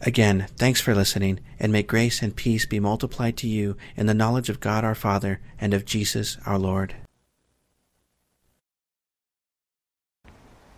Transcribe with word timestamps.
Again, 0.00 0.46
thanks 0.56 0.80
for 0.80 0.94
listening, 0.94 1.40
and 1.60 1.70
may 1.70 1.82
grace 1.82 2.22
and 2.22 2.34
peace 2.34 2.66
be 2.66 2.80
multiplied 2.80 3.36
to 3.38 3.46
you 3.46 3.76
in 3.96 4.06
the 4.06 4.14
knowledge 4.14 4.48
of 4.48 4.60
God 4.60 4.84
our 4.84 4.94
Father 4.94 5.40
and 5.60 5.74
of 5.74 5.84
Jesus 5.84 6.38
our 6.46 6.58
Lord. 6.58 6.94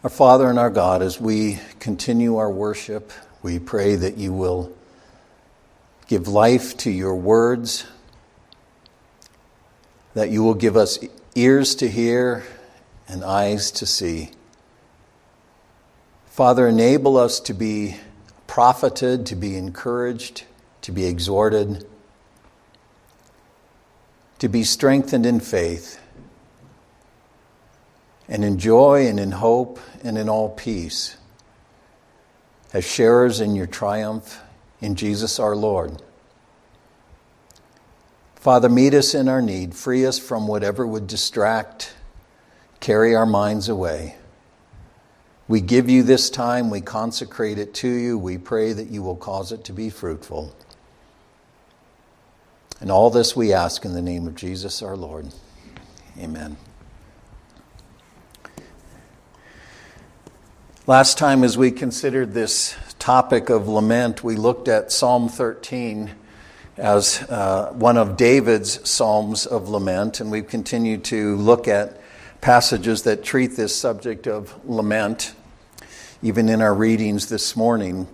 Our 0.03 0.11
Father 0.11 0.51
and 0.51 0.59
our 0.59 0.70
God, 0.70 1.01
as 1.01 1.19
we 1.19 1.61
continue 1.80 2.37
our 2.37 2.51
worship, 2.51 3.12
we 3.42 3.59
pray 3.59 3.97
that 3.97 4.19
you 4.19 4.33
will 4.33 4.70
give 6.06 6.28
life 6.28 6.77
to 6.78 6.91
your 6.91 7.17
words, 7.17 7.87
that 10.12 10.28
you 10.28 10.42
will 10.42 10.55
give 10.55 10.77
us 10.77 10.98
ears 11.34 11.75
to 11.77 11.89
hear 11.89 12.45
and 13.09 13.25
eyes 13.25 13.70
to 13.70 13.87
see. 13.87 14.31
Father, 16.27 16.69
enable 16.69 17.17
us 17.17 17.41
to 17.41 17.55
be 17.55 17.97
profited, 18.47 19.27
to 19.27 19.34
be 19.34 19.57
encouraged, 19.57 20.45
to 20.83 20.93
be 20.93 21.07
exhorted, 21.07 21.87
to 24.39 24.48
be 24.48 24.62
strengthened 24.62 25.27
in 25.27 25.41
faith, 25.41 26.00
and 28.28 28.45
in 28.45 28.59
joy 28.59 29.06
and 29.06 29.20
in 29.20 29.33
hope 29.33 29.78
and 30.03 30.17
in 30.19 30.28
all 30.28 30.48
peace, 30.50 31.17
as 32.72 32.84
sharers 32.84 33.41
in 33.41 33.55
your 33.55 33.67
triumph 33.67 34.41
in 34.81 34.95
Jesus 34.95 35.39
our 35.39 35.56
Lord. 35.56 36.03
Father, 38.34 38.69
meet 38.69 38.92
us 38.92 39.15
in 39.15 39.28
our 39.28 39.41
need, 39.41 39.75
free 39.75 40.05
us 40.05 40.19
from 40.19 40.47
whatever 40.47 40.87
would 40.87 41.06
distract, 41.06 41.95
carry 42.81 43.15
our 43.15 43.25
minds 43.25 43.70
away. 43.70 44.17
We 45.47 45.61
give 45.61 45.91
you 45.91 46.03
this 46.03 46.31
time, 46.31 46.70
we 46.70 46.81
consecrate 46.81 47.59
it 47.59 47.75
to 47.75 47.89
you, 47.89 48.19
we 48.19 48.39
pray 48.39 48.73
that 48.73 48.89
you 48.89 49.03
will 49.03 49.17
cause 49.17 49.53
it 49.53 49.64
to 49.64 49.73
be 49.73 49.91
fruitful. 49.91 50.55
And 52.81 52.91
all 52.91 53.11
this 53.11 53.37
we 53.37 53.53
ask 53.53 53.84
in 53.84 53.92
the 53.92 54.03
name 54.03 54.27
of 54.27 54.34
Jesus 54.34 54.83
our 54.83 54.97
Lord. 54.97 55.28
Amen. 56.19 56.56
Last 60.87 61.17
time, 61.17 61.45
as 61.45 61.56
we 61.56 61.70
considered 61.70 62.34
this 62.34 62.77
topic 62.98 63.48
of 63.48 63.69
lament, 63.69 64.22
we 64.22 64.37
looked 64.37 64.69
at 64.69 64.92
Psalm 64.92 65.31
13 65.31 66.11
as 66.77 67.22
uh, 67.31 67.72
one 67.72 67.97
of 67.97 68.17
David's 68.17 68.87
psalms 68.89 69.47
of 69.47 69.69
lament, 69.69 70.20
and 70.20 70.31
we've 70.31 70.47
continued 70.47 71.05
to 71.05 71.37
look 71.37 71.69
at 71.69 72.00
passages 72.45 73.05
that 73.05 73.25
treat 73.25 73.56
this 73.56 73.75
subject 73.75 74.27
of 74.27 74.55
lament, 74.69 75.33
even 76.23 76.50
in 76.50 76.61
our 76.61 76.75
readings 76.75 77.31
this 77.31 77.56
morning. 77.56 78.06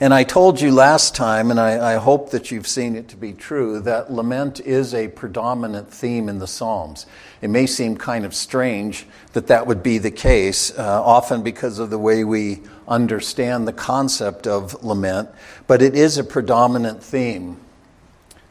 And 0.00 0.12
I 0.12 0.24
told 0.24 0.60
you 0.60 0.72
last 0.72 1.14
time, 1.14 1.52
and 1.52 1.60
I, 1.60 1.92
I, 1.92 1.98
hope 1.98 2.32
that 2.32 2.50
you've 2.50 2.66
seen 2.66 2.96
it 2.96 3.06
to 3.10 3.16
be 3.16 3.32
true, 3.32 3.78
that 3.82 4.12
lament 4.12 4.58
is 4.58 4.92
a 4.92 5.06
predominant 5.06 5.94
theme 5.94 6.28
in 6.28 6.40
the 6.40 6.48
Psalms. 6.48 7.06
It 7.40 7.50
may 7.50 7.68
seem 7.68 7.96
kind 7.96 8.24
of 8.24 8.34
strange 8.34 9.06
that 9.32 9.46
that 9.46 9.64
would 9.64 9.84
be 9.84 9.98
the 9.98 10.10
case, 10.10 10.76
uh, 10.76 11.00
often 11.00 11.44
because 11.44 11.78
of 11.78 11.90
the 11.90 12.00
way 12.00 12.24
we 12.24 12.62
understand 12.88 13.68
the 13.68 13.72
concept 13.72 14.48
of 14.48 14.82
lament, 14.82 15.28
but 15.68 15.82
it 15.82 15.94
is 15.94 16.18
a 16.18 16.24
predominant 16.24 17.00
theme 17.00 17.58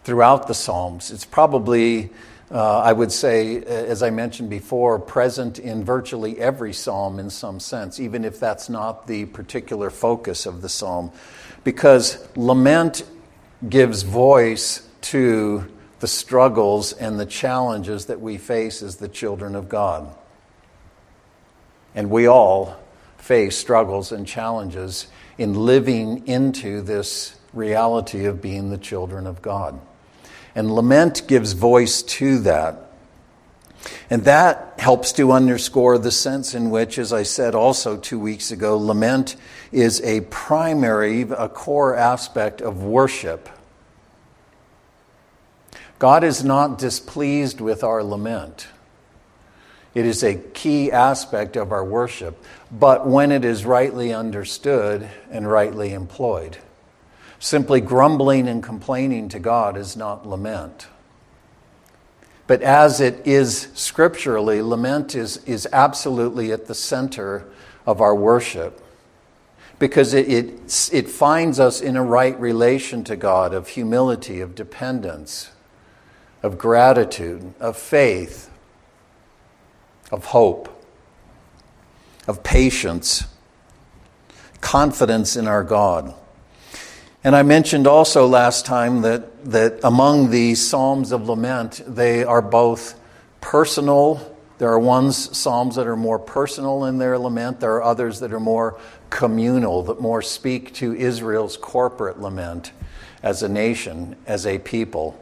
throughout 0.05 0.47
the 0.47 0.53
Psalms. 0.53 1.11
It's 1.11 1.25
probably 1.25 2.11
uh, 2.51 2.79
I 2.79 2.93
would 2.93 3.11
say, 3.11 3.57
uh, 3.57 3.61
as 3.65 4.01
I 4.01 4.09
mentioned 4.09 4.49
before, 4.49 4.97
present 4.97 5.59
in 5.59 5.83
virtually 5.83 6.39
every 6.39 6.73
psalm 6.73 7.19
in 7.19 7.29
some 7.29 7.59
sense, 7.59 7.99
even 7.99 8.25
if 8.25 8.39
that's 8.39 8.69
not 8.69 9.05
the 9.05 9.25
particular 9.25 9.89
focus 9.89 10.45
of 10.45 10.61
the 10.61 10.69
psalm. 10.69 11.11
Because 11.63 12.27
lament 12.35 13.03
gives 13.67 14.03
voice 14.03 14.87
to 15.01 15.65
the 15.99 16.07
struggles 16.07 16.93
and 16.93 17.19
the 17.19 17.25
challenges 17.25 18.05
that 18.05 18.19
we 18.19 18.37
face 18.37 18.81
as 18.81 18.95
the 18.95 19.09
children 19.09 19.55
of 19.55 19.69
God. 19.69 20.15
And 21.93 22.09
we 22.09 22.27
all 22.27 22.79
face 23.17 23.57
struggles 23.57 24.11
and 24.11 24.25
challenges 24.25 25.07
in 25.37 25.53
living 25.53 26.27
into 26.27 26.81
this 26.81 27.35
reality 27.53 28.25
of 28.25 28.41
being 28.41 28.69
the 28.69 28.77
children 28.77 29.27
of 29.27 29.41
God. 29.41 29.79
And 30.55 30.73
lament 30.73 31.27
gives 31.27 31.53
voice 31.53 32.01
to 32.03 32.39
that. 32.39 32.89
And 34.09 34.23
that 34.25 34.73
helps 34.79 35.11
to 35.13 35.31
underscore 35.31 35.97
the 35.97 36.11
sense 36.11 36.53
in 36.53 36.69
which, 36.69 36.97
as 36.97 37.13
I 37.13 37.23
said 37.23 37.55
also 37.55 37.97
two 37.97 38.19
weeks 38.19 38.51
ago, 38.51 38.77
lament 38.77 39.35
is 39.71 40.01
a 40.01 40.21
primary, 40.21 41.21
a 41.21 41.47
core 41.47 41.95
aspect 41.95 42.61
of 42.61 42.83
worship. 42.83 43.49
God 45.99 46.23
is 46.23 46.43
not 46.43 46.77
displeased 46.77 47.61
with 47.61 47.83
our 47.83 48.03
lament. 48.03 48.67
It 49.93 50.05
is 50.05 50.23
a 50.23 50.35
key 50.35 50.91
aspect 50.91 51.57
of 51.57 51.71
our 51.71 51.83
worship, 51.83 52.43
but 52.71 53.07
when 53.07 53.31
it 53.31 53.43
is 53.43 53.65
rightly 53.65 54.13
understood 54.13 55.09
and 55.29 55.49
rightly 55.49 55.93
employed. 55.93 56.57
Simply 57.39 57.79
grumbling 57.79 58.47
and 58.47 58.61
complaining 58.61 59.29
to 59.29 59.39
God 59.39 59.77
is 59.77 59.95
not 59.95 60.27
lament. 60.27 60.87
But 62.47 62.61
as 62.61 62.99
it 62.99 63.25
is 63.25 63.69
scripturally, 63.73 64.61
lament 64.61 65.15
is, 65.15 65.37
is 65.45 65.67
absolutely 65.71 66.51
at 66.51 66.65
the 66.65 66.75
center 66.75 67.45
of 67.85 68.01
our 68.01 68.15
worship 68.15 68.83
because 69.79 70.13
it, 70.13 70.27
it, 70.27 70.89
it 70.91 71.09
finds 71.09 71.59
us 71.59 71.79
in 71.79 71.95
a 71.95 72.03
right 72.03 72.37
relation 72.39 73.03
to 73.05 73.15
God 73.15 73.53
of 73.53 73.69
humility, 73.69 74.41
of 74.41 74.53
dependence, 74.53 75.51
of 76.43 76.57
gratitude, 76.57 77.53
of 77.59 77.77
faith, 77.77 78.49
of 80.11 80.25
hope, 80.25 80.83
of 82.27 82.43
patience, 82.43 83.25
confidence 84.59 85.37
in 85.37 85.47
our 85.47 85.63
God. 85.63 86.13
And 87.21 87.35
I 87.35 87.43
mentioned 87.43 87.85
also 87.85 88.27
last 88.27 88.65
time 88.65 89.01
that, 89.01 89.51
that 89.51 89.81
among 89.83 90.29
the 90.29 90.55
Psalms 90.55 91.11
of 91.11 91.27
Lament, 91.27 91.81
they 91.85 92.23
are 92.23 92.41
both 92.41 92.97
personal. 93.41 94.35
There 94.57 94.69
are 94.69 94.79
ones, 94.79 95.37
Psalms 95.37 95.75
that 95.75 95.85
are 95.85 95.97
more 95.97 96.17
personal 96.17 96.85
in 96.85 96.97
their 96.97 97.17
lament. 97.17 97.59
There 97.59 97.73
are 97.73 97.83
others 97.83 98.21
that 98.21 98.31
are 98.31 98.39
more 98.39 98.79
communal, 99.09 99.83
that 99.83 99.99
more 99.99 100.21
speak 100.21 100.73
to 100.75 100.93
Israel's 100.95 101.57
corporate 101.57 102.21
lament 102.21 102.71
as 103.21 103.43
a 103.43 103.49
nation, 103.49 104.15
as 104.25 104.45
a 104.45 104.57
people. 104.59 105.21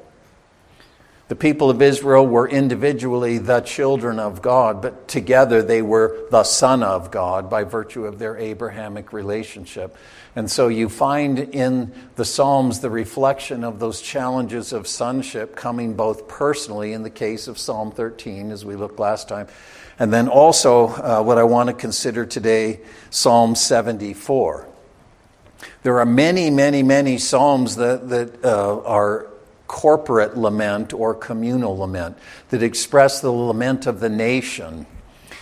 The 1.30 1.36
people 1.36 1.70
of 1.70 1.82
Israel 1.82 2.26
were 2.26 2.48
individually 2.48 3.38
the 3.38 3.62
children 3.62 4.20
of 4.20 4.42
God, 4.42 4.82
but 4.82 5.08
together 5.08 5.62
they 5.62 5.82
were 5.82 6.28
the 6.32 6.44
Son 6.44 6.84
of 6.84 7.12
God 7.12 7.50
by 7.50 7.64
virtue 7.64 8.06
of 8.06 8.18
their 8.18 8.38
Abrahamic 8.38 9.12
relationship. 9.12 9.98
And 10.38 10.52
so 10.52 10.68
you 10.68 10.88
find 10.88 11.40
in 11.40 11.92
the 12.16 12.24
Psalms 12.24 12.80
the 12.80 12.92
reflection 12.92 13.64
of 13.64 13.80
those 13.80 14.04
challenges 14.04 14.72
of 14.72 14.88
sonship 14.88 15.56
coming 15.56 15.96
both 15.96 16.28
personally 16.28 16.94
in 16.94 17.02
the 17.02 17.10
case 17.10 17.48
of 17.48 17.58
Psalm 17.58 17.92
13, 17.92 18.52
as 18.52 18.64
we 18.64 18.76
looked 18.76 19.00
last 19.00 19.28
time, 19.28 19.48
and 19.98 20.14
then 20.14 20.28
also 20.28 20.90
uh, 20.90 21.24
what 21.24 21.40
I 21.40 21.44
want 21.44 21.70
to 21.70 21.74
consider 21.74 22.24
today, 22.24 22.82
Psalm 23.10 23.56
74. 23.56 24.68
There 25.82 26.00
are 26.00 26.06
many, 26.06 26.52
many, 26.52 26.84
many 26.84 27.18
Psalms 27.18 27.78
that, 27.78 28.08
that 28.10 28.46
uh, 28.46 28.82
are 28.82 29.30
corporate 29.66 30.38
lament 30.38 30.94
or 30.94 31.16
communal 31.16 31.76
lament 31.76 32.16
that 32.50 32.62
express 32.62 33.22
the 33.22 33.32
lament 33.32 33.88
of 33.88 34.02
the 34.02 34.10
nation 34.10 34.86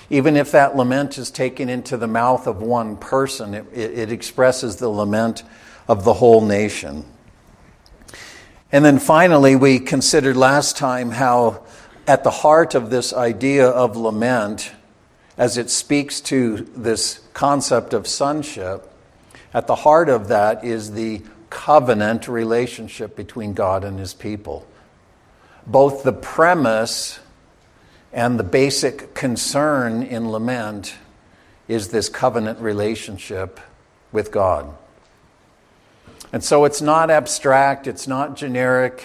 even 0.09 0.35
if 0.37 0.51
that 0.51 0.75
lament 0.75 1.17
is 1.17 1.31
taken 1.31 1.69
into 1.69 1.97
the 1.97 2.07
mouth 2.07 2.47
of 2.47 2.61
one 2.61 2.97
person, 2.97 3.53
it, 3.53 3.65
it 3.73 4.11
expresses 4.11 4.75
the 4.77 4.89
lament 4.89 5.43
of 5.87 6.03
the 6.03 6.13
whole 6.13 6.41
nation. 6.41 7.05
And 8.71 8.83
then 8.83 8.99
finally, 8.99 9.55
we 9.55 9.79
considered 9.79 10.35
last 10.35 10.77
time 10.77 11.11
how 11.11 11.63
at 12.07 12.23
the 12.23 12.31
heart 12.31 12.75
of 12.75 12.89
this 12.89 13.13
idea 13.13 13.67
of 13.67 13.97
lament, 13.97 14.71
as 15.37 15.57
it 15.57 15.69
speaks 15.69 16.21
to 16.21 16.57
this 16.75 17.21
concept 17.33 17.93
of 17.93 18.07
sonship, 18.07 18.91
at 19.53 19.67
the 19.67 19.75
heart 19.75 20.09
of 20.09 20.27
that 20.27 20.63
is 20.63 20.91
the 20.91 21.21
covenant 21.49 22.27
relationship 22.27 23.15
between 23.15 23.53
God 23.53 23.83
and 23.83 23.97
his 23.97 24.13
people. 24.13 24.67
Both 25.65 26.03
the 26.03 26.13
premise 26.13 27.19
and 28.15 28.39
the 28.39 28.43
basic 28.43 29.13
concern 29.13 30.01
in 30.01 30.31
lament 30.31 30.95
is 31.67 31.89
this 31.89 32.07
covenant 32.07 32.59
relationship 32.59 33.59
with 34.13 34.31
God. 34.31 34.73
And 36.31 36.41
so 36.41 36.63
it's 36.63 36.81
not 36.81 37.11
abstract, 37.11 37.87
it's 37.87 38.07
not 38.07 38.37
generic, 38.37 39.03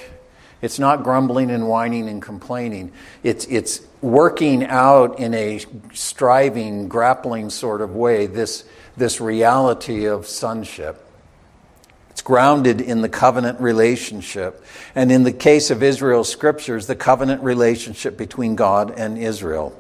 it's 0.63 0.79
not 0.79 1.03
grumbling 1.03 1.51
and 1.51 1.67
whining 1.67 2.09
and 2.09 2.23
complaining. 2.23 2.93
It's, 3.25 3.47
it's 3.47 3.81
working 4.01 4.65
out 4.65 5.19
in 5.19 5.35
a 5.35 5.61
striving, 5.93 6.87
grappling 6.87 7.51
sort 7.51 7.81
of 7.81 7.97
way 7.97 8.27
this, 8.27 8.63
this 8.97 9.21
reality 9.21 10.05
of 10.05 10.27
sonship. 10.27 11.05
It's 12.21 12.27
grounded 12.27 12.83
in 12.83 13.01
the 13.01 13.09
covenant 13.09 13.63
relationship. 13.63 14.63
And 14.95 15.11
in 15.11 15.23
the 15.23 15.33
case 15.33 15.71
of 15.71 15.83
Israel's 15.83 16.29
scriptures, 16.29 16.87
the 16.87 16.95
covenant 16.95 17.43
relationship 17.43 18.19
between 18.19 18.57
God 18.57 18.93
and 18.99 19.17
Israel. 19.17 19.75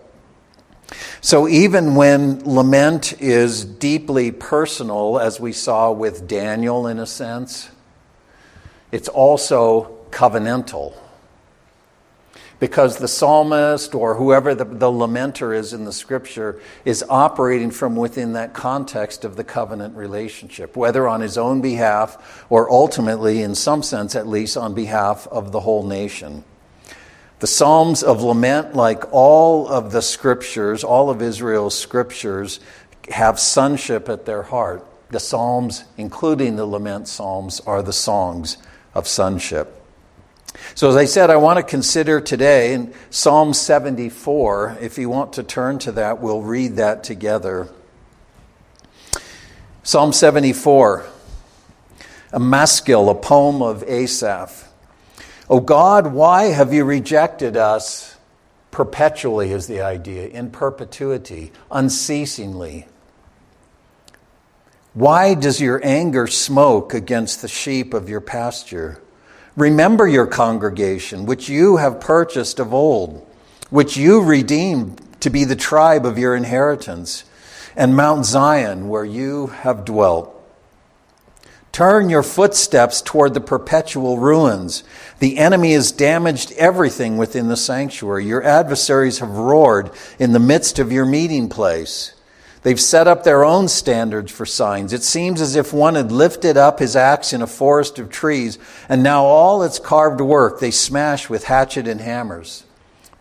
So 1.20 1.46
even 1.46 1.96
when 1.96 2.42
lament 2.46 3.20
is 3.20 3.62
deeply 3.62 4.32
personal, 4.32 5.18
as 5.18 5.38
we 5.38 5.52
saw 5.52 5.92
with 5.92 6.26
Daniel 6.26 6.86
in 6.86 6.98
a 6.98 7.04
sense, 7.04 7.68
it's 8.90 9.08
also 9.08 9.98
covenantal 10.10 10.94
because 12.60 12.98
the 12.98 13.08
psalmist 13.08 13.94
or 13.94 14.14
whoever 14.14 14.54
the, 14.54 14.66
the, 14.66 14.86
lamenter 14.86 15.56
is 15.56 15.72
in 15.72 15.86
the 15.86 15.92
scripture 15.92 16.60
is 16.84 17.02
operating 17.08 17.70
from 17.70 17.96
within 17.96 18.34
that 18.34 18.52
context 18.52 19.24
of 19.24 19.34
the 19.36 19.42
covenant 19.42 19.96
relationship, 19.96 20.76
whether 20.76 21.08
on 21.08 21.22
his 21.22 21.38
own 21.38 21.62
behalf 21.62 22.44
or 22.50 22.70
ultimately, 22.70 23.42
in 23.42 23.54
some 23.54 23.82
sense 23.82 24.14
at 24.14 24.28
least, 24.28 24.56
on 24.58 24.74
behalf 24.74 25.26
of 25.28 25.52
the 25.52 25.60
whole 25.60 25.84
nation. 25.84 26.44
The 27.38 27.46
Psalms 27.46 28.02
of 28.02 28.22
Lament, 28.22 28.76
like 28.76 29.04
all 29.10 29.66
of 29.66 29.92
the 29.92 30.02
scriptures, 30.02 30.84
all 30.84 31.08
of 31.08 31.22
Israel's 31.22 31.76
scriptures, 31.76 32.60
have 33.08 33.40
sonship 33.40 34.10
at 34.10 34.26
their 34.26 34.42
heart. 34.42 34.86
The 35.08 35.20
Psalms, 35.20 35.84
including 35.96 36.56
the 36.56 36.66
Lament 36.66 37.08
Psalms, 37.08 37.60
are 37.60 37.82
the 37.82 37.94
songs 37.94 38.58
of 38.94 39.08
sonship. 39.08 39.79
So, 40.74 40.88
as 40.88 40.96
I 40.96 41.04
said, 41.04 41.30
I 41.30 41.36
want 41.36 41.58
to 41.58 41.62
consider 41.62 42.20
today 42.20 42.74
in 42.74 42.92
Psalm 43.10 43.54
74. 43.54 44.78
If 44.80 44.98
you 44.98 45.08
want 45.08 45.34
to 45.34 45.42
turn 45.42 45.78
to 45.80 45.92
that, 45.92 46.20
we'll 46.20 46.42
read 46.42 46.76
that 46.76 47.04
together. 47.04 47.68
Psalm 49.82 50.12
74, 50.12 51.06
a 52.32 52.38
maskil, 52.40 53.08
a 53.08 53.14
poem 53.14 53.62
of 53.62 53.82
Asaph. 53.84 54.68
O 55.48 55.58
God, 55.58 56.12
why 56.12 56.44
have 56.44 56.72
you 56.72 56.84
rejected 56.84 57.56
us? 57.56 58.16
Perpetually 58.70 59.50
is 59.50 59.66
the 59.66 59.80
idea, 59.80 60.28
in 60.28 60.50
perpetuity, 60.50 61.50
unceasingly. 61.70 62.86
Why 64.94 65.34
does 65.34 65.60
your 65.60 65.80
anger 65.84 66.26
smoke 66.26 66.94
against 66.94 67.42
the 67.42 67.48
sheep 67.48 67.94
of 67.94 68.08
your 68.08 68.20
pasture? 68.20 69.00
Remember 69.56 70.06
your 70.06 70.26
congregation, 70.26 71.26
which 71.26 71.48
you 71.48 71.76
have 71.78 72.00
purchased 72.00 72.60
of 72.60 72.72
old, 72.72 73.26
which 73.68 73.96
you 73.96 74.22
redeemed 74.22 75.00
to 75.20 75.30
be 75.30 75.44
the 75.44 75.56
tribe 75.56 76.06
of 76.06 76.18
your 76.18 76.34
inheritance, 76.34 77.24
and 77.76 77.96
Mount 77.96 78.24
Zion, 78.24 78.88
where 78.88 79.04
you 79.04 79.48
have 79.48 79.84
dwelt. 79.84 80.36
Turn 81.72 82.10
your 82.10 82.24
footsteps 82.24 83.00
toward 83.00 83.32
the 83.32 83.40
perpetual 83.40 84.18
ruins. 84.18 84.82
The 85.20 85.38
enemy 85.38 85.72
has 85.74 85.92
damaged 85.92 86.52
everything 86.52 87.16
within 87.16 87.48
the 87.48 87.56
sanctuary. 87.56 88.26
Your 88.26 88.42
adversaries 88.42 89.20
have 89.20 89.30
roared 89.30 89.90
in 90.18 90.32
the 90.32 90.40
midst 90.40 90.80
of 90.80 90.90
your 90.90 91.06
meeting 91.06 91.48
place. 91.48 92.12
They've 92.62 92.80
set 92.80 93.08
up 93.08 93.24
their 93.24 93.44
own 93.44 93.68
standards 93.68 94.30
for 94.30 94.44
signs. 94.44 94.92
It 94.92 95.02
seems 95.02 95.40
as 95.40 95.56
if 95.56 95.72
one 95.72 95.94
had 95.94 96.12
lifted 96.12 96.58
up 96.58 96.78
his 96.78 96.94
axe 96.94 97.32
in 97.32 97.40
a 97.40 97.46
forest 97.46 97.98
of 97.98 98.10
trees, 98.10 98.58
and 98.88 99.02
now 99.02 99.24
all 99.24 99.62
its 99.62 99.78
carved 99.78 100.20
work 100.20 100.60
they 100.60 100.70
smash 100.70 101.30
with 101.30 101.44
hatchet 101.44 101.88
and 101.88 102.00
hammers. 102.00 102.64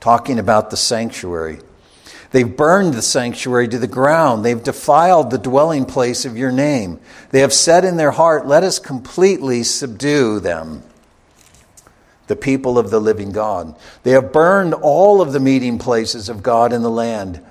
Talking 0.02 0.40
about 0.40 0.72
the 0.72 0.78
sanctuary. 0.78 1.60
They've 2.32 2.56
burned 2.56 2.94
the 2.94 3.02
sanctuary 3.02 3.68
to 3.70 3.80
the 3.80 3.88
ground. 3.88 4.46
They've 4.46 4.62
defiled 4.62 5.32
the 5.32 5.38
dwelling 5.38 5.86
place 5.86 6.26
of 6.26 6.38
your 6.38 6.52
name. 6.52 7.00
They 7.32 7.40
have 7.40 7.54
said 7.54 7.86
in 7.86 7.98
their 7.98 8.12
heart, 8.12 8.46
Let 8.46 8.64
us 8.64 8.78
completely 8.78 9.64
subdue 9.64 10.40
them, 10.40 10.84
the 12.28 12.36
people 12.36 12.78
of 12.78 12.92
the 12.92 13.00
living 13.00 13.32
God. 13.32 13.76
They 14.04 14.12
have 14.12 14.32
burned 14.32 14.74
all 14.74 15.22
of 15.22 15.32
the 15.32 15.40
meeting 15.40 15.80
places 15.80 16.30
of 16.30 16.44
God 16.44 16.72
in 16.72 16.84
the 16.84 16.92
land. 16.92 17.42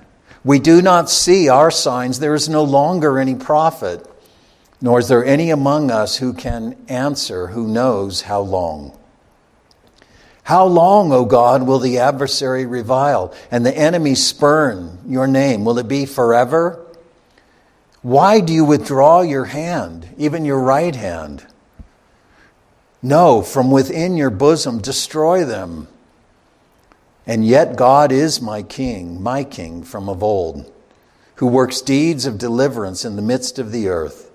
We 0.49 0.59
do 0.59 0.81
not 0.81 1.11
see 1.11 1.51
our 1.51 1.71
signs. 1.71 2.21
There 2.21 2.35
is 2.35 2.49
no 2.49 2.65
longer 2.65 3.19
any 3.19 3.35
prophet, 3.35 4.11
nor 4.81 4.99
is 5.01 5.09
there 5.09 5.23
any 5.23 5.51
among 5.51 5.91
us 5.91 6.17
who 6.17 6.33
can 6.33 6.75
answer, 6.89 7.49
who 7.49 7.69
knows 7.69 8.23
how 8.23 8.41
long. 8.41 8.97
How 10.45 10.65
long, 10.65 11.13
O 11.13 11.27
God, 11.27 11.67
will 11.67 11.81
the 11.81 11.99
adversary 11.99 12.65
revile 12.65 13.35
and 13.51 13.67
the 13.67 13.77
enemy 13.77 14.15
spurn 14.15 15.01
your 15.07 15.27
name? 15.27 15.67
Will 15.67 15.79
it 15.79 15.87
be 15.87 16.07
forever? 16.07 16.83
Why 18.01 18.41
do 18.41 18.55
you 18.55 18.65
withdraw 18.65 19.21
your 19.21 19.45
hand, 19.45 20.15
even 20.17 20.47
your 20.47 20.61
right 20.61 20.97
hand? 20.97 21.47
No, 23.03 23.43
from 23.43 23.71
within 23.71 24.17
your 24.17 24.31
bosom, 24.31 24.79
destroy 24.79 25.45
them. 25.45 25.89
And 27.29 27.47
yet 27.47 27.77
God 27.77 28.11
is 28.11 28.41
my 28.41 28.63
king, 28.63 29.23
my 29.23 29.45
king 29.45 29.83
from 29.83 30.09
of 30.09 30.23
old, 30.23 30.73
who 31.37 31.47
works 31.47 31.83
deeds 31.83 32.25
of 32.25 32.39
deliverance 32.39 33.05
in 33.05 33.17
the 33.17 33.23
midst 33.23 33.59
of 33.59 33.71
the 33.71 33.89
earth. 33.89 34.31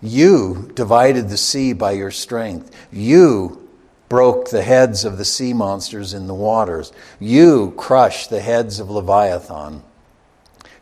You 0.00 0.72
divided 0.74 1.28
the 1.28 1.36
sea 1.36 1.74
by 1.74 1.92
your 1.92 2.10
strength. 2.10 2.74
You 2.90 3.68
broke 4.08 4.48
the 4.48 4.62
heads 4.62 5.04
of 5.04 5.18
the 5.18 5.24
sea 5.24 5.52
monsters 5.52 6.14
in 6.14 6.28
the 6.28 6.34
waters. 6.34 6.92
You 7.20 7.74
crushed 7.76 8.30
the 8.30 8.40
heads 8.40 8.80
of 8.80 8.88
Leviathan. 8.88 9.82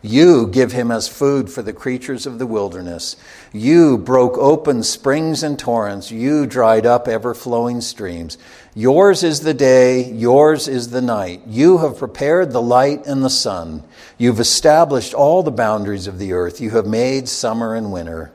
You 0.02 0.46
give 0.46 0.70
him 0.70 0.92
as 0.92 1.08
food 1.08 1.50
for 1.50 1.62
the 1.62 1.72
creatures 1.72 2.26
of 2.26 2.38
the 2.38 2.46
wilderness. 2.46 3.16
You 3.52 3.98
broke 3.98 4.38
open 4.38 4.84
springs 4.84 5.42
and 5.42 5.58
torrents. 5.58 6.12
You 6.12 6.46
dried 6.46 6.86
up 6.86 7.08
ever 7.08 7.34
flowing 7.34 7.80
streams. 7.80 8.38
Yours 8.78 9.22
is 9.22 9.40
the 9.40 9.54
day, 9.54 10.12
yours 10.12 10.68
is 10.68 10.90
the 10.90 11.00
night. 11.00 11.40
You 11.46 11.78
have 11.78 11.96
prepared 11.96 12.52
the 12.52 12.60
light 12.60 13.06
and 13.06 13.24
the 13.24 13.30
sun. 13.30 13.82
You've 14.18 14.38
established 14.38 15.14
all 15.14 15.42
the 15.42 15.50
boundaries 15.50 16.06
of 16.06 16.18
the 16.18 16.34
earth. 16.34 16.60
You 16.60 16.72
have 16.72 16.84
made 16.86 17.26
summer 17.26 17.74
and 17.74 17.90
winter. 17.90 18.32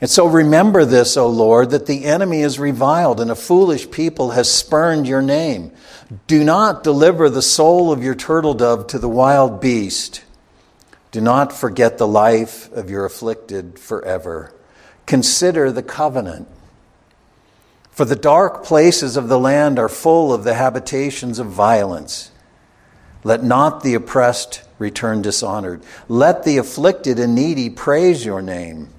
And 0.00 0.10
so 0.10 0.26
remember 0.26 0.84
this, 0.84 1.16
O 1.16 1.28
Lord, 1.28 1.70
that 1.70 1.86
the 1.86 2.06
enemy 2.06 2.40
is 2.40 2.58
reviled 2.58 3.20
and 3.20 3.30
a 3.30 3.36
foolish 3.36 3.88
people 3.88 4.32
has 4.32 4.52
spurned 4.52 5.06
your 5.06 5.22
name. 5.22 5.70
Do 6.26 6.42
not 6.42 6.82
deliver 6.82 7.30
the 7.30 7.40
soul 7.40 7.92
of 7.92 8.02
your 8.02 8.16
turtle 8.16 8.54
dove 8.54 8.88
to 8.88 8.98
the 8.98 9.08
wild 9.08 9.60
beast. 9.60 10.24
Do 11.12 11.20
not 11.20 11.52
forget 11.52 11.98
the 11.98 12.06
life 12.08 12.68
of 12.72 12.90
your 12.90 13.04
afflicted 13.04 13.78
forever. 13.78 14.52
Consider 15.06 15.70
the 15.70 15.84
covenant. 15.84 16.48
For 17.98 18.04
the 18.04 18.14
dark 18.14 18.62
places 18.62 19.16
of 19.16 19.26
the 19.26 19.40
land 19.40 19.76
are 19.76 19.88
full 19.88 20.32
of 20.32 20.44
the 20.44 20.54
habitations 20.54 21.40
of 21.40 21.48
violence. 21.48 22.30
Let 23.24 23.42
not 23.42 23.82
the 23.82 23.94
oppressed 23.94 24.62
return 24.78 25.20
dishonored. 25.20 25.82
Let 26.06 26.44
the 26.44 26.58
afflicted 26.58 27.18
and 27.18 27.34
needy 27.34 27.68
praise 27.68 28.24
your 28.24 28.40
name. 28.40 28.90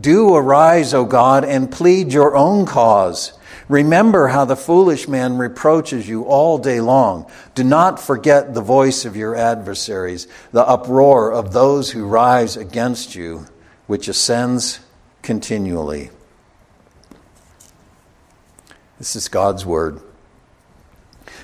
Do 0.00 0.32
arise, 0.32 0.94
O 0.94 1.04
God, 1.04 1.44
and 1.44 1.72
plead 1.72 2.12
your 2.12 2.36
own 2.36 2.66
cause. 2.66 3.36
Remember 3.68 4.28
how 4.28 4.44
the 4.44 4.54
foolish 4.54 5.08
man 5.08 5.38
reproaches 5.38 6.08
you 6.08 6.22
all 6.22 6.56
day 6.56 6.80
long. 6.80 7.28
Do 7.56 7.64
not 7.64 7.98
forget 7.98 8.54
the 8.54 8.60
voice 8.60 9.04
of 9.04 9.16
your 9.16 9.34
adversaries, 9.34 10.28
the 10.52 10.64
uproar 10.64 11.32
of 11.32 11.52
those 11.52 11.90
who 11.90 12.06
rise 12.06 12.56
against 12.56 13.16
you, 13.16 13.46
which 13.88 14.06
ascends 14.06 14.78
continually. 15.22 16.12
This 18.98 19.16
is 19.16 19.28
God's 19.28 19.66
word. 19.66 20.00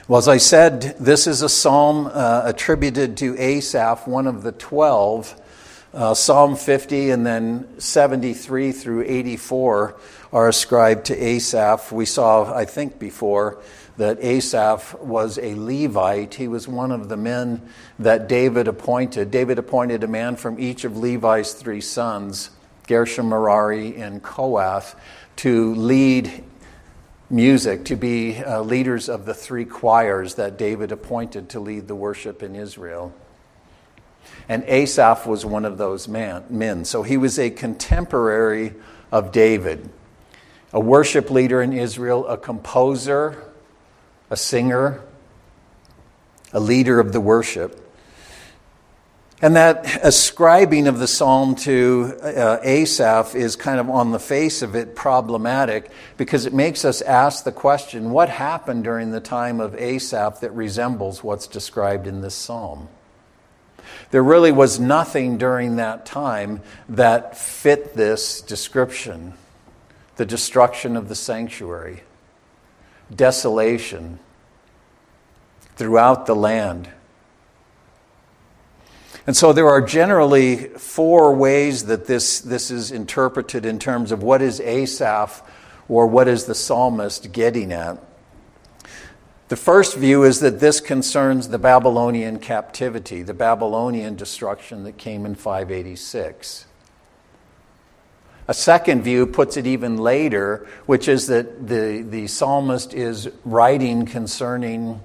Well, 0.09 0.19
as 0.19 0.29
I 0.29 0.39
said, 0.39 0.97
this 0.99 1.27
is 1.27 1.43
a 1.43 1.49
psalm 1.49 2.11
uh, 2.13 2.43
attributed 2.45 3.17
to 3.19 3.37
Asaph, 3.39 4.07
one 4.07 4.27
of 4.27 4.43
the 4.43 4.53
twelve 4.53 5.41
uh, 5.95 6.15
Psalm 6.15 6.57
50 6.57 7.11
and 7.11 7.27
then 7.27 7.69
73 7.79 8.73
through 8.73 9.05
84 9.07 9.97
are 10.33 10.49
ascribed 10.49 11.07
to 11.07 11.23
Asaph. 11.23 11.93
We 11.93 12.07
saw, 12.07 12.55
I 12.55 12.65
think, 12.65 12.99
before 12.99 13.63
that 13.99 14.19
Asaph 14.23 14.95
was 15.01 15.39
a 15.39 15.55
Levite. 15.55 16.35
He 16.35 16.49
was 16.49 16.67
one 16.67 16.93
of 16.93 17.11
the 17.11 17.17
men 17.17 17.61
that 17.99 18.27
David 18.27 18.69
appointed. 18.69 19.31
David 19.31 19.59
appointed 19.59 20.03
a 20.03 20.09
man 20.09 20.37
from 20.37 20.59
each 20.59 20.85
of 20.85 20.97
Levi's 20.97 21.53
three 21.53 21.81
sons 21.81 22.51
Gershom, 22.89 23.29
Merari, 23.29 23.97
and 23.97 24.23
Kohath 24.23 24.97
to 25.37 25.75
lead 25.77 26.43
music, 27.33 27.87
to 27.87 27.97
be 27.97 28.37
uh, 28.37 28.61
leaders 28.61 29.09
of 29.09 29.25
the 29.25 29.35
three 29.35 29.65
choirs 29.65 30.35
that 30.35 30.59
David 30.59 30.93
appointed 30.93 31.49
to 31.49 31.61
lead 31.61 31.89
the 31.89 31.95
worship 31.95 32.43
in 32.43 32.55
Israel. 32.55 33.13
And 34.49 34.63
Asaph 34.65 35.27
was 35.27 35.45
one 35.45 35.65
of 35.65 35.79
those 35.79 36.07
man, 36.07 36.45
men. 36.51 36.85
So 36.85 37.03
he 37.03 37.17
was 37.17 37.39
a 37.39 37.51
contemporary 37.51 38.75
of 39.11 39.33
David, 39.33 39.89
a 40.73 40.81
worship 40.81 41.31
leader 41.31 41.63
in 41.63 41.73
Israel, 41.73 42.27
a 42.27 42.37
composer, 42.37 43.43
a 44.29 44.37
singer, 44.37 45.01
a 46.53 46.61
leader 46.61 47.01
of 47.01 47.13
the 47.13 47.21
worship. 47.21 47.82
And 49.43 49.57
that 49.57 50.05
ascribing 50.05 50.87
of 50.87 51.01
the 51.01 51.09
psalm 51.09 51.57
to 51.57 52.17
uh, 52.23 52.61
Asaph 52.63 53.35
is 53.35 53.57
kind 53.57 53.81
of 53.81 53.91
on 53.91 54.13
the 54.13 54.21
face 54.21 54.63
of 54.63 54.77
it 54.77 54.95
problematic 54.95 55.91
because 56.17 56.47
it 56.47 56.55
makes 56.55 56.85
us 56.85 57.03
ask 57.03 57.43
the 57.43 57.51
question 57.51 58.13
what 58.13 58.29
happened 58.29 58.85
during 58.85 59.11
the 59.11 59.19
time 59.19 59.59
of 59.59 59.75
Asaph 59.75 60.39
that 60.41 60.53
resembles 60.53 61.25
what's 61.25 61.49
described 61.49 62.07
in 62.07 62.21
this 62.21 62.37
psalm? 62.37 62.89
There 64.13 64.23
really 64.23 64.53
was 64.53 64.79
nothing 64.79 65.39
during 65.39 65.75
that 65.75 66.07
time 66.07 66.61
that 66.89 67.37
fit 67.37 67.95
this 67.95 68.41
description 68.41 69.35
the 70.17 70.27
destruction 70.27 70.95
of 70.95 71.09
the 71.09 71.15
sanctuary, 71.15 72.03
desolation 73.13 74.21
throughout 75.75 76.27
the 76.27 76.37
land 76.37 76.89
and 79.27 79.37
so 79.37 79.53
there 79.53 79.69
are 79.69 79.81
generally 79.81 80.57
four 80.57 81.35
ways 81.35 81.85
that 81.85 82.07
this, 82.07 82.41
this 82.41 82.71
is 82.71 82.91
interpreted 82.91 83.65
in 83.65 83.79
terms 83.79 84.11
of 84.11 84.23
what 84.23 84.43
is 84.43 84.61
Asaph 84.61 85.43
or 85.89 86.07
what 86.07 86.27
is 86.27 86.47
the 86.47 86.55
psalmist 86.55 87.33
getting 87.33 87.73
at. 87.73 87.99
The 89.49 89.57
first 89.57 89.97
view 89.97 90.25
is 90.25 90.41
that 90.41 90.61
this 90.61 90.81
concerns 90.81 91.49
the 91.49 91.59
Babylonian 91.59 92.39
captivity, 92.39 93.23
the 93.23 93.35
Babylonian 93.35 94.17
destruction 94.17 94.85
that 94.85 94.97
came 94.97 95.27
in 95.27 95.35
586. 95.35 96.67
A 98.49 98.55
second 98.55 99.03
view 99.03 99.27
puts 99.27 99.57
it 99.57 99.67
even 99.67 99.99
later, 99.99 100.67
which 100.87 101.07
is 101.07 101.29
that 101.29 101.69
the, 101.69 102.05
the 102.09 102.27
psalmist 102.27 102.93
is 102.93 103.31
writing 103.45 104.05
concerning 104.05 105.01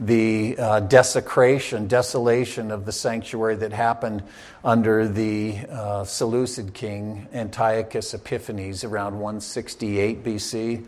the 0.00 0.56
uh, 0.58 0.80
desecration, 0.80 1.88
desolation 1.88 2.70
of 2.70 2.84
the 2.84 2.92
sanctuary 2.92 3.56
that 3.56 3.72
happened 3.72 4.22
under 4.64 5.08
the 5.08 5.58
uh, 5.70 6.04
Seleucid 6.04 6.72
king 6.72 7.26
Antiochus 7.32 8.14
Epiphanes 8.14 8.84
around 8.84 9.14
168 9.14 10.22
BC. 10.22 10.84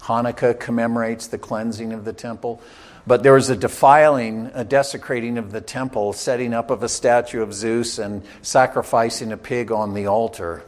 Hanukkah 0.00 0.58
commemorates 0.58 1.26
the 1.26 1.38
cleansing 1.38 1.92
of 1.92 2.04
the 2.04 2.12
temple. 2.12 2.62
But 3.06 3.22
there 3.22 3.34
was 3.34 3.50
a 3.50 3.56
defiling, 3.56 4.50
a 4.54 4.64
desecrating 4.64 5.36
of 5.36 5.52
the 5.52 5.60
temple, 5.60 6.14
setting 6.14 6.54
up 6.54 6.70
of 6.70 6.82
a 6.82 6.88
statue 6.88 7.42
of 7.42 7.52
Zeus 7.52 7.98
and 7.98 8.22
sacrificing 8.40 9.30
a 9.30 9.36
pig 9.36 9.70
on 9.70 9.92
the 9.92 10.06
altar. 10.06 10.62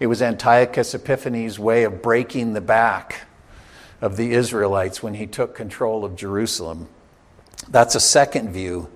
It 0.00 0.08
was 0.08 0.22
Antiochus 0.22 0.94
Epiphanes' 0.94 1.58
way 1.58 1.84
of 1.84 2.02
breaking 2.02 2.54
the 2.54 2.60
back 2.60 3.25
of 4.00 4.16
the 4.16 4.32
Israelites 4.32 5.02
when 5.02 5.14
he 5.14 5.26
took 5.26 5.54
control 5.54 6.04
of 6.04 6.16
Jerusalem. 6.16 6.88
That's 7.68 7.94
a 7.94 8.00
second 8.00 8.52
view. 8.52 8.88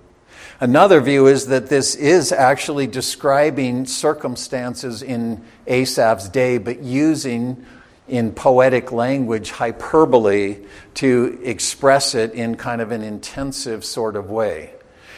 Another 0.60 1.00
view 1.00 1.26
is 1.26 1.46
that 1.46 1.68
this 1.70 1.94
is 1.94 2.32
actually 2.32 2.86
describing 2.86 3.86
circumstances 3.86 5.02
in 5.02 5.42
Asaph's 5.66 6.28
day, 6.28 6.58
but 6.58 6.82
using 6.82 7.64
in 8.08 8.32
poetic 8.32 8.92
language 8.92 9.52
hyperbole 9.52 10.58
to 10.94 11.40
express 11.42 12.14
it 12.14 12.32
in 12.32 12.56
kind 12.56 12.82
of 12.82 12.90
an 12.90 13.02
intensive 13.02 13.84
sort 13.84 14.16
of 14.16 14.28
way. 14.28 14.74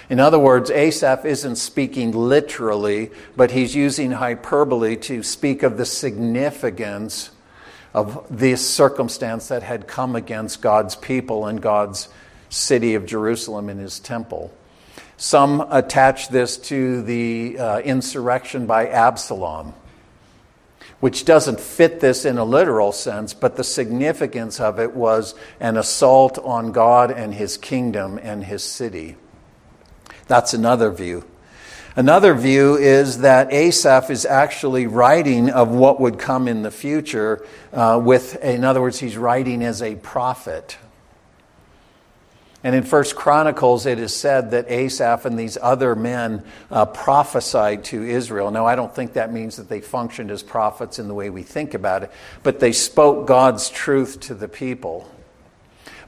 In 0.09 0.21
other 0.21 0.39
words, 0.39 0.71
Asaph 0.71 1.25
isn't 1.25 1.57
speaking 1.57 2.13
literally, 2.13 3.11
but 3.35 3.51
he's 3.51 3.75
using 3.75 4.13
hyperbole 4.13 4.97
to 4.97 5.23
speak 5.23 5.63
of 5.63 5.77
the 5.79 5.87
significance 5.87 7.31
of 7.95 8.27
this 8.31 8.69
circumstance 8.69 9.49
that 9.49 9.63
had 9.63 9.87
come 9.87 10.17
against 10.17 10.63
God's 10.63 10.97
people 10.97 11.47
and 11.47 11.61
God's 11.61 12.09
city 12.49 12.95
of 12.95 13.07
Jerusalem 13.07 13.69
and 13.69 13.81
his 13.81 14.01
temple. 14.01 14.53
Some 15.17 15.61
attach 15.71 16.29
this 16.29 16.57
to 16.59 17.03
the 17.03 17.59
uh, 17.59 17.79
insurrection 17.81 18.67
by 18.67 18.89
Absalom, 18.89 19.75
which 21.01 21.25
doesn't 21.25 21.61
fit 21.61 22.01
this 22.01 22.25
in 22.25 22.39
a 22.39 22.45
literal 22.45 22.93
sense, 22.93 23.35
but 23.35 23.57
the 23.57 23.65
significance 23.65 24.59
of 24.59 24.81
it 24.81 24.95
was 24.95 25.35
an 25.61 25.77
assault 25.77 26.39
on 26.39 26.73
God 26.73 27.11
and 27.11 27.35
his 27.35 27.57
kingdom 27.57 28.19
and 28.23 28.45
his 28.45 28.65
city. 28.65 29.17
That's 30.29 30.55
another 30.55 30.91
view. 30.91 31.25
Another 31.95 32.35
view 32.35 32.77
is 32.77 33.19
that 33.19 33.53
Asaph 33.53 34.11
is 34.11 34.25
actually 34.25 34.87
writing 34.87 35.51
of 35.51 35.69
what 35.69 36.01
would 36.01 36.19
come 36.19 36.49
in 36.49 36.63
the 36.63 36.71
future, 36.71 37.45
uh, 37.73 38.01
with, 38.03 38.43
in 38.43 38.65
other 38.65 38.81
words, 38.81 38.99
he's 38.99 39.19
writing 39.19 39.63
as 39.63 39.83
a 39.83 39.97
prophet. 39.97 40.79
And 42.65 42.75
in 42.75 42.85
First 42.85 43.17
Chronicles, 43.17 43.87
it 43.87 43.99
is 43.99 44.15
said 44.15 44.53
that 44.53 44.71
Asaph 44.71 45.27
and 45.27 45.39
these 45.39 45.59
other 45.61 45.95
men 45.95 46.45
uh, 46.71 46.87
prophesied 46.87 47.85
to 47.87 48.03
Israel. 48.03 48.51
Now, 48.51 48.67
I 48.67 48.77
don't 48.77 48.95
think 48.95 49.15
that 49.15 49.33
means 49.33 49.57
that 49.57 49.69
they 49.69 49.81
functioned 49.81 50.31
as 50.31 50.43
prophets 50.43 50.99
in 50.99 51.09
the 51.09 51.15
way 51.15 51.29
we 51.29 51.43
think 51.43 51.75
about 51.75 52.05
it, 52.05 52.13
but 52.43 52.61
they 52.61 52.73
spoke 52.73 53.27
God's 53.27 53.69
truth 53.69 54.21
to 54.21 54.35
the 54.35 54.49
people. 54.49 55.11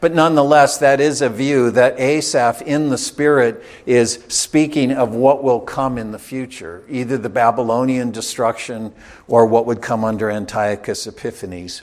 But 0.05 0.13
nonetheless, 0.15 0.77
that 0.81 1.01
is 1.01 1.23
a 1.23 1.31
view 1.31 1.71
that 1.71 1.99
Asaph 1.99 2.61
in 2.61 2.91
the 2.91 2.99
Spirit 2.99 3.65
is 3.87 4.23
speaking 4.29 4.93
of 4.93 5.15
what 5.15 5.43
will 5.43 5.61
come 5.61 5.97
in 5.97 6.11
the 6.13 6.19
future, 6.19 6.85
either 6.91 7.17
the 7.17 7.31
Babylonian 7.31 8.11
destruction 8.11 8.93
or 9.29 9.47
what 9.47 9.65
would 9.65 9.81
come 9.81 10.05
under 10.05 10.31
Antiochus 10.31 11.07
Epiphanes. 11.07 11.81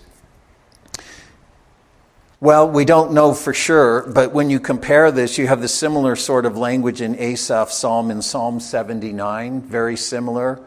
Well, 2.40 2.70
we 2.70 2.86
don't 2.86 3.12
know 3.12 3.34
for 3.34 3.56
sure, 3.56 4.08
but 4.14 4.32
when 4.34 4.52
you 4.52 4.60
compare 4.60 5.12
this, 5.12 5.40
you 5.40 5.48
have 5.48 5.62
the 5.62 5.68
similar 5.68 6.16
sort 6.16 6.46
of 6.46 6.56
language 6.56 7.02
in 7.02 7.16
Asaph's 7.18 7.74
psalm 7.74 8.12
in 8.12 8.22
Psalm 8.22 8.60
79, 8.60 9.62
very 9.62 9.98
similar. 9.98 10.62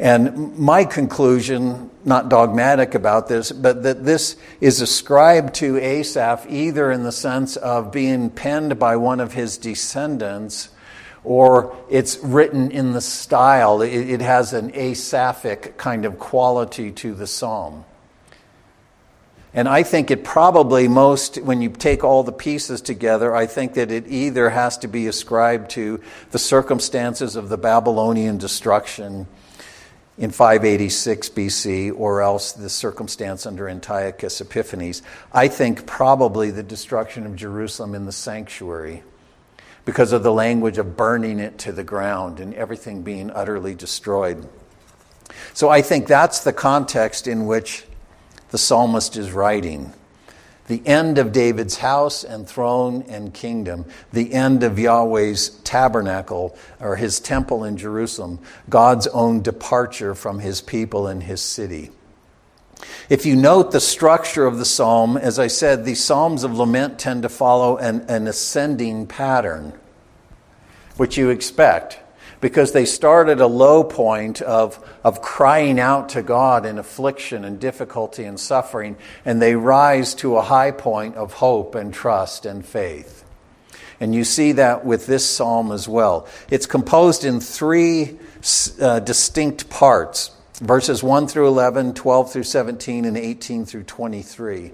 And 0.00 0.56
my 0.56 0.86
conclusion, 0.86 1.90
not 2.06 2.30
dogmatic 2.30 2.94
about 2.94 3.28
this, 3.28 3.52
but 3.52 3.82
that 3.82 4.02
this 4.02 4.36
is 4.58 4.80
ascribed 4.80 5.54
to 5.56 5.76
Asaph 5.76 6.46
either 6.48 6.90
in 6.90 7.02
the 7.02 7.12
sense 7.12 7.56
of 7.56 7.92
being 7.92 8.30
penned 8.30 8.78
by 8.78 8.96
one 8.96 9.20
of 9.20 9.34
his 9.34 9.58
descendants 9.58 10.70
or 11.22 11.76
it's 11.90 12.16
written 12.20 12.70
in 12.70 12.92
the 12.94 13.02
style. 13.02 13.82
It, 13.82 14.22
has 14.22 14.54
an 14.54 14.74
Asaphic 14.74 15.76
kind 15.76 16.06
of 16.06 16.18
quality 16.18 16.92
to 16.92 17.12
the 17.12 17.26
psalm. 17.26 17.84
And 19.52 19.68
I 19.68 19.82
think 19.82 20.10
it 20.10 20.24
probably 20.24 20.88
most, 20.88 21.36
when 21.36 21.60
you 21.60 21.68
take 21.68 22.04
all 22.04 22.22
the 22.22 22.32
pieces 22.32 22.80
together, 22.80 23.36
I 23.36 23.44
think 23.44 23.74
that 23.74 23.90
it 23.90 24.06
either 24.08 24.48
has 24.48 24.78
to 24.78 24.88
be 24.88 25.08
ascribed 25.08 25.68
to 25.72 26.00
the 26.30 26.38
circumstances 26.38 27.36
of 27.36 27.50
the 27.50 27.58
Babylonian 27.58 28.38
destruction 28.38 29.26
in 30.20 30.30
586 30.30 31.30
BC 31.30 31.98
or 31.98 32.20
else 32.20 32.52
the 32.52 32.68
circumstance 32.68 33.46
under 33.46 33.66
Antiochus 33.66 34.42
Epiphanes. 34.42 35.00
I 35.32 35.48
think 35.48 35.86
probably 35.86 36.50
the 36.50 36.62
destruction 36.62 37.24
of 37.24 37.34
Jerusalem 37.34 37.94
in 37.94 38.04
the 38.04 38.12
sanctuary 38.12 39.02
because 39.86 40.12
of 40.12 40.22
the 40.22 40.30
language 40.30 40.76
of 40.76 40.94
burning 40.94 41.38
it 41.38 41.56
to 41.60 41.72
the 41.72 41.82
ground 41.82 42.38
and 42.38 42.52
everything 42.52 43.00
being 43.00 43.30
utterly 43.30 43.74
destroyed. 43.74 44.46
So 45.54 45.70
I 45.70 45.80
think 45.80 46.06
that's 46.06 46.40
the 46.40 46.52
context 46.52 47.26
in 47.26 47.46
which 47.46 47.86
the 48.50 48.58
psalmist 48.58 49.16
is 49.16 49.32
writing. 49.32 49.90
The 50.70 50.86
end 50.86 51.18
of 51.18 51.32
David's 51.32 51.78
house 51.78 52.22
and 52.22 52.46
throne 52.46 53.02
and 53.08 53.34
kingdom, 53.34 53.86
the 54.12 54.32
end 54.32 54.62
of 54.62 54.78
Yahweh's 54.78 55.48
tabernacle 55.64 56.56
or 56.78 56.94
his 56.94 57.18
temple 57.18 57.64
in 57.64 57.76
Jerusalem, 57.76 58.38
God's 58.68 59.08
own 59.08 59.42
departure 59.42 60.14
from 60.14 60.38
his 60.38 60.60
people 60.60 61.08
and 61.08 61.24
his 61.24 61.40
city. 61.40 61.90
If 63.08 63.26
you 63.26 63.34
note 63.34 63.72
the 63.72 63.80
structure 63.80 64.46
of 64.46 64.58
the 64.58 64.64
psalm, 64.64 65.16
as 65.16 65.40
I 65.40 65.48
said, 65.48 65.84
the 65.84 65.96
psalms 65.96 66.44
of 66.44 66.56
lament 66.56 67.00
tend 67.00 67.24
to 67.24 67.28
follow 67.28 67.76
an, 67.76 68.02
an 68.02 68.28
ascending 68.28 69.08
pattern, 69.08 69.72
which 70.96 71.18
you 71.18 71.30
expect 71.30 71.98
because 72.40 72.72
they 72.72 72.84
start 72.84 73.28
at 73.28 73.40
a 73.40 73.46
low 73.46 73.84
point 73.84 74.40
of, 74.40 74.82
of 75.04 75.20
crying 75.20 75.78
out 75.78 76.10
to 76.10 76.22
God 76.22 76.64
in 76.64 76.78
affliction 76.78 77.44
and 77.44 77.60
difficulty 77.60 78.24
and 78.24 78.40
suffering, 78.40 78.96
and 79.24 79.40
they 79.40 79.54
rise 79.54 80.14
to 80.16 80.36
a 80.36 80.42
high 80.42 80.70
point 80.70 81.16
of 81.16 81.34
hope 81.34 81.74
and 81.74 81.92
trust 81.92 82.46
and 82.46 82.64
faith. 82.64 83.24
And 84.00 84.14
you 84.14 84.24
see 84.24 84.52
that 84.52 84.86
with 84.86 85.06
this 85.06 85.28
psalm 85.28 85.72
as 85.72 85.86
well. 85.86 86.26
It's 86.50 86.64
composed 86.64 87.24
in 87.24 87.40
three 87.40 88.18
uh, 88.80 89.00
distinct 89.00 89.68
parts. 89.68 90.30
verses 90.60 91.02
1 91.02 91.28
through 91.28 91.48
11, 91.48 91.92
12 91.94 92.32
through 92.32 92.44
17, 92.44 93.04
and 93.04 93.16
18 93.18 93.66
through 93.66 93.82
23. 93.84 94.72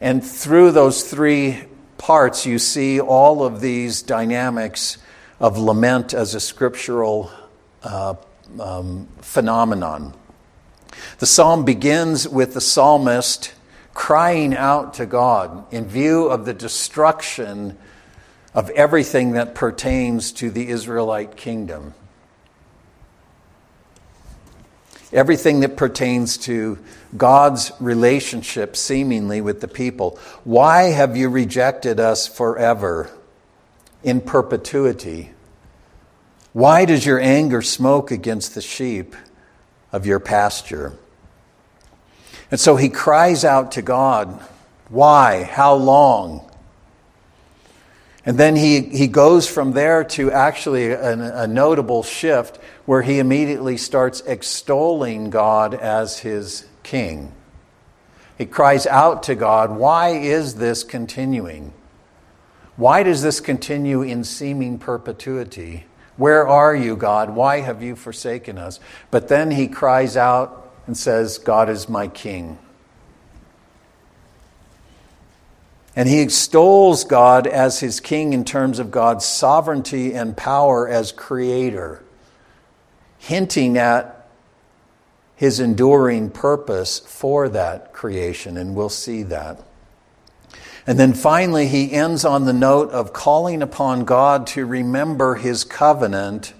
And 0.00 0.22
through 0.22 0.72
those 0.72 1.10
three 1.10 1.64
parts, 1.96 2.44
you 2.44 2.58
see 2.58 3.00
all 3.00 3.42
of 3.42 3.62
these 3.62 4.02
dynamics 4.02 4.98
of 5.40 5.58
lament 5.58 6.14
as 6.14 6.34
a 6.34 6.40
scriptural 6.40 7.30
uh, 7.82 8.14
um, 8.60 9.08
phenomenon. 9.20 10.14
The 11.18 11.26
psalm 11.26 11.64
begins 11.64 12.28
with 12.28 12.54
the 12.54 12.60
psalmist 12.60 13.54
crying 13.94 14.54
out 14.54 14.94
to 14.94 15.06
God 15.06 15.72
in 15.72 15.86
view 15.86 16.26
of 16.26 16.44
the 16.44 16.54
destruction 16.54 17.76
of 18.54 18.70
everything 18.70 19.32
that 19.32 19.54
pertains 19.54 20.32
to 20.32 20.50
the 20.50 20.68
Israelite 20.68 21.36
kingdom. 21.36 21.94
Everything 25.12 25.60
that 25.60 25.76
pertains 25.76 26.36
to 26.38 26.78
God's 27.16 27.72
relationship, 27.80 28.76
seemingly, 28.76 29.40
with 29.40 29.60
the 29.60 29.68
people. 29.68 30.18
Why 30.44 30.84
have 30.84 31.16
you 31.16 31.28
rejected 31.28 31.98
us 31.98 32.26
forever 32.28 33.10
in 34.02 34.20
perpetuity? 34.20 35.32
Why 36.52 36.84
does 36.84 37.04
your 37.04 37.20
anger 37.20 37.62
smoke 37.62 38.10
against 38.10 38.54
the 38.54 38.62
sheep 38.62 39.14
of 39.92 40.06
your 40.06 40.20
pasture? 40.20 40.94
And 42.50 42.58
so 42.58 42.76
he 42.76 42.88
cries 42.88 43.44
out 43.44 43.72
to 43.72 43.82
God, 43.82 44.40
Why? 44.88 45.44
How 45.44 45.74
long? 45.74 46.44
And 48.24 48.36
then 48.36 48.56
he, 48.56 48.80
he 48.80 49.06
goes 49.06 49.48
from 49.48 49.72
there 49.72 50.04
to 50.04 50.30
actually 50.30 50.88
a, 50.88 51.42
a 51.42 51.46
notable 51.46 52.02
shift 52.02 52.58
where 52.84 53.02
he 53.02 53.18
immediately 53.20 53.76
starts 53.76 54.20
extolling 54.26 55.30
God 55.30 55.74
as 55.74 56.18
his 56.18 56.66
king. 56.82 57.32
He 58.36 58.46
cries 58.46 58.86
out 58.86 59.22
to 59.24 59.34
God, 59.34 59.70
Why 59.70 60.10
is 60.10 60.56
this 60.56 60.84
continuing? 60.84 61.72
Why 62.78 63.02
does 63.02 63.22
this 63.22 63.40
continue 63.40 64.02
in 64.02 64.22
seeming 64.22 64.78
perpetuity? 64.78 65.86
Where 66.16 66.46
are 66.46 66.74
you, 66.74 66.94
God? 66.94 67.30
Why 67.30 67.60
have 67.60 67.82
you 67.82 67.96
forsaken 67.96 68.56
us? 68.56 68.78
But 69.10 69.26
then 69.26 69.50
he 69.50 69.66
cries 69.66 70.16
out 70.16 70.72
and 70.86 70.96
says, 70.96 71.38
God 71.38 71.68
is 71.68 71.88
my 71.88 72.06
king. 72.06 72.56
And 75.96 76.08
he 76.08 76.20
extols 76.20 77.02
God 77.02 77.48
as 77.48 77.80
his 77.80 77.98
king 77.98 78.32
in 78.32 78.44
terms 78.44 78.78
of 78.78 78.92
God's 78.92 79.24
sovereignty 79.24 80.14
and 80.14 80.36
power 80.36 80.88
as 80.88 81.10
creator, 81.10 82.04
hinting 83.18 83.76
at 83.76 84.28
his 85.34 85.58
enduring 85.58 86.30
purpose 86.30 87.00
for 87.00 87.48
that 87.48 87.92
creation, 87.92 88.56
and 88.56 88.76
we'll 88.76 88.88
see 88.88 89.24
that. 89.24 89.60
And 90.88 90.98
then 90.98 91.12
finally, 91.12 91.68
he 91.68 91.92
ends 91.92 92.24
on 92.24 92.46
the 92.46 92.52
note 92.54 92.92
of 92.92 93.12
calling 93.12 93.60
upon 93.60 94.06
God 94.06 94.46
to 94.48 94.64
remember 94.64 95.34
his 95.34 95.62
covenant 95.62 96.54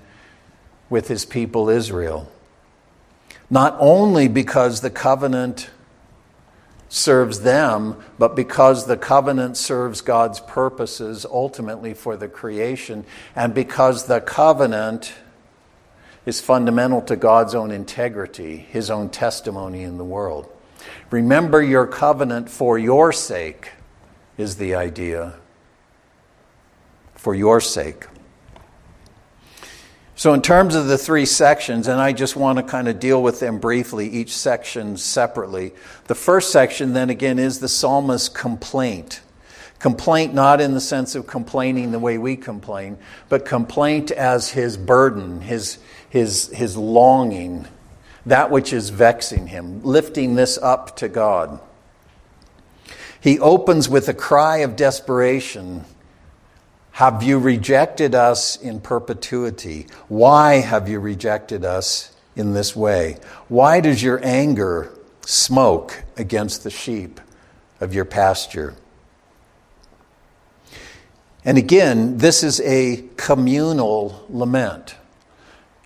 with 0.90 1.08
his 1.08 1.24
people 1.24 1.70
Israel. 1.70 2.30
Not 3.48 3.74
only 3.80 4.28
because 4.28 4.82
the 4.82 4.90
covenant 4.90 5.70
serves 6.90 7.40
them, 7.40 8.04
but 8.18 8.36
because 8.36 8.84
the 8.84 8.98
covenant 8.98 9.56
serves 9.56 10.02
God's 10.02 10.40
purposes 10.40 11.24
ultimately 11.24 11.94
for 11.94 12.14
the 12.14 12.28
creation, 12.28 13.06
and 13.34 13.54
because 13.54 14.08
the 14.08 14.20
covenant 14.20 15.14
is 16.26 16.38
fundamental 16.38 17.00
to 17.00 17.16
God's 17.16 17.54
own 17.54 17.70
integrity, 17.70 18.58
his 18.58 18.90
own 18.90 19.08
testimony 19.08 19.84
in 19.84 19.96
the 19.96 20.04
world. 20.04 20.50
Remember 21.10 21.62
your 21.62 21.86
covenant 21.86 22.50
for 22.50 22.78
your 22.78 23.10
sake 23.10 23.70
is 24.38 24.56
the 24.56 24.74
idea. 24.74 25.34
For 27.16 27.34
your 27.34 27.60
sake. 27.60 28.06
So, 30.14 30.34
in 30.34 30.42
terms 30.42 30.74
of 30.74 30.86
the 30.86 30.98
three 30.98 31.26
sections, 31.26 31.86
and 31.86 32.00
I 32.00 32.12
just 32.12 32.34
want 32.34 32.58
to 32.58 32.64
kind 32.64 32.88
of 32.88 32.98
deal 32.98 33.22
with 33.22 33.38
them 33.38 33.58
briefly, 33.58 34.08
each 34.08 34.36
section 34.36 34.96
separately. 34.96 35.72
The 36.06 36.14
first 36.14 36.50
section, 36.50 36.92
then 36.92 37.10
again, 37.10 37.38
is 37.38 37.60
the 37.60 37.68
psalmist's 37.68 38.28
complaint. 38.28 39.20
Complaint 39.78 40.34
not 40.34 40.60
in 40.60 40.74
the 40.74 40.80
sense 40.80 41.14
of 41.14 41.28
complaining 41.28 41.92
the 41.92 42.00
way 42.00 42.18
we 42.18 42.34
complain, 42.36 42.98
but 43.28 43.44
complaint 43.44 44.10
as 44.10 44.50
his 44.50 44.76
burden, 44.76 45.40
his, 45.40 45.78
his, 46.10 46.48
his 46.48 46.76
longing, 46.76 47.68
that 48.26 48.50
which 48.50 48.72
is 48.72 48.90
vexing 48.90 49.46
him, 49.46 49.82
lifting 49.84 50.34
this 50.34 50.58
up 50.58 50.96
to 50.96 51.08
God. 51.08 51.60
He 53.20 53.38
opens 53.38 53.88
with 53.88 54.08
a 54.08 54.14
cry 54.14 54.58
of 54.58 54.76
desperation 54.76 55.84
have 56.98 57.22
you 57.22 57.38
rejected 57.38 58.16
us 58.16 58.56
in 58.56 58.80
perpetuity? 58.80 59.86
Why 60.08 60.54
have 60.54 60.88
you 60.88 60.98
rejected 60.98 61.64
us 61.64 62.12
in 62.34 62.54
this 62.54 62.74
way? 62.74 63.18
Why 63.46 63.78
does 63.78 64.02
your 64.02 64.18
anger 64.24 64.92
smoke 65.24 66.02
against 66.16 66.64
the 66.64 66.70
sheep 66.70 67.20
of 67.80 67.94
your 67.94 68.04
pasture? 68.04 68.74
And 71.44 71.56
again, 71.56 72.18
this 72.18 72.42
is 72.42 72.60
a 72.62 73.04
communal 73.16 74.26
lament. 74.28 74.96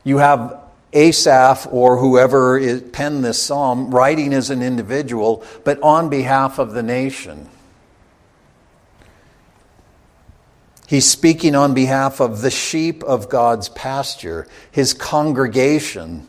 You 0.05 0.17
have 0.17 0.62
Asaph 0.93 1.67
or 1.71 1.99
whoever 1.99 2.81
penned 2.81 3.25
this 3.25 3.43
psalm 3.43 3.91
writing 3.91 4.33
as 4.35 4.51
an 4.51 4.63
individual, 4.63 5.45
but 5.65 5.81
on 5.83 6.09
behalf 6.09 6.59
of 6.59 6.73
the 6.73 6.83
nation. 6.83 7.49
He's 10.87 11.09
speaking 11.09 11.55
on 11.55 11.73
behalf 11.73 12.21
of 12.21 12.43
the 12.43 12.51
sheep 12.51 13.03
of 13.05 13.31
God's 13.31 13.71
pasture, 13.71 14.47
his 14.71 14.93
congregation 14.93 16.29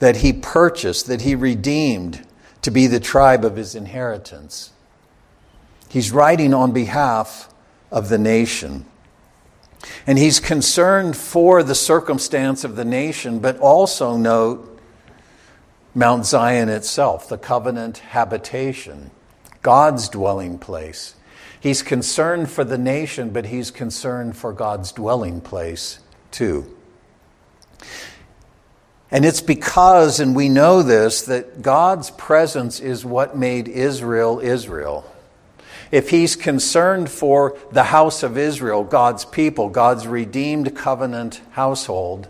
that 0.00 0.16
he 0.16 0.32
purchased, 0.32 1.06
that 1.06 1.20
he 1.20 1.36
redeemed 1.36 2.26
to 2.62 2.72
be 2.72 2.88
the 2.88 2.98
tribe 2.98 3.44
of 3.44 3.54
his 3.54 3.76
inheritance. 3.76 4.72
He's 5.88 6.10
writing 6.10 6.52
on 6.52 6.72
behalf 6.72 7.48
of 7.92 8.08
the 8.08 8.18
nation. 8.18 8.84
And 10.06 10.18
he's 10.18 10.40
concerned 10.40 11.16
for 11.16 11.62
the 11.62 11.74
circumstance 11.74 12.64
of 12.64 12.76
the 12.76 12.84
nation, 12.84 13.38
but 13.38 13.58
also 13.58 14.16
note 14.16 14.78
Mount 15.94 16.26
Zion 16.26 16.68
itself, 16.68 17.28
the 17.28 17.38
covenant 17.38 17.98
habitation, 17.98 19.10
God's 19.62 20.08
dwelling 20.08 20.58
place. 20.58 21.14
He's 21.60 21.82
concerned 21.82 22.50
for 22.50 22.64
the 22.64 22.78
nation, 22.78 23.30
but 23.30 23.46
he's 23.46 23.70
concerned 23.70 24.36
for 24.36 24.52
God's 24.52 24.92
dwelling 24.92 25.40
place 25.40 25.98
too. 26.30 26.76
And 29.10 29.24
it's 29.24 29.40
because, 29.40 30.20
and 30.20 30.36
we 30.36 30.48
know 30.48 30.82
this, 30.82 31.22
that 31.22 31.62
God's 31.62 32.10
presence 32.12 32.78
is 32.78 33.04
what 33.04 33.36
made 33.36 33.66
Israel 33.66 34.38
Israel. 34.38 35.09
If 35.90 36.10
he's 36.10 36.36
concerned 36.36 37.10
for 37.10 37.58
the 37.72 37.84
house 37.84 38.22
of 38.22 38.38
Israel, 38.38 38.84
God's 38.84 39.24
people, 39.24 39.68
God's 39.68 40.06
redeemed 40.06 40.76
covenant 40.76 41.40
household, 41.52 42.28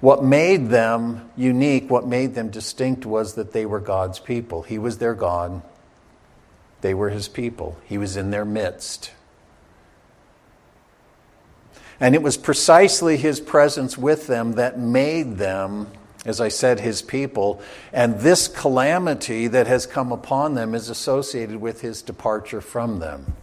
what 0.00 0.22
made 0.22 0.68
them 0.68 1.30
unique, 1.36 1.90
what 1.90 2.06
made 2.06 2.34
them 2.34 2.50
distinct 2.50 3.04
was 3.04 3.34
that 3.34 3.52
they 3.52 3.66
were 3.66 3.80
God's 3.80 4.18
people. 4.18 4.62
He 4.62 4.78
was 4.78 4.98
their 4.98 5.14
God, 5.14 5.62
they 6.80 6.94
were 6.94 7.10
his 7.10 7.28
people, 7.28 7.76
he 7.84 7.98
was 7.98 8.16
in 8.16 8.30
their 8.30 8.44
midst. 8.44 9.12
And 12.00 12.14
it 12.14 12.22
was 12.22 12.36
precisely 12.36 13.16
his 13.16 13.40
presence 13.40 13.98
with 13.98 14.28
them 14.28 14.52
that 14.52 14.78
made 14.78 15.36
them, 15.38 15.88
as 16.28 16.40
I 16.40 16.48
said, 16.48 16.80
his 16.80 17.02
people. 17.02 17.60
And 17.92 18.20
this 18.20 18.48
calamity 18.48 19.48
that 19.48 19.66
has 19.66 19.86
come 19.86 20.12
upon 20.12 20.54
them 20.54 20.74
is 20.74 20.88
associated 20.88 21.56
with 21.56 21.80
his 21.80 22.02
departure 22.02 22.60
from 22.60 22.98
them. 22.98 23.34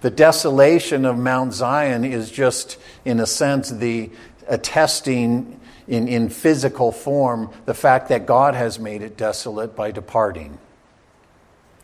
The 0.00 0.10
desolation 0.10 1.04
of 1.04 1.18
Mount 1.18 1.52
Zion 1.52 2.04
is 2.04 2.30
just, 2.30 2.78
in 3.04 3.20
a 3.20 3.26
sense, 3.26 3.70
the 3.70 4.10
attesting 4.48 5.60
in, 5.86 6.08
in 6.08 6.28
physical 6.28 6.90
form 6.90 7.52
the 7.66 7.74
fact 7.74 8.08
that 8.08 8.26
God 8.26 8.54
has 8.54 8.78
made 8.78 9.02
it 9.02 9.16
desolate 9.16 9.76
by 9.76 9.90
departing. 9.90 10.58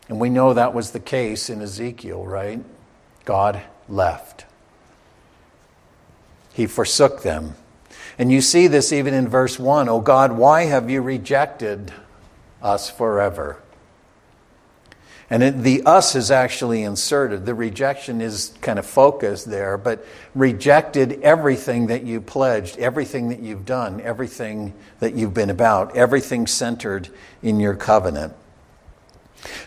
And 0.09 0.19
we 0.19 0.29
know 0.29 0.53
that 0.53 0.73
was 0.73 0.91
the 0.91 0.99
case 0.99 1.49
in 1.49 1.61
Ezekiel, 1.61 2.25
right? 2.25 2.63
God 3.25 3.61
left, 3.87 4.45
He 6.53 6.65
forsook 6.65 7.21
them. 7.21 7.55
And 8.19 8.31
you 8.31 8.41
see 8.41 8.67
this 8.67 8.91
even 8.91 9.13
in 9.13 9.27
verse 9.27 9.59
1 9.59 9.89
Oh 9.89 10.01
God, 10.01 10.31
why 10.31 10.65
have 10.65 10.89
you 10.89 11.01
rejected 11.01 11.91
us 12.61 12.89
forever? 12.89 13.61
And 15.29 15.43
it, 15.43 15.61
the 15.61 15.83
us 15.83 16.15
is 16.15 16.31
actually 16.31 16.83
inserted. 16.83 17.45
The 17.45 17.53
rejection 17.53 18.21
is 18.21 18.53
kind 18.61 18.79
of 18.79 18.85
focused 18.85 19.49
there, 19.49 19.77
but 19.77 20.05
rejected 20.33 21.21
everything 21.21 21.87
that 21.87 22.03
you 22.03 22.21
pledged, 22.21 22.77
everything 22.79 23.27
that 23.29 23.39
you've 23.39 23.65
done, 23.65 23.99
everything 23.99 24.73
that 24.99 25.15
you've 25.15 25.33
been 25.33 25.49
about, 25.49 25.97
everything 25.97 26.47
centered 26.47 27.09
in 27.43 27.59
your 27.59 27.75
covenant. 27.75 28.33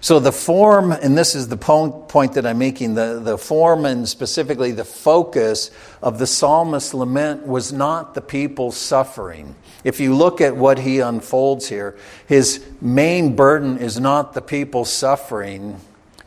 So 0.00 0.18
the 0.18 0.32
form, 0.32 0.92
and 0.92 1.16
this 1.16 1.34
is 1.34 1.48
the 1.48 1.56
point 1.56 2.34
that 2.34 2.44
I'm 2.46 2.58
making, 2.58 2.94
the, 2.94 3.20
the 3.22 3.38
form 3.38 3.84
and 3.84 4.08
specifically 4.08 4.72
the 4.72 4.84
focus 4.84 5.70
of 6.02 6.18
the 6.18 6.26
psalmist's 6.26 6.94
lament 6.94 7.46
was 7.46 7.72
not 7.72 8.14
the 8.14 8.20
people's 8.20 8.76
suffering. 8.76 9.54
If 9.84 10.00
you 10.00 10.14
look 10.14 10.40
at 10.40 10.56
what 10.56 10.78
he 10.78 11.00
unfolds 11.00 11.68
here, 11.68 11.96
his 12.26 12.64
main 12.80 13.36
burden 13.36 13.78
is 13.78 13.98
not 14.00 14.34
the 14.34 14.42
people's 14.42 14.92
suffering, 14.92 15.80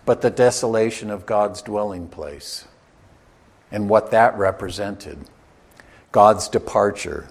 but 0.06 0.22
the 0.22 0.30
desolation 0.30 1.10
of 1.10 1.26
God's 1.26 1.62
dwelling 1.62 2.08
place 2.08 2.66
and 3.72 3.90
what 3.90 4.12
that 4.12 4.38
represented 4.38 5.18
God's 6.12 6.48
departure. 6.48 7.28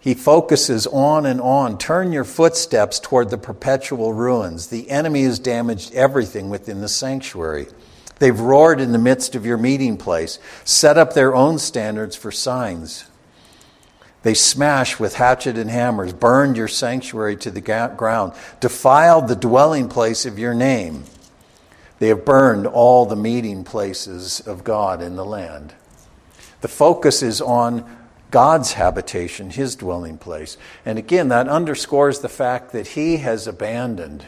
He 0.00 0.14
focuses 0.14 0.86
on 0.86 1.26
and 1.26 1.40
on. 1.40 1.76
Turn 1.76 2.10
your 2.10 2.24
footsteps 2.24 2.98
toward 2.98 3.28
the 3.28 3.38
perpetual 3.38 4.14
ruins. 4.14 4.68
The 4.68 4.90
enemy 4.90 5.24
has 5.24 5.38
damaged 5.38 5.92
everything 5.94 6.48
within 6.48 6.80
the 6.80 6.88
sanctuary. 6.88 7.66
They've 8.18 8.38
roared 8.38 8.80
in 8.80 8.92
the 8.92 8.98
midst 8.98 9.34
of 9.34 9.44
your 9.44 9.58
meeting 9.58 9.98
place, 9.98 10.38
set 10.64 10.96
up 10.96 11.12
their 11.12 11.34
own 11.34 11.58
standards 11.58 12.16
for 12.16 12.32
signs. 12.32 13.04
They 14.22 14.34
smashed 14.34 15.00
with 15.00 15.14
hatchet 15.14 15.56
and 15.56 15.70
hammers, 15.70 16.12
burned 16.12 16.56
your 16.56 16.68
sanctuary 16.68 17.36
to 17.36 17.50
the 17.50 17.60
ground, 17.96 18.32
defiled 18.60 19.28
the 19.28 19.36
dwelling 19.36 19.88
place 19.88 20.26
of 20.26 20.38
your 20.38 20.54
name. 20.54 21.04
They 21.98 22.08
have 22.08 22.24
burned 22.24 22.66
all 22.66 23.06
the 23.06 23.16
meeting 23.16 23.64
places 23.64 24.40
of 24.40 24.64
God 24.64 25.02
in 25.02 25.16
the 25.16 25.24
land. 25.24 25.74
The 26.60 26.68
focus 26.68 27.22
is 27.22 27.40
on 27.40 27.99
God's 28.30 28.74
habitation, 28.74 29.50
his 29.50 29.76
dwelling 29.76 30.18
place. 30.18 30.56
And 30.84 30.98
again, 30.98 31.28
that 31.28 31.48
underscores 31.48 32.20
the 32.20 32.28
fact 32.28 32.72
that 32.72 32.88
he 32.88 33.18
has 33.18 33.46
abandoned. 33.46 34.26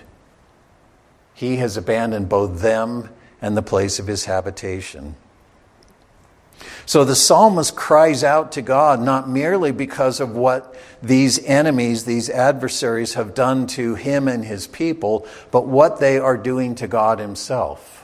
He 1.35 1.57
has 1.57 1.77
abandoned 1.77 2.29
both 2.29 2.61
them 2.61 3.11
and 3.41 3.57
the 3.57 3.62
place 3.62 3.99
of 3.99 4.07
his 4.07 4.25
habitation. 4.25 5.17
So 6.87 7.05
the 7.05 7.17
psalmist 7.17 7.75
cries 7.77 8.23
out 8.25 8.53
to 8.53 8.62
God 8.62 9.01
not 9.01 9.29
merely 9.29 9.73
because 9.73 10.21
of 10.21 10.35
what 10.37 10.77
these 11.03 11.45
enemies, 11.45 12.05
these 12.05 12.29
adversaries 12.31 13.15
have 13.15 13.35
done 13.35 13.67
to 13.69 13.95
him 13.95 14.29
and 14.29 14.45
his 14.45 14.67
people, 14.67 15.27
but 15.51 15.67
what 15.67 16.01
they 16.01 16.19
are 16.19 16.37
doing 16.37 16.75
to 16.77 16.87
God 16.87 17.19
himself 17.19 18.02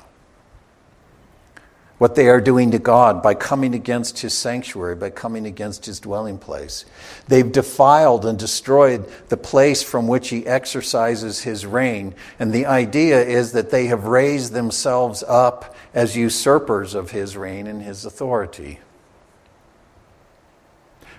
what 1.99 2.15
they 2.15 2.29
are 2.29 2.41
doing 2.41 2.71
to 2.71 2.79
God 2.79 3.23
by 3.23 3.35
coming 3.35 3.75
against 3.75 4.21
his 4.21 4.33
sanctuary, 4.33 4.95
by 4.95 5.11
coming 5.11 5.47
against 5.47 5.85
his 5.85 5.99
dwelling 5.99 6.39
place. 6.39 6.85
They've 7.27 7.51
defiled 7.51 8.25
and 8.25 8.39
destroyed 8.39 9.11
the 9.29 9.37
place 9.37 9.83
from 9.83 10.07
which 10.07 10.29
he 10.29 10.47
exercises 10.47 11.43
his 11.43 11.67
reign. 11.67 12.15
And 12.39 12.53
the 12.53 12.67
idea 12.67 13.21
is 13.21 13.53
that 13.53 13.71
they 13.71 13.87
have 13.87 14.05
raised 14.05 14.53
themselves 14.53 15.25
up 15.27 15.75
as 15.93 16.17
usurpers 16.17 16.95
of 16.95 17.11
his 17.11 17.37
reign 17.37 17.67
and 17.67 17.83
his 17.83 18.05
authority. 18.05 18.79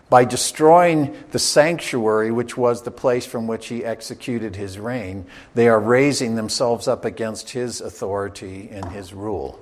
By 0.10 0.26
destroying 0.26 1.16
the 1.32 1.40
sanctuary, 1.40 2.32
which 2.32 2.58
was 2.58 2.82
the 2.82 2.90
place 2.90 3.28
from 3.28 3.46
which 3.46 3.68
he 3.68 3.86
executed 3.86 4.56
his 4.56 4.80
reign, 4.80 5.28
they 5.54 5.68
are 5.68 5.80
raising 5.80 6.36
themselves 6.36 6.88
up 6.88 7.06
against 7.06 7.52
his 7.52 7.80
authority 7.80 8.70
and 8.72 8.86
his 8.86 9.14
rule 9.14 9.60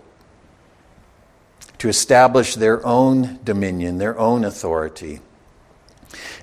to 1.79 1.89
establish 1.89 2.55
their 2.55 2.85
own 2.85 3.39
dominion, 3.43 3.97
their 3.97 4.17
own 4.17 4.43
authority. 4.43 5.19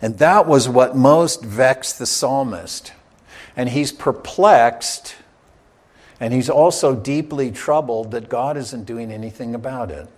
And 0.00 0.18
that 0.18 0.46
was 0.46 0.68
what 0.68 0.96
most 0.96 1.44
vexed 1.44 1.98
the 1.98 2.06
psalmist. 2.06 2.92
And 3.56 3.68
he's 3.68 3.92
perplexed, 3.92 5.14
and 6.20 6.32
he's 6.32 6.50
also 6.50 6.94
deeply 6.94 7.50
troubled 7.50 8.10
that 8.10 8.28
God 8.28 8.56
isn't 8.56 8.84
doing 8.84 9.12
anything 9.12 9.54
about 9.54 9.90
it. 9.90 10.08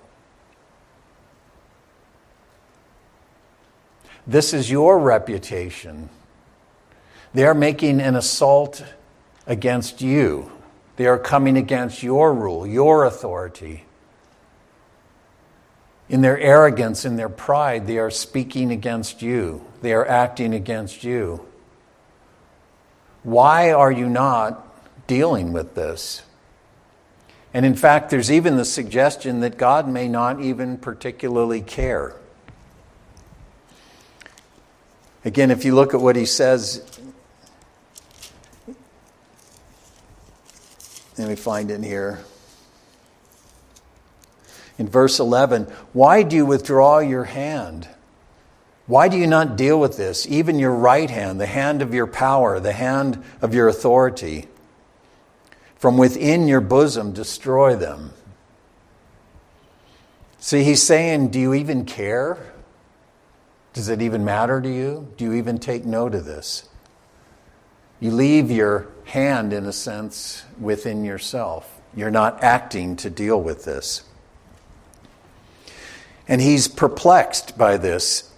This 4.27 4.53
is 4.53 4.71
your 4.71 4.99
reputation. 4.99 6.09
They 7.33 7.45
are 7.45 7.55
making 7.55 8.01
an 8.01 8.17
assault 8.17 8.85
against 9.47 10.01
you. 10.01 10.51
They 10.97 11.07
are 11.07 11.19
coming 11.19 11.57
against 11.57 12.03
your 12.03 12.33
rule, 12.33 12.67
your 12.67 13.05
authority. 13.05 13.85
In 16.09 16.21
their 16.21 16.39
arrogance, 16.39 17.05
in 17.05 17.17
their 17.17 17.29
pride, 17.29 17.87
they 17.87 17.99
are 17.99 18.11
speaking 18.11 18.71
against 18.71 19.23
you. 19.23 19.65
They 19.83 19.93
are 19.93 20.07
acting 20.07 20.55
against 20.55 21.03
you. 21.03 21.45
Why 23.25 23.73
are 23.73 23.91
you 23.91 24.09
not 24.09 24.63
dealing 25.09 25.53
with 25.53 25.75
this? 25.75 26.23
And 27.53 27.67
in 27.67 27.75
fact, 27.75 28.11
there's 28.11 28.31
even 28.31 28.57
the 28.57 28.65
suggestion 28.65 29.41
that 29.41 29.57
God 29.57 29.89
may 29.89 30.07
not 30.07 30.41
even 30.41 30.77
particularly 30.77 31.61
care. 31.61 32.15
Again, 35.25 35.51
if 35.51 35.65
you 35.65 35.75
look 35.75 35.93
at 35.93 36.01
what 36.01 36.15
he 36.15 36.25
says, 36.25 37.01
let 41.19 41.29
me 41.29 41.35
find 41.35 41.73
it 41.73 41.83
here 41.83 42.21
in 44.79 44.89
verse 44.89 45.19
11, 45.19 45.65
Why 45.93 46.23
do 46.23 46.37
you 46.37 46.47
withdraw 46.47 46.99
your 46.99 47.25
hand? 47.25 47.89
Why 48.87 49.09
do 49.09 49.17
you 49.17 49.27
not 49.27 49.57
deal 49.57 49.81
with 49.81 49.97
this? 49.97 50.27
Even 50.29 50.59
your 50.59 50.75
right 50.75 51.11
hand, 51.11 51.41
the 51.41 51.47
hand 51.47 51.83
of 51.83 51.93
your 51.93 52.07
power, 52.07 52.61
the 52.61 52.73
hand 52.73 53.23
of 53.43 53.53
your 53.53 53.69
authority. 53.69 54.47
From 55.77 55.99
within 55.99 56.47
your 56.47 56.61
bosom, 56.61 57.13
destroy 57.13 57.75
them. 57.77 58.13
See, 60.39 60.63
he's 60.63 60.83
saying, 60.83 61.29
Do 61.29 61.41
you 61.41 61.55
even 61.55 61.85
care? 61.85 62.53
Does 63.73 63.89
it 63.89 64.01
even 64.01 64.25
matter 64.25 64.61
to 64.61 64.73
you? 64.73 65.13
Do 65.17 65.25
you 65.25 65.35
even 65.35 65.59
take 65.59 65.85
note 65.85 66.15
of 66.15 66.25
this? 66.25 66.69
You 68.01 68.11
leave 68.11 68.51
your 68.51 68.89
hand, 69.05 69.53
in 69.53 69.67
a 69.67 69.73
sense, 69.73 70.45
within 70.61 71.05
yourself. 71.05 71.81
You're 71.95 72.11
not 72.11 72.43
acting 72.43 72.97
to 72.97 73.11
deal 73.11 73.41
with 73.41 73.65
this. 73.65 74.03
And 76.29 76.41
he's 76.41 76.69
perplexed 76.69 77.57
by 77.57 77.77
this, 77.77 78.31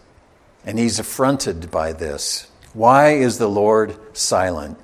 and 0.65 0.79
he's 0.79 0.99
affronted 0.99 1.71
by 1.71 1.93
this. 1.93 2.51
Why 2.75 3.13
is 3.13 3.39
the 3.39 3.49
Lord 3.49 3.97
silent? 4.17 4.79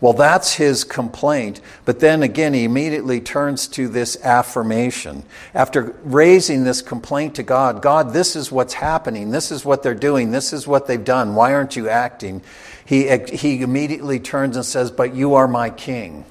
Well, 0.00 0.14
that's 0.14 0.54
his 0.54 0.82
complaint. 0.82 1.60
But 1.84 2.00
then 2.00 2.22
again, 2.22 2.54
he 2.54 2.64
immediately 2.64 3.20
turns 3.20 3.68
to 3.68 3.86
this 3.86 4.16
affirmation. 4.24 5.24
After 5.52 5.94
raising 6.04 6.64
this 6.64 6.80
complaint 6.80 7.34
to 7.34 7.42
God, 7.42 7.82
God, 7.82 8.14
this 8.14 8.34
is 8.34 8.50
what's 8.50 8.72
happening. 8.72 9.30
This 9.30 9.52
is 9.52 9.64
what 9.64 9.82
they're 9.82 9.94
doing. 9.94 10.30
This 10.30 10.54
is 10.54 10.66
what 10.66 10.86
they've 10.86 11.04
done. 11.04 11.34
Why 11.34 11.52
aren't 11.52 11.76
you 11.76 11.90
acting? 11.90 12.42
He, 12.86 13.14
he 13.18 13.60
immediately 13.60 14.18
turns 14.18 14.56
and 14.56 14.64
says, 14.64 14.90
But 14.90 15.14
you 15.14 15.34
are 15.34 15.46
my 15.46 15.68
king. 15.68 16.24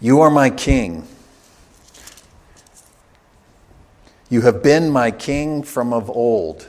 You 0.00 0.22
are 0.22 0.30
my 0.30 0.48
king. 0.48 1.06
You 4.30 4.40
have 4.42 4.62
been 4.62 4.90
my 4.90 5.10
king 5.10 5.62
from 5.62 5.92
of 5.92 6.08
old. 6.08 6.68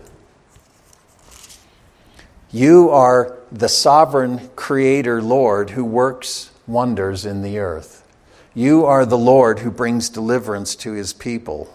You 2.52 2.90
are 2.90 3.38
the 3.52 3.70
sovereign 3.70 4.50
creator 4.56 5.22
Lord 5.22 5.72
who 5.72 5.86
works 5.86 6.52
wonders 6.68 7.26
in 7.26 7.42
the 7.42 7.60
earth. 7.60 8.06
You 8.54 8.86
are 8.86 9.06
the 9.06 9.18
Lord 9.18 9.60
who 9.60 9.72
brings 9.72 10.10
deliverance 10.10 10.76
to 10.78 10.94
his 10.94 11.14
people. 11.14 11.74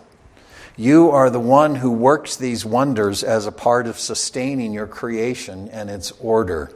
You 0.77 1.11
are 1.11 1.29
the 1.29 1.41
one 1.41 1.77
who 1.77 1.91
works 1.91 2.37
these 2.37 2.65
wonders 2.65 3.23
as 3.23 3.47
a 3.47 3.53
part 3.53 3.87
of 3.87 3.99
sustaining 3.99 4.73
your 4.73 4.87
creation 4.87 5.69
and 5.69 5.91
its 5.91 6.13
order. 6.13 6.73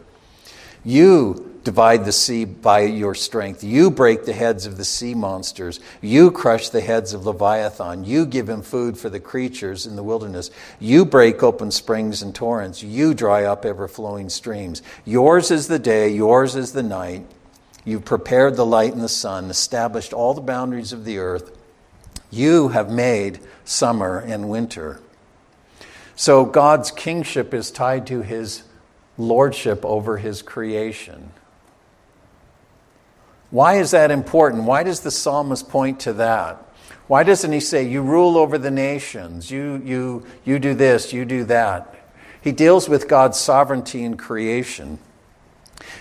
You 0.85 1.54
divide 1.65 2.05
the 2.05 2.13
sea 2.13 2.45
by 2.45 2.81
your 2.81 3.15
strength. 3.15 3.65
You 3.65 3.91
break 3.91 4.25
the 4.25 4.33
heads 4.33 4.67
of 4.67 4.77
the 4.77 4.85
sea 4.85 5.15
monsters. 5.15 5.81
You 6.03 6.31
crush 6.31 6.69
the 6.69 6.83
heads 6.83 7.15
of 7.15 7.27
Leviathan. 7.27 8.05
You 8.05 8.27
give 8.27 8.49
him 8.49 8.63
food 8.63 8.99
for 8.99 9.09
the 9.09 9.19
creatures 9.19 9.87
in 9.87 9.97
the 9.97 10.03
wilderness. 10.03 10.51
You 10.79 11.05
break 11.05 11.43
open 11.43 11.71
springs 11.71 12.23
and 12.23 12.35
torrents. 12.35 12.83
You 12.83 13.15
dry 13.15 13.45
up 13.45 13.65
ever 13.65 13.89
flowing 13.89 14.29
streams. 14.29 14.83
Yours 15.05 15.51
is 15.51 15.67
the 15.67 15.79
day, 15.79 16.11
yours 16.11 16.55
is 16.55 16.73
the 16.73 16.83
night. 16.83 17.27
You've 17.85 18.05
prepared 18.05 18.57
the 18.57 18.67
light 18.67 18.93
and 18.93 19.03
the 19.03 19.09
sun, 19.09 19.51
established 19.51 20.13
all 20.13 20.35
the 20.35 20.41
boundaries 20.41 20.93
of 20.93 21.05
the 21.05 21.19
earth. 21.19 21.57
You 22.31 22.69
have 22.69 22.91
made 22.91 23.41
summer 23.65 24.19
and 24.19 24.49
winter. 24.49 25.01
So 26.17 26.45
God's 26.45 26.91
kingship 26.91 27.53
is 27.53 27.71
tied 27.71 28.07
to 28.09 28.23
his 28.23 28.63
lordship 29.19 29.85
over 29.85 30.19
his 30.19 30.43
creation. 30.43 31.33
Why 33.55 33.77
is 33.77 33.93
that 33.93 34.11
important? 34.11 34.65
Why 34.65 34.83
does 34.83 34.99
the 34.99 35.13
psalmist 35.13 35.69
point 35.69 36.01
to 36.01 36.13
that? 36.15 36.61
Why 37.07 37.23
doesn't 37.23 37.53
he 37.53 37.61
say, 37.61 37.85
You 37.85 38.03
rule 38.03 38.37
over 38.37 38.59
the 38.59 38.73
nations, 38.73 39.49
you, 39.49 39.81
you, 39.85 40.27
you 40.45 40.59
do 40.59 40.75
this, 40.75 41.13
you 41.13 41.25
do 41.25 41.45
that? 41.45 41.95
He 42.41 42.51
deals 42.51 42.89
with 42.89 43.07
God's 43.07 43.39
sovereignty 43.39 44.03
in 44.03 44.17
creation. 44.17 44.99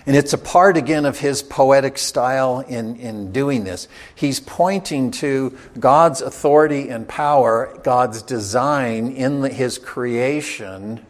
And 0.07 0.15
it's 0.15 0.33
a 0.33 0.37
part, 0.39 0.77
again, 0.77 1.05
of 1.05 1.19
his 1.19 1.43
poetic 1.43 1.99
style 1.99 2.61
in, 2.61 2.95
in 2.95 3.31
doing 3.31 3.65
this. 3.65 3.87
He's 4.15 4.39
pointing 4.39 5.11
to 5.11 5.55
God's 5.79 6.21
authority 6.21 6.89
and 6.89 7.07
power, 7.07 7.79
God's 7.83 8.23
design 8.23 9.11
in 9.11 9.41
the, 9.41 9.49
his 9.49 9.77
creation, 9.77 11.05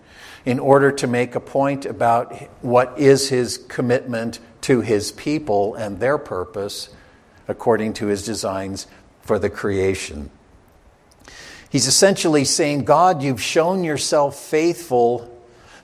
in 0.45 0.59
order 0.59 0.91
to 0.91 1.07
make 1.07 1.35
a 1.35 1.39
point 1.39 1.85
about 1.85 2.33
what 2.61 2.97
is 2.99 3.29
his 3.29 3.57
commitment 3.57 4.39
to 4.61 4.81
his 4.81 5.11
people 5.11 5.75
and 5.75 5.99
their 5.99 6.17
purpose 6.17 6.89
according 7.47 7.93
to 7.93 8.07
his 8.07 8.25
designs 8.25 8.87
for 9.21 9.39
the 9.39 9.49
creation. 9.49 10.29
He's 11.69 11.87
essentially 11.87 12.45
saying, 12.45 12.83
God, 12.83 13.23
you've 13.23 13.41
shown 13.41 13.83
yourself 13.83 14.37
faithful 14.37 15.29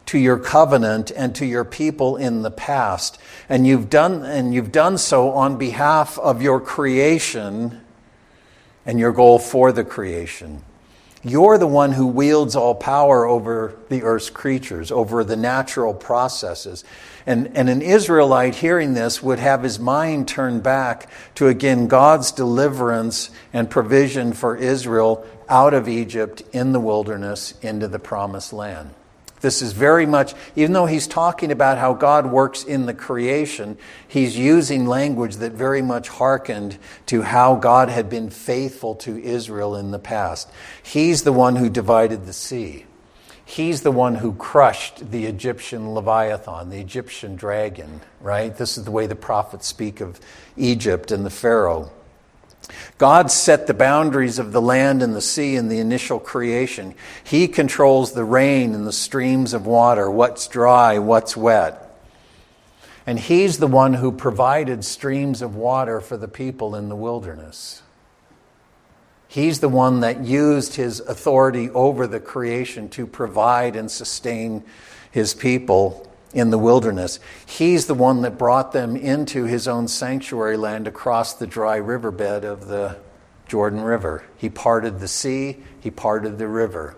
to 0.06 0.18
your 0.18 0.38
covenant 0.38 1.12
and 1.16 1.36
to 1.36 1.46
your 1.46 1.64
people 1.64 2.18
in 2.18 2.42
the 2.42 2.52
past. 2.52 3.20
And 3.48 3.66
you've 3.66 3.90
done, 3.90 4.24
and 4.24 4.54
you've 4.54 4.72
done 4.72 4.98
so 4.98 5.32
on 5.32 5.58
behalf 5.58 6.18
of 6.20 6.42
your 6.42 6.60
creation 6.60 7.82
and 8.86 9.00
your 9.00 9.12
goal 9.12 9.40
for 9.40 9.72
the 9.72 9.84
creation. 9.84 10.64
You're 11.24 11.58
the 11.58 11.68
one 11.68 11.92
who 11.92 12.08
wields 12.08 12.56
all 12.56 12.76
power 12.76 13.26
over 13.26 13.76
the 13.90 14.04
earth's 14.04 14.30
creatures, 14.30 14.90
over 14.90 15.24
the 15.26 15.36
natural 15.36 15.94
processes. 15.94 16.86
And, 17.26 17.56
and 17.58 17.70
an 17.70 17.82
Israelite 17.82 18.56
hearing 18.56 18.94
this 18.94 19.22
would 19.22 19.40
have 19.40 19.64
his 19.64 19.80
mind 19.80 20.30
turned 20.30 20.64
back 20.64 21.10
to 21.36 21.48
again 21.48 21.88
God's 21.88 22.32
deliverance 22.32 23.32
and 23.52 23.70
provision 23.70 24.32
for 24.32 24.56
Israel 24.56 25.26
out 25.50 25.74
of 25.74 25.90
Egypt 25.90 26.42
in 26.54 26.72
the 26.72 26.80
wilderness 26.80 27.54
into 27.62 27.90
the 27.90 28.00
promised 28.00 28.54
land. 28.54 28.92
This 29.42 29.62
is 29.62 29.72
very 29.72 30.06
much, 30.06 30.34
even 30.56 30.74
though 30.74 30.86
he's 30.86 31.08
talking 31.08 31.52
about 31.52 31.78
how 31.78 31.94
God 31.94 32.26
works 32.26 32.64
in 32.64 32.86
the 32.86 32.94
creation, 32.94 33.78
he's 34.08 34.38
using 34.38 34.86
language 34.86 35.38
that 35.38 35.54
very 35.54 35.82
much 35.82 36.10
hearkened 36.10 36.78
to 37.08 37.22
how 37.22 37.56
God 37.56 37.90
had 37.90 38.10
been 38.10 38.30
faithful 38.30 38.96
to 38.96 39.18
Israel 39.18 39.76
in 39.76 39.92
the 39.92 40.00
past. 40.00 40.50
He's 40.84 41.24
the 41.24 41.34
one 41.34 41.56
who 41.56 41.70
divided 41.70 42.26
the 42.26 42.34
sea. 42.34 42.86
He's 43.46 43.82
the 43.82 43.92
one 43.92 44.14
who 44.14 44.34
crushed 44.34 45.10
the 45.10 45.26
Egyptian 45.26 45.94
Leviathan, 45.94 46.70
the 46.70 46.80
Egyptian 46.80 47.36
dragon, 47.36 48.02
right? 48.22 48.56
This 48.56 48.78
is 48.78 48.86
the 48.86 48.92
way 48.92 49.08
the 49.08 49.16
prophets 49.16 49.66
speak 49.66 50.02
of 50.02 50.20
Egypt 50.56 51.12
and 51.12 51.26
the 51.26 51.32
Pharaoh. 51.32 51.92
God 52.98 53.32
set 53.32 53.68
the 53.68 53.74
boundaries 53.74 54.40
of 54.40 54.52
the 54.52 54.62
land 54.62 55.02
and 55.02 55.16
the 55.16 55.22
sea 55.22 55.56
in 55.56 55.70
the 55.70 55.80
initial 55.80 56.20
creation. 56.20 56.96
He 57.24 57.48
controls 57.48 58.14
the 58.14 58.24
rain 58.24 58.74
and 58.74 58.86
the 58.86 58.94
streams 58.94 59.54
of 59.54 59.66
water, 59.66 60.10
what's 60.10 60.48
dry, 60.48 61.00
what's 61.00 61.36
wet. 61.38 61.86
And 63.06 63.20
He's 63.20 63.58
the 63.58 63.68
one 63.68 63.94
who 63.94 64.12
provided 64.12 64.84
streams 64.84 65.42
of 65.42 65.56
water 65.56 66.02
for 66.02 66.18
the 66.18 66.28
people 66.28 66.76
in 66.76 66.90
the 66.90 66.96
wilderness. 66.96 67.82
He's 69.28 69.60
the 69.60 69.70
one 69.70 70.00
that 70.00 70.24
used 70.24 70.76
His 70.76 71.00
authority 71.00 71.70
over 71.70 72.08
the 72.08 72.20
creation 72.20 72.90
to 72.90 73.06
provide 73.06 73.76
and 73.76 73.90
sustain 73.90 74.64
His 75.12 75.34
people 75.34 76.09
in 76.34 76.50
the 76.52 76.58
wilderness. 76.58 77.20
He's 77.46 77.88
the 77.88 77.94
one 77.94 78.22
that 78.22 78.38
brought 78.38 78.72
them 78.72 78.96
into 78.96 79.46
his 79.46 79.68
own 79.68 79.88
sanctuary 79.88 80.58
land 80.58 80.88
across 80.88 81.34
the 81.34 81.48
dry 81.48 81.78
riverbed 81.78 82.44
of 82.46 82.68
the 82.68 82.98
Jordan 83.48 83.82
River. 83.82 84.24
He 84.38 84.50
parted 84.50 85.00
the 85.00 85.08
sea, 85.08 85.58
he 85.80 85.90
parted 85.90 86.38
the 86.38 86.48
river. 86.48 86.96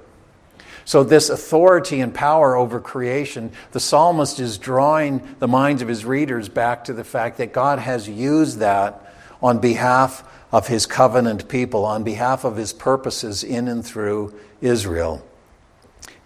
So, 0.83 1.03
this 1.03 1.29
authority 1.29 2.01
and 2.01 2.13
power 2.13 2.55
over 2.55 2.79
creation, 2.79 3.51
the 3.71 3.79
psalmist 3.79 4.39
is 4.39 4.57
drawing 4.57 5.35
the 5.39 5.47
minds 5.47 5.81
of 5.81 5.87
his 5.87 6.03
readers 6.03 6.49
back 6.49 6.85
to 6.85 6.93
the 6.93 7.03
fact 7.03 7.37
that 7.37 7.53
God 7.53 7.79
has 7.79 8.09
used 8.09 8.57
that 8.59 9.13
on 9.41 9.59
behalf 9.59 10.23
of 10.51 10.67
his 10.67 10.85
covenant 10.85 11.47
people, 11.47 11.85
on 11.85 12.03
behalf 12.03 12.43
of 12.43 12.57
his 12.57 12.73
purposes 12.73 13.43
in 13.43 13.67
and 13.67 13.85
through 13.85 14.37
Israel. 14.59 15.25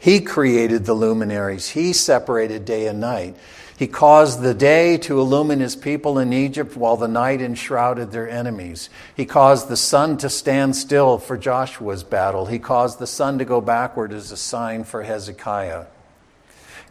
He 0.05 0.21
created 0.21 0.85
the 0.85 0.93
luminaries. 0.93 1.69
He 1.69 1.91
separated 1.91 2.63
day 2.63 2.85
and 2.85 2.99
night. 2.99 3.35
He 3.75 3.87
caused 3.87 4.39
the 4.39 4.53
day 4.53 4.99
to 4.99 5.19
illumine 5.19 5.61
his 5.61 5.75
people 5.75 6.19
in 6.19 6.31
Egypt 6.31 6.77
while 6.77 6.95
the 6.95 7.07
night 7.07 7.41
enshrouded 7.41 8.11
their 8.11 8.29
enemies. 8.29 8.91
He 9.17 9.25
caused 9.25 9.67
the 9.67 9.75
sun 9.75 10.19
to 10.19 10.29
stand 10.29 10.75
still 10.75 11.17
for 11.17 11.39
Joshua's 11.39 12.03
battle. 12.03 12.45
He 12.45 12.59
caused 12.59 12.99
the 12.99 13.07
sun 13.07 13.39
to 13.39 13.45
go 13.45 13.61
backward 13.61 14.13
as 14.13 14.31
a 14.31 14.37
sign 14.37 14.83
for 14.83 15.01
Hezekiah. 15.01 15.85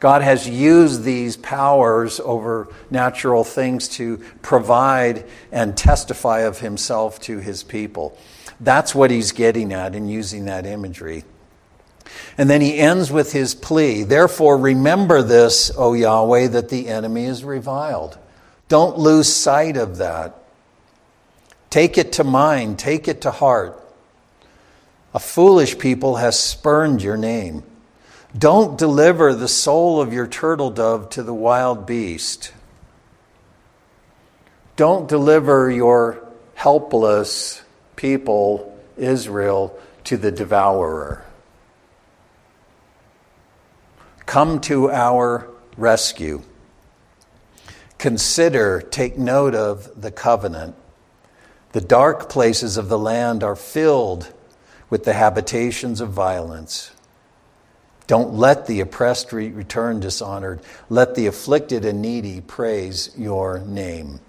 God 0.00 0.22
has 0.22 0.48
used 0.48 1.05
these 1.05 1.37
powers 1.37 2.18
over 2.18 2.66
natural 2.90 3.44
things 3.44 3.87
to 3.90 4.16
provide 4.42 5.24
and 5.53 5.77
testify 5.77 6.40
of 6.40 6.59
himself 6.59 7.20
to 7.20 7.38
his 7.38 7.62
people. 7.62 8.18
That's 8.59 8.92
what 8.92 9.12
he's 9.12 9.31
getting 9.31 9.72
at 9.72 9.94
in 9.94 10.09
using 10.09 10.46
that 10.46 10.66
imagery. 10.66 11.22
And 12.37 12.50
then 12.50 12.61
he 12.61 12.79
ends 12.79 13.11
with 13.11 13.33
his 13.33 13.55
plea 13.55 14.03
Therefore, 14.03 14.57
remember 14.57 15.22
this, 15.22 15.70
O 15.77 15.92
Yahweh, 15.92 16.48
that 16.48 16.68
the 16.68 16.88
enemy 16.88 17.24
is 17.24 17.44
reviled. 17.44 18.18
Don't 18.68 18.98
lose 18.98 19.33
sight 19.33 19.77
of 19.77 19.98
that. 19.98 20.35
Take 21.70 21.98
it 21.98 22.12
to 22.14 22.24
mind, 22.24 22.79
take 22.79 23.09
it 23.09 23.22
to 23.22 23.31
heart. 23.31 23.81
A 25.12 25.18
foolish 25.18 25.79
people 25.79 26.16
has 26.16 26.38
spurned 26.38 27.03
your 27.03 27.16
name. 27.16 27.62
Don't 28.37 28.77
deliver 28.77 29.35
the 29.35 29.48
soul 29.48 30.00
of 30.00 30.12
your 30.12 30.27
turtle 30.27 30.70
dove 30.70 31.11
to 31.11 31.22
the 31.22 31.35
wild 31.35 31.87
beast. 31.87 32.53
Don't 34.77 35.09
deliver 35.09 35.70
your 35.70 36.29
helpless 36.55 37.62
people, 37.94 38.77
Israel, 38.96 39.79
to 40.05 40.16
the 40.16 40.33
devourer. 40.33 41.24
Come 44.27 44.61
to 44.63 44.91
our 44.91 45.49
rescue. 45.77 46.43
Consider, 47.99 48.81
take 48.81 49.17
note 49.19 49.55
of 49.55 50.01
the 50.01 50.11
covenant. 50.11 50.77
The 51.73 51.81
dark 51.81 52.29
places 52.29 52.77
of 52.77 52.89
the 52.89 52.99
land 52.99 53.43
are 53.43 53.57
filled 53.57 54.33
with 54.91 55.05
the 55.05 55.15
habitations 55.15 56.01
of 56.01 56.11
violence. 56.11 56.93
Don't 58.07 58.35
let 58.35 58.67
the 58.67 58.81
oppressed 58.81 59.33
return 59.33 60.01
dishonored. 60.01 60.61
Let 60.91 61.15
the 61.15 61.27
afflicted 61.27 61.85
and 61.85 62.03
needy 62.03 62.41
praise 62.41 63.11
your 63.17 63.59
name. 63.61 64.21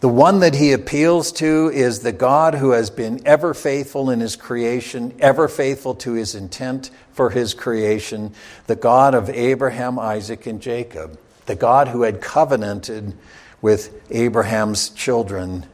The 0.00 0.08
one 0.08 0.40
that 0.40 0.54
he 0.54 0.72
appeals 0.72 1.32
to 1.32 1.70
is 1.74 2.00
the 2.00 2.12
God 2.12 2.54
who 2.54 2.70
has 2.70 2.88
been 2.88 3.20
ever 3.26 3.52
faithful 3.52 4.10
in 4.10 4.20
his 4.20 4.36
creation, 4.36 5.12
ever 5.18 5.48
faithful 5.48 5.96
to 5.96 6.12
his 6.12 6.36
intent 6.36 6.90
for 7.12 7.30
his 7.30 7.52
creation, 7.52 8.32
the 8.68 8.76
God 8.76 9.16
of 9.16 9.28
Abraham, 9.28 9.98
Isaac, 9.98 10.46
and 10.46 10.62
Jacob, 10.62 11.18
the 11.46 11.56
God 11.56 11.88
who 11.88 12.02
had 12.02 12.20
covenanted 12.20 13.14
with 13.60 14.00
Abraham's 14.10 14.90
children 14.90 15.66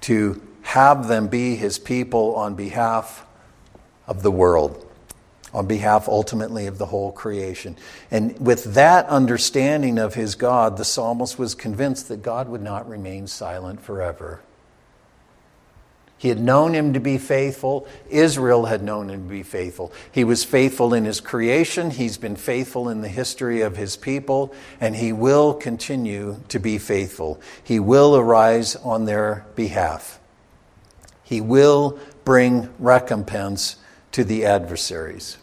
to 0.00 0.42
have 0.62 1.06
them 1.06 1.28
be 1.28 1.54
his 1.54 1.78
people 1.78 2.34
on 2.34 2.56
behalf 2.56 3.24
of 4.08 4.22
the 4.22 4.32
world 4.32 4.87
on 5.52 5.66
behalf 5.66 6.08
ultimately 6.08 6.66
of 6.66 6.78
the 6.78 6.86
whole 6.86 7.12
creation. 7.12 7.76
And 8.10 8.38
with 8.38 8.74
that 8.74 9.06
understanding 9.06 9.98
of 9.98 10.14
his 10.14 10.34
God, 10.34 10.76
the 10.76 10.84
psalmist 10.84 11.38
was 11.38 11.54
convinced 11.54 12.08
that 12.08 12.22
God 12.22 12.48
would 12.48 12.62
not 12.62 12.88
remain 12.88 13.26
silent 13.26 13.80
forever. 13.80 14.40
He 16.18 16.30
had 16.30 16.40
known 16.40 16.74
him 16.74 16.94
to 16.94 17.00
be 17.00 17.16
faithful. 17.16 17.86
Israel 18.10 18.66
had 18.66 18.82
known 18.82 19.08
him 19.08 19.22
to 19.22 19.30
be 19.30 19.44
faithful. 19.44 19.92
He 20.10 20.24
was 20.24 20.42
faithful 20.42 20.92
in 20.92 21.04
his 21.04 21.20
creation. 21.20 21.92
He's 21.92 22.18
been 22.18 22.34
faithful 22.34 22.88
in 22.88 23.02
the 23.02 23.08
history 23.08 23.60
of 23.60 23.76
his 23.76 23.96
people, 23.96 24.52
and 24.80 24.96
he 24.96 25.12
will 25.12 25.54
continue 25.54 26.40
to 26.48 26.58
be 26.58 26.76
faithful. 26.78 27.40
He 27.62 27.78
will 27.78 28.16
arise 28.16 28.74
on 28.74 29.04
their 29.04 29.46
behalf. 29.54 30.18
He 31.22 31.40
will 31.40 32.00
bring 32.24 32.68
recompense 32.80 33.76
to 34.18 34.24
the 34.24 34.44
adversaries. 34.44 35.38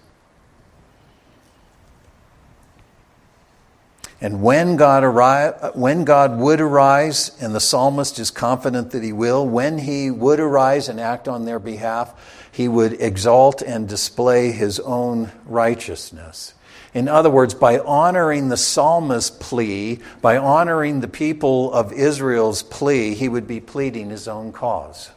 And 4.19 4.41
when 4.41 4.75
God, 4.75 5.03
arri- 5.03 5.73
when 5.77 6.03
God 6.03 6.37
would 6.37 6.59
arise, 6.59 7.31
and 7.39 7.55
the 7.55 7.61
psalmist 7.61 8.19
is 8.19 8.31
confident 8.31 8.91
that 8.91 9.01
he 9.01 9.13
will, 9.13 9.47
when 9.47 9.77
he 9.77 10.11
would 10.11 10.41
arise 10.41 10.89
and 10.89 10.99
act 10.99 11.29
on 11.29 11.45
their 11.45 11.57
behalf, 11.57 12.49
he 12.51 12.67
would 12.67 12.99
exalt 13.01 13.61
and 13.61 13.87
display 13.87 14.51
his 14.51 14.81
own 14.81 15.31
righteousness. 15.45 16.53
In 16.93 17.07
other 17.07 17.29
words, 17.29 17.53
by 17.53 17.79
honoring 17.79 18.49
the 18.49 18.57
psalmist's 18.57 19.29
plea, 19.29 20.01
by 20.21 20.35
honoring 20.35 20.99
the 20.99 21.07
people 21.07 21.71
of 21.71 21.93
Israel's 21.93 22.61
plea, 22.61 23.13
he 23.13 23.29
would 23.29 23.47
be 23.47 23.61
pleading 23.61 24.09
his 24.09 24.27
own 24.27 24.51
cause. 24.51 25.11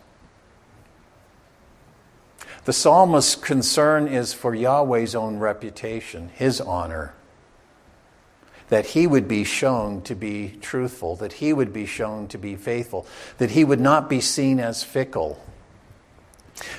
The 2.68 2.74
psalmist's 2.74 3.34
concern 3.34 4.08
is 4.08 4.34
for 4.34 4.54
Yahweh's 4.54 5.14
own 5.14 5.38
reputation, 5.38 6.28
his 6.34 6.60
honor. 6.60 7.14
That 8.68 8.88
he 8.88 9.06
would 9.06 9.26
be 9.26 9.42
shown 9.44 10.02
to 10.02 10.14
be 10.14 10.58
truthful, 10.60 11.16
that 11.16 11.32
he 11.32 11.54
would 11.54 11.72
be 11.72 11.86
shown 11.86 12.28
to 12.28 12.36
be 12.36 12.56
faithful, 12.56 13.06
that 13.38 13.52
he 13.52 13.64
would 13.64 13.80
not 13.80 14.10
be 14.10 14.20
seen 14.20 14.60
as 14.60 14.84
fickle. 14.84 15.42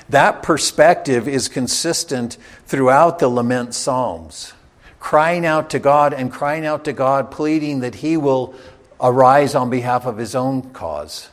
That 0.08 0.44
perspective 0.44 1.26
is 1.26 1.48
consistent 1.48 2.36
throughout 2.66 3.18
the 3.18 3.26
lament 3.26 3.74
psalms, 3.74 4.52
crying 5.00 5.44
out 5.44 5.70
to 5.70 5.80
God 5.80 6.14
and 6.14 6.30
crying 6.30 6.64
out 6.64 6.84
to 6.84 6.92
God, 6.92 7.32
pleading 7.32 7.80
that 7.80 7.96
he 7.96 8.16
will 8.16 8.54
arise 9.00 9.56
on 9.56 9.70
behalf 9.70 10.06
of 10.06 10.18
his 10.18 10.36
own 10.36 10.70
cause, 10.70 11.30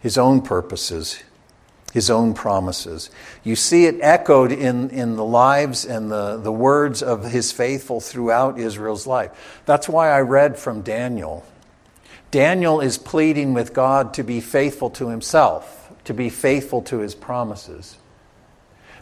his 0.00 0.18
own 0.18 0.42
purposes, 0.42 1.22
his 1.94 2.10
own 2.10 2.34
promises. 2.34 3.08
You 3.44 3.54
see 3.54 3.86
it 3.86 4.00
echoed 4.00 4.50
in, 4.50 4.90
in 4.90 5.14
the 5.14 5.24
lives 5.24 5.84
and 5.84 6.10
the, 6.10 6.36
the 6.36 6.50
words 6.50 7.04
of 7.04 7.30
his 7.30 7.52
faithful 7.52 8.00
throughout 8.00 8.58
Israel's 8.58 9.06
life. 9.06 9.62
That's 9.64 9.88
why 9.88 10.10
I 10.10 10.20
read 10.22 10.58
from 10.58 10.82
Daniel. 10.82 11.46
Daniel 12.32 12.80
is 12.80 12.98
pleading 12.98 13.54
with 13.54 13.72
God 13.72 14.12
to 14.14 14.24
be 14.24 14.40
faithful 14.40 14.90
to 14.90 15.08
himself, 15.08 15.92
to 16.02 16.12
be 16.12 16.30
faithful 16.30 16.82
to 16.82 16.98
his 16.98 17.14
promises. 17.14 17.96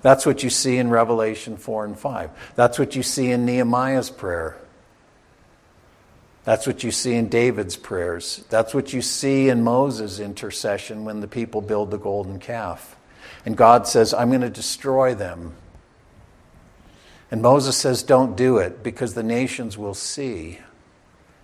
That's 0.03 0.27
what 0.27 0.43
you 0.43 0.51
see 0.51 0.77
in 0.77 0.91
Revelation 0.91 1.57
4 1.57 1.87
and 1.87 1.99
5. 1.99 2.53
That's 2.57 2.79
what 2.79 2.95
you 2.95 3.03
see 3.03 3.31
in 3.31 3.47
Nehemiah's 3.47 4.11
prayer. 4.11 4.59
That's 6.45 6.67
what 6.67 6.83
you 6.83 6.91
see 6.91 7.15
in 7.15 7.29
David's 7.29 7.77
prayers. 7.77 8.45
That's 8.51 8.75
what 8.75 8.93
you 8.93 9.01
see 9.01 9.49
in 9.49 9.63
Moses' 9.63 10.19
intercession 10.19 11.05
when 11.05 11.21
the 11.21 11.29
people 11.29 11.61
build 11.61 11.91
the 11.91 11.99
golden 11.99 12.41
calf. 12.41 12.97
And 13.47 13.57
God 13.57 13.87
says, 13.87 14.13
I'm 14.13 14.31
going 14.31 14.41
to 14.41 14.51
destroy 14.51 15.15
them. 15.15 15.55
And 17.31 17.43
Moses 17.43 17.77
says, 17.77 18.03
Don't 18.03 18.37
do 18.37 18.59
it 18.59 18.83
because 18.83 19.15
the 19.15 19.23
nations 19.23 19.79
will 19.79 19.95
see. 19.95 20.59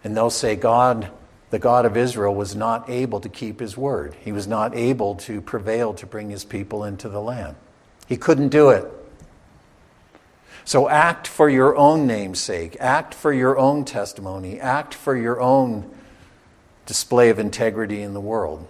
And 0.03 0.17
they'll 0.17 0.31
say, 0.31 0.57
God, 0.57 1.11
the 1.51 1.59
God 1.59 1.87
of 1.87 1.97
Israel, 1.97 2.35
was 2.35 2.55
not 2.55 2.91
able 2.91 3.21
to 3.21 3.29
keep 3.29 3.61
his 3.61 3.77
word. 3.77 4.15
He 4.21 4.33
was 4.33 4.47
not 4.47 4.77
able 4.77 5.15
to 5.17 5.41
prevail 5.41 5.95
to 5.95 6.07
bring 6.07 6.31
his 6.31 6.45
people 6.45 6.85
into 6.85 7.09
the 7.09 7.21
land. 7.21 7.57
He 8.07 8.17
couldn't 8.17 8.49
do 8.49 8.71
it. 8.71 8.85
So 10.69 10.87
act 10.91 11.27
for 11.27 11.49
your 11.49 11.75
own 11.79 12.07
name's 12.07 12.41
sake, 12.41 12.77
act 12.79 13.15
for 13.15 13.33
your 13.33 13.57
own 13.57 13.87
testimony, 13.87 14.61
act 14.61 14.93
for 14.93 15.17
your 15.17 15.41
own 15.41 15.91
display 16.85 17.31
of 17.31 17.39
integrity 17.39 18.03
in 18.03 18.13
the 18.13 18.21
world. 18.21 18.69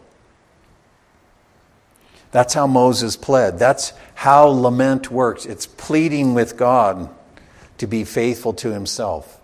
That's 2.30 2.54
how 2.54 2.68
Moses 2.68 3.16
pled. 3.16 3.58
That's 3.58 3.94
how 4.14 4.46
lament 4.46 5.10
works. 5.10 5.44
It's 5.44 5.66
pleading 5.66 6.34
with 6.34 6.56
God 6.56 7.10
to 7.78 7.88
be 7.88 8.04
faithful 8.04 8.52
to 8.52 8.72
himself. 8.72 9.40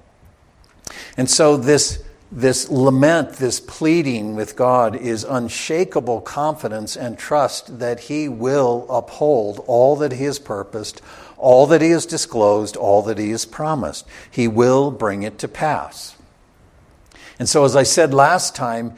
And 1.17 1.29
so 1.29 1.57
this, 1.57 2.05
this 2.31 2.71
lament, 2.71 3.33
this 3.33 3.59
pleading 3.59 4.37
with 4.37 4.55
God 4.55 4.95
is 4.95 5.25
unshakable 5.25 6.21
confidence 6.21 6.97
and 6.97 7.19
trust 7.19 7.81
that 7.81 7.99
he 7.99 8.29
will 8.29 8.87
uphold 8.89 9.65
all 9.67 9.97
that 9.97 10.13
he 10.13 10.23
has 10.23 10.39
purposed, 10.39 11.03
all 11.45 11.67
that 11.67 11.83
he 11.83 11.91
has 11.91 12.07
disclosed, 12.07 12.75
all 12.75 13.03
that 13.03 13.19
he 13.19 13.29
has 13.29 13.45
promised. 13.45 14.07
He 14.31 14.49
will 14.49 14.91
bring 14.91 15.25
it 15.25 15.39
to 15.41 15.47
pass. 15.47 16.17
And 17.39 17.47
so, 17.47 17.67
as 17.67 17.77
I 17.77 17.83
said 17.83 18.15
last 18.15 18.57
time, 18.57 18.95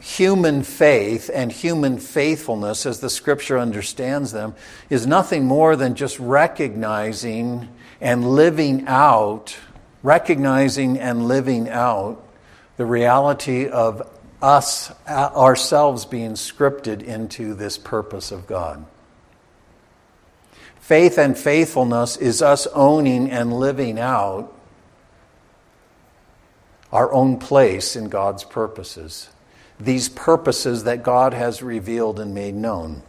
human 0.00 0.64
faith 0.64 1.30
and 1.32 1.52
human 1.52 1.98
faithfulness, 1.98 2.84
as 2.84 2.98
the 2.98 3.08
scripture 3.08 3.60
understands 3.60 4.32
them, 4.32 4.56
is 4.90 5.06
nothing 5.06 5.44
more 5.44 5.76
than 5.76 5.94
just 5.94 6.18
recognizing 6.18 7.68
and 8.00 8.28
living 8.28 8.88
out, 8.88 9.56
recognizing 10.02 10.98
and 10.98 11.28
living 11.28 11.68
out 11.68 12.20
the 12.76 12.86
reality 12.86 13.68
of 13.68 14.02
us 14.42 14.92
ourselves 15.08 16.06
being 16.06 16.32
scripted 16.32 17.04
into 17.04 17.54
this 17.54 17.78
purpose 17.78 18.32
of 18.32 18.48
God. 18.48 18.84
Faith 20.84 21.16
and 21.16 21.38
faithfulness 21.38 22.18
is 22.18 22.42
us 22.42 22.66
owning 22.74 23.30
and 23.30 23.54
living 23.54 23.98
out 23.98 24.52
our 26.92 27.10
own 27.10 27.38
place 27.38 27.96
in 27.96 28.10
God's 28.10 28.44
purposes. 28.44 29.30
These 29.80 30.10
purposes 30.10 30.84
that 30.84 31.02
God 31.02 31.32
has 31.32 31.62
revealed 31.62 32.20
and 32.20 32.34
made 32.34 32.54
known. 32.54 33.02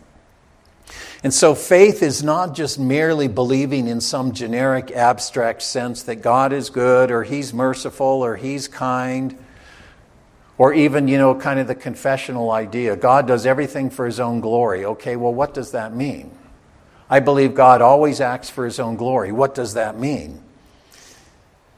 And 1.21 1.33
so 1.33 1.53
faith 1.53 2.01
is 2.01 2.23
not 2.23 2.55
just 2.55 2.79
merely 2.79 3.27
believing 3.27 3.89
in 3.89 3.99
some 3.99 4.31
generic 4.31 4.91
abstract 4.91 5.61
sense 5.61 6.03
that 6.03 6.21
God 6.21 6.53
is 6.53 6.69
good 6.69 7.11
or 7.11 7.23
He's 7.23 7.53
merciful 7.53 8.05
or 8.23 8.37
He's 8.37 8.69
kind. 8.69 9.37
Or 10.57 10.73
even, 10.73 11.09
you 11.09 11.17
know, 11.17 11.35
kind 11.35 11.59
of 11.59 11.67
the 11.67 11.75
confessional 11.75 12.51
idea 12.51 12.95
God 12.95 13.27
does 13.27 13.45
everything 13.45 13.89
for 13.89 14.05
His 14.05 14.21
own 14.21 14.39
glory. 14.39 14.85
Okay, 14.85 15.17
well, 15.17 15.33
what 15.33 15.53
does 15.53 15.71
that 15.71 15.93
mean? 15.93 16.31
I 17.09 17.19
believe 17.19 17.53
God 17.53 17.81
always 17.81 18.19
acts 18.19 18.49
for 18.49 18.65
his 18.65 18.79
own 18.79 18.95
glory. 18.95 19.31
What 19.31 19.53
does 19.53 19.73
that 19.75 19.99
mean? 19.99 20.41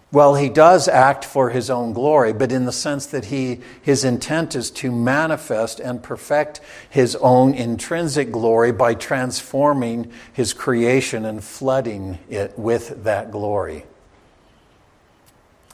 Well, 0.10 0.36
he 0.36 0.48
does 0.48 0.88
act 0.88 1.26
for 1.26 1.50
his 1.50 1.70
own 1.70 1.92
glory, 1.92 2.32
but 2.32 2.54
in 2.54 2.64
the 2.64 2.72
sense 2.72 3.08
that 3.08 3.26
he, 3.26 3.60
his 3.82 4.06
intent 4.06 4.56
is 4.56 4.72
to 4.72 4.90
manifest 4.90 5.82
and 5.82 6.02
perfect 6.02 6.62
his 6.90 7.18
own 7.18 7.54
intrinsic 7.54 8.32
glory 8.32 8.72
by 8.72 8.94
transforming 8.94 10.10
his 10.32 10.54
creation 10.54 11.26
and 11.26 11.44
flooding 11.44 12.20
it 12.30 12.58
with 12.58 13.04
that 13.04 13.32
glory. 13.32 13.86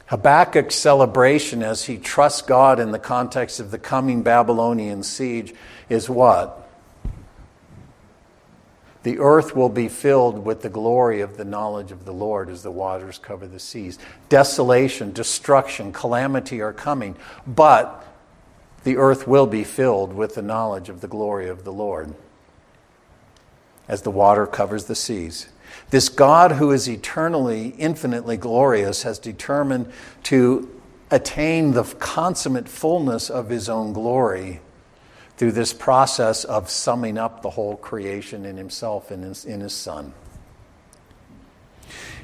Habakkuk's 0.06 0.74
celebration 0.74 1.62
as 1.62 1.84
he 1.84 1.96
trusts 1.96 2.42
God 2.42 2.80
in 2.80 2.90
the 2.90 2.98
context 2.98 3.60
of 3.60 3.70
the 3.70 3.78
coming 3.78 4.22
Babylonian 4.22 5.04
siege 5.04 5.54
is 5.88 6.10
what? 6.10 6.63
The 9.04 9.18
earth 9.18 9.54
will 9.54 9.68
be 9.68 9.88
filled 9.88 10.44
with 10.44 10.62
the 10.62 10.70
glory 10.70 11.20
of 11.20 11.36
the 11.36 11.44
knowledge 11.44 11.92
of 11.92 12.06
the 12.06 12.12
Lord 12.12 12.48
as 12.48 12.62
the 12.62 12.70
waters 12.70 13.18
cover 13.18 13.46
the 13.46 13.60
seas. 13.60 13.98
Desolation, 14.30 15.12
destruction, 15.12 15.92
calamity 15.92 16.62
are 16.62 16.72
coming, 16.72 17.14
but 17.46 18.06
the 18.82 18.96
earth 18.96 19.28
will 19.28 19.46
be 19.46 19.62
filled 19.62 20.14
with 20.14 20.34
the 20.34 20.42
knowledge 20.42 20.88
of 20.88 21.02
the 21.02 21.06
glory 21.06 21.48
of 21.48 21.64
the 21.64 21.72
Lord 21.72 22.14
as 23.88 24.02
the 24.02 24.10
water 24.10 24.46
covers 24.46 24.86
the 24.86 24.94
seas. 24.94 25.48
This 25.90 26.08
God 26.08 26.52
who 26.52 26.70
is 26.70 26.88
eternally, 26.88 27.74
infinitely 27.76 28.38
glorious 28.38 29.02
has 29.02 29.18
determined 29.18 29.92
to 30.24 30.80
attain 31.10 31.72
the 31.72 31.84
consummate 31.84 32.68
fullness 32.68 33.28
of 33.28 33.50
his 33.50 33.68
own 33.68 33.92
glory 33.92 34.60
through 35.44 35.52
this 35.52 35.74
process 35.74 36.44
of 36.44 36.70
summing 36.70 37.18
up 37.18 37.42
the 37.42 37.50
whole 37.50 37.76
creation 37.76 38.46
in 38.46 38.56
himself 38.56 39.10
and 39.10 39.22
in 39.22 39.28
his, 39.28 39.44
in 39.44 39.60
his 39.60 39.74
son. 39.74 40.14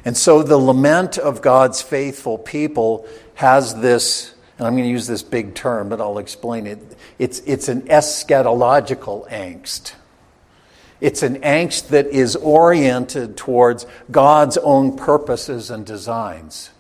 And 0.06 0.16
so 0.16 0.42
the 0.42 0.56
lament 0.56 1.18
of 1.18 1.42
God's 1.42 1.82
faithful 1.82 2.38
people 2.38 3.06
has 3.34 3.78
this, 3.78 4.32
and 4.56 4.66
I'm 4.66 4.72
going 4.72 4.84
to 4.84 4.90
use 4.90 5.06
this 5.06 5.22
big 5.22 5.54
term, 5.54 5.90
but 5.90 6.00
I'll 6.00 6.16
explain 6.16 6.66
it. 6.66 6.78
It's, 7.18 7.40
it's 7.40 7.68
an 7.68 7.82
eschatological 7.82 9.28
angst. 9.28 9.92
It's 11.02 11.22
an 11.22 11.42
angst 11.42 11.88
that 11.88 12.06
is 12.06 12.36
oriented 12.36 13.36
towards 13.36 13.84
God's 14.10 14.56
own 14.56 14.96
purposes 14.96 15.70
and 15.70 15.84
designs. 15.84 16.70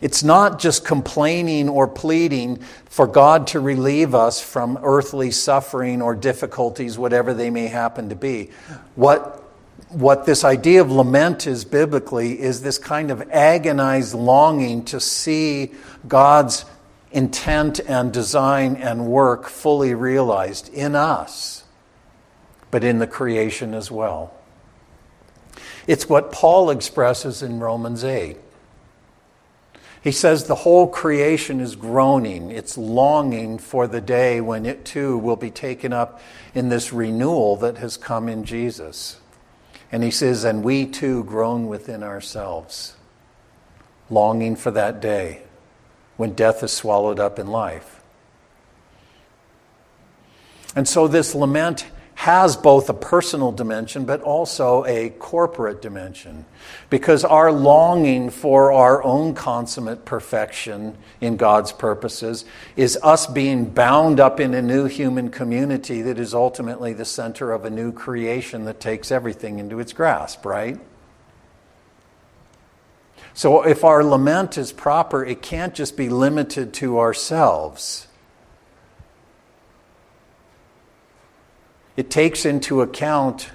It's 0.00 0.22
not 0.22 0.60
just 0.60 0.84
complaining 0.84 1.68
or 1.68 1.88
pleading 1.88 2.58
for 2.84 3.06
God 3.06 3.48
to 3.48 3.60
relieve 3.60 4.14
us 4.14 4.40
from 4.40 4.78
earthly 4.82 5.30
suffering 5.32 6.00
or 6.00 6.14
difficulties, 6.14 6.96
whatever 6.96 7.34
they 7.34 7.50
may 7.50 7.66
happen 7.66 8.08
to 8.10 8.14
be. 8.14 8.50
What, 8.94 9.42
what 9.88 10.24
this 10.24 10.44
idea 10.44 10.80
of 10.80 10.90
lament 10.90 11.48
is 11.48 11.64
biblically 11.64 12.40
is 12.40 12.62
this 12.62 12.78
kind 12.78 13.10
of 13.10 13.28
agonized 13.30 14.14
longing 14.14 14.84
to 14.86 15.00
see 15.00 15.72
God's 16.06 16.64
intent 17.10 17.80
and 17.80 18.12
design 18.12 18.76
and 18.76 19.06
work 19.06 19.48
fully 19.48 19.94
realized 19.94 20.72
in 20.72 20.94
us, 20.94 21.64
but 22.70 22.84
in 22.84 23.00
the 23.00 23.06
creation 23.06 23.74
as 23.74 23.90
well. 23.90 24.32
It's 25.88 26.08
what 26.08 26.30
Paul 26.30 26.70
expresses 26.70 27.42
in 27.42 27.58
Romans 27.58 28.04
8. 28.04 28.36
He 30.02 30.12
says 30.12 30.44
the 30.44 30.54
whole 30.54 30.86
creation 30.86 31.60
is 31.60 31.74
groaning, 31.74 32.50
it's 32.50 32.78
longing 32.78 33.58
for 33.58 33.86
the 33.86 34.00
day 34.00 34.40
when 34.40 34.64
it 34.64 34.84
too 34.84 35.18
will 35.18 35.36
be 35.36 35.50
taken 35.50 35.92
up 35.92 36.20
in 36.54 36.68
this 36.68 36.92
renewal 36.92 37.56
that 37.56 37.78
has 37.78 37.96
come 37.96 38.28
in 38.28 38.44
Jesus. 38.44 39.20
And 39.90 40.02
he 40.02 40.10
says, 40.10 40.44
and 40.44 40.62
we 40.62 40.86
too 40.86 41.24
groan 41.24 41.66
within 41.66 42.02
ourselves, 42.02 42.94
longing 44.10 44.54
for 44.54 44.70
that 44.70 45.00
day 45.00 45.42
when 46.16 46.34
death 46.34 46.62
is 46.62 46.72
swallowed 46.72 47.18
up 47.18 47.38
in 47.38 47.46
life. 47.46 48.00
And 50.76 50.86
so 50.86 51.08
this 51.08 51.34
lament 51.34 51.86
has 52.18 52.56
both 52.56 52.90
a 52.90 52.94
personal 52.94 53.52
dimension 53.52 54.04
but 54.04 54.20
also 54.22 54.84
a 54.86 55.08
corporate 55.08 55.80
dimension 55.80 56.44
because 56.90 57.24
our 57.24 57.52
longing 57.52 58.28
for 58.28 58.72
our 58.72 59.00
own 59.04 59.32
consummate 59.32 60.04
perfection 60.04 60.98
in 61.20 61.36
God's 61.36 61.70
purposes 61.70 62.44
is 62.74 62.98
us 63.04 63.28
being 63.28 63.66
bound 63.66 64.18
up 64.18 64.40
in 64.40 64.52
a 64.52 64.60
new 64.60 64.86
human 64.86 65.30
community 65.30 66.02
that 66.02 66.18
is 66.18 66.34
ultimately 66.34 66.92
the 66.92 67.04
center 67.04 67.52
of 67.52 67.64
a 67.64 67.70
new 67.70 67.92
creation 67.92 68.64
that 68.64 68.80
takes 68.80 69.12
everything 69.12 69.60
into 69.60 69.78
its 69.78 69.92
grasp, 69.92 70.44
right? 70.44 70.80
So 73.32 73.62
if 73.62 73.84
our 73.84 74.02
lament 74.02 74.58
is 74.58 74.72
proper, 74.72 75.24
it 75.24 75.40
can't 75.40 75.72
just 75.72 75.96
be 75.96 76.08
limited 76.08 76.74
to 76.74 76.98
ourselves. 76.98 78.07
It 81.98 82.10
takes 82.10 82.46
into 82.46 82.80
account 82.80 83.50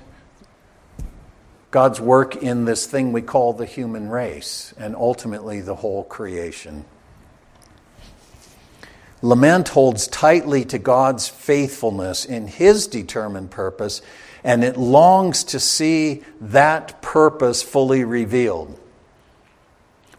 God's 1.71 2.01
work 2.01 2.35
in 2.35 2.65
this 2.65 2.85
thing 2.85 3.13
we 3.13 3.21
call 3.21 3.53
the 3.53 3.65
human 3.65 4.09
race 4.09 4.73
and 4.77 4.97
ultimately 4.97 5.61
the 5.61 5.75
whole 5.75 6.03
creation. 6.03 6.83
Lament 9.21 9.69
holds 9.69 10.07
tightly 10.07 10.65
to 10.65 10.77
God's 10.77 11.29
faithfulness 11.29 12.25
in 12.25 12.47
His 12.47 12.87
determined 12.87 13.49
purpose, 13.49 14.01
and 14.43 14.61
it 14.65 14.75
longs 14.75 15.45
to 15.45 15.57
see 15.57 16.21
that 16.41 17.01
purpose 17.01 17.63
fully 17.63 18.03
revealed. 18.03 18.77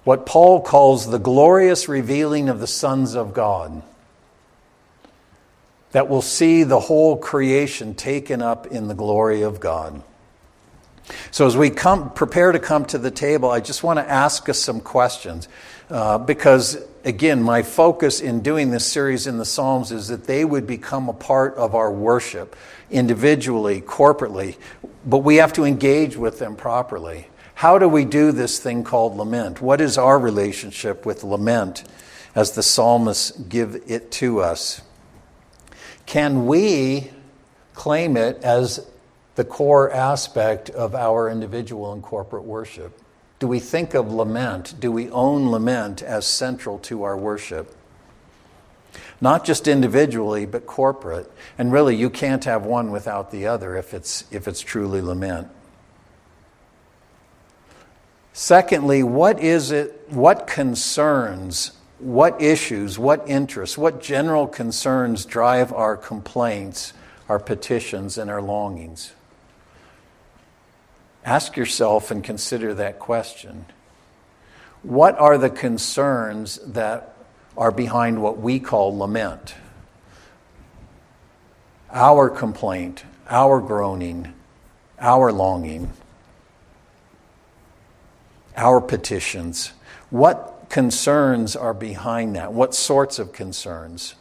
What 0.04 0.24
Paul 0.24 0.62
calls 0.62 1.10
the 1.10 1.18
glorious 1.18 1.90
revealing 1.90 2.48
of 2.48 2.58
the 2.58 2.66
sons 2.66 3.14
of 3.14 3.34
God 3.34 3.82
that 5.94 6.08
will 6.08 6.22
see 6.22 6.64
the 6.64 6.80
whole 6.80 7.16
creation 7.16 7.94
taken 7.94 8.42
up 8.42 8.66
in 8.66 8.88
the 8.88 8.94
glory 8.94 9.42
of 9.42 9.60
God. 9.60 10.02
So, 11.30 11.46
as 11.46 11.56
we 11.56 11.70
come, 11.70 12.10
prepare 12.10 12.50
to 12.50 12.58
come 12.58 12.84
to 12.86 12.98
the 12.98 13.12
table, 13.12 13.48
I 13.48 13.60
just 13.60 13.84
want 13.84 14.00
to 14.00 14.10
ask 14.10 14.48
us 14.48 14.58
some 14.58 14.80
questions. 14.80 15.46
Uh, 15.88 16.18
because, 16.18 16.84
again, 17.04 17.40
my 17.40 17.62
focus 17.62 18.20
in 18.20 18.40
doing 18.40 18.72
this 18.72 18.84
series 18.84 19.28
in 19.28 19.38
the 19.38 19.44
Psalms 19.44 19.92
is 19.92 20.08
that 20.08 20.24
they 20.24 20.44
would 20.44 20.66
become 20.66 21.08
a 21.08 21.12
part 21.12 21.54
of 21.54 21.76
our 21.76 21.92
worship, 21.92 22.56
individually, 22.90 23.80
corporately, 23.80 24.56
but 25.06 25.18
we 25.18 25.36
have 25.36 25.52
to 25.52 25.62
engage 25.62 26.16
with 26.16 26.40
them 26.40 26.56
properly. 26.56 27.28
How 27.54 27.78
do 27.78 27.88
we 27.88 28.04
do 28.04 28.32
this 28.32 28.58
thing 28.58 28.82
called 28.82 29.16
lament? 29.16 29.60
What 29.60 29.80
is 29.80 29.96
our 29.96 30.18
relationship 30.18 31.06
with 31.06 31.22
lament 31.22 31.84
as 32.34 32.50
the 32.50 32.64
psalmists 32.64 33.30
give 33.30 33.80
it 33.86 34.10
to 34.12 34.40
us? 34.40 34.80
Can 36.06 36.46
we 36.46 37.10
claim 37.74 38.16
it 38.16 38.42
as 38.42 38.86
the 39.34 39.44
core 39.44 39.90
aspect 39.90 40.70
of 40.70 40.94
our 40.94 41.28
individual 41.28 41.92
and 41.92 42.02
corporate 42.02 42.44
worship? 42.44 43.00
Do 43.38 43.48
we 43.48 43.58
think 43.58 43.94
of 43.94 44.12
lament? 44.12 44.74
Do 44.78 44.92
we 44.92 45.10
own 45.10 45.50
lament 45.50 46.02
as 46.02 46.26
central 46.26 46.78
to 46.80 47.02
our 47.02 47.16
worship? 47.16 47.76
Not 49.20 49.44
just 49.44 49.66
individually, 49.66 50.46
but 50.46 50.66
corporate. 50.66 51.30
And 51.58 51.72
really, 51.72 51.96
you 51.96 52.10
can't 52.10 52.44
have 52.44 52.64
one 52.64 52.90
without 52.90 53.30
the 53.30 53.46
other 53.46 53.76
if 53.76 53.92
it's, 53.92 54.24
if 54.30 54.46
it's 54.46 54.60
truly 54.60 55.00
lament. 55.00 55.48
Secondly, 58.32 59.02
what 59.02 59.40
is 59.40 59.70
it, 59.70 60.06
what 60.08 60.46
concerns 60.46 61.72
what 61.98 62.42
issues, 62.42 62.98
what 62.98 63.28
interests, 63.28 63.78
what 63.78 64.00
general 64.00 64.46
concerns 64.46 65.24
drive 65.24 65.72
our 65.72 65.96
complaints, 65.96 66.92
our 67.28 67.38
petitions, 67.38 68.18
and 68.18 68.30
our 68.30 68.42
longings? 68.42 69.12
Ask 71.24 71.56
yourself 71.56 72.10
and 72.10 72.22
consider 72.22 72.74
that 72.74 72.98
question. 72.98 73.66
What 74.82 75.18
are 75.18 75.38
the 75.38 75.48
concerns 75.48 76.56
that 76.66 77.16
are 77.56 77.70
behind 77.70 78.22
what 78.22 78.38
we 78.38 78.60
call 78.60 78.98
lament? 78.98 79.54
Our 81.90 82.28
complaint, 82.28 83.04
our 83.30 83.60
groaning, 83.60 84.34
our 85.00 85.32
longing, 85.32 85.90
our 88.56 88.80
petitions. 88.80 89.72
What 90.10 90.53
concerns 90.74 91.54
are 91.54 91.72
behind 91.72 92.34
that? 92.34 92.52
What 92.52 92.74
sorts 92.74 93.20
of 93.20 93.32
concerns? 93.32 94.16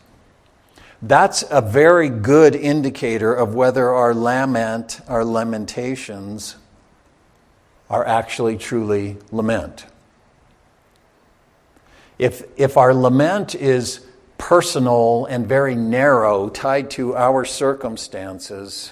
That's 1.02 1.44
a 1.50 1.62
very 1.62 2.10
good 2.10 2.56
indicator 2.56 3.34
of 3.34 3.56
whether 3.56 3.90
our 3.90 4.14
lament, 4.14 5.02
our 5.08 5.26
lamentations, 5.26 6.56
are 7.90 8.06
actually 8.06 8.60
truly 8.60 9.18
lament. 9.32 9.88
If, 12.20 12.44
if 12.56 12.78
our 12.78 12.94
lament 12.94 13.56
is 13.56 14.06
personal 14.38 15.26
and 15.26 15.48
very 15.48 15.74
narrow, 15.74 16.50
tied 16.50 16.92
to 16.92 17.16
our 17.16 17.46
circumstances, 17.46 18.92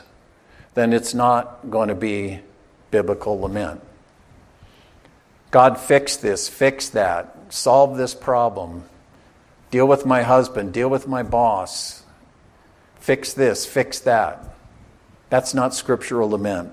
then 0.74 0.94
it's 0.94 1.14
not 1.14 1.70
going 1.70 1.90
to 1.90 1.96
be 1.96 2.40
biblical 2.90 3.40
lament. 3.40 3.82
God, 5.52 5.78
fix 5.78 6.18
this, 6.18 6.50
fix 6.50 6.90
that 6.90 7.38
solve 7.52 7.98
this 7.98 8.16
problem, 8.16 8.86
deal 9.70 9.88
with 9.88 10.06
my 10.06 10.24
husband, 10.24 10.74
deal 10.74 10.90
with 10.90 11.08
my 11.08 11.22
boss, 11.22 12.04
fix 13.00 13.34
this, 13.34 13.66
fix 13.66 14.00
that. 14.00 14.44
That's 15.30 15.54
not 15.54 15.74
scriptural 15.74 16.30
lament. 16.30 16.72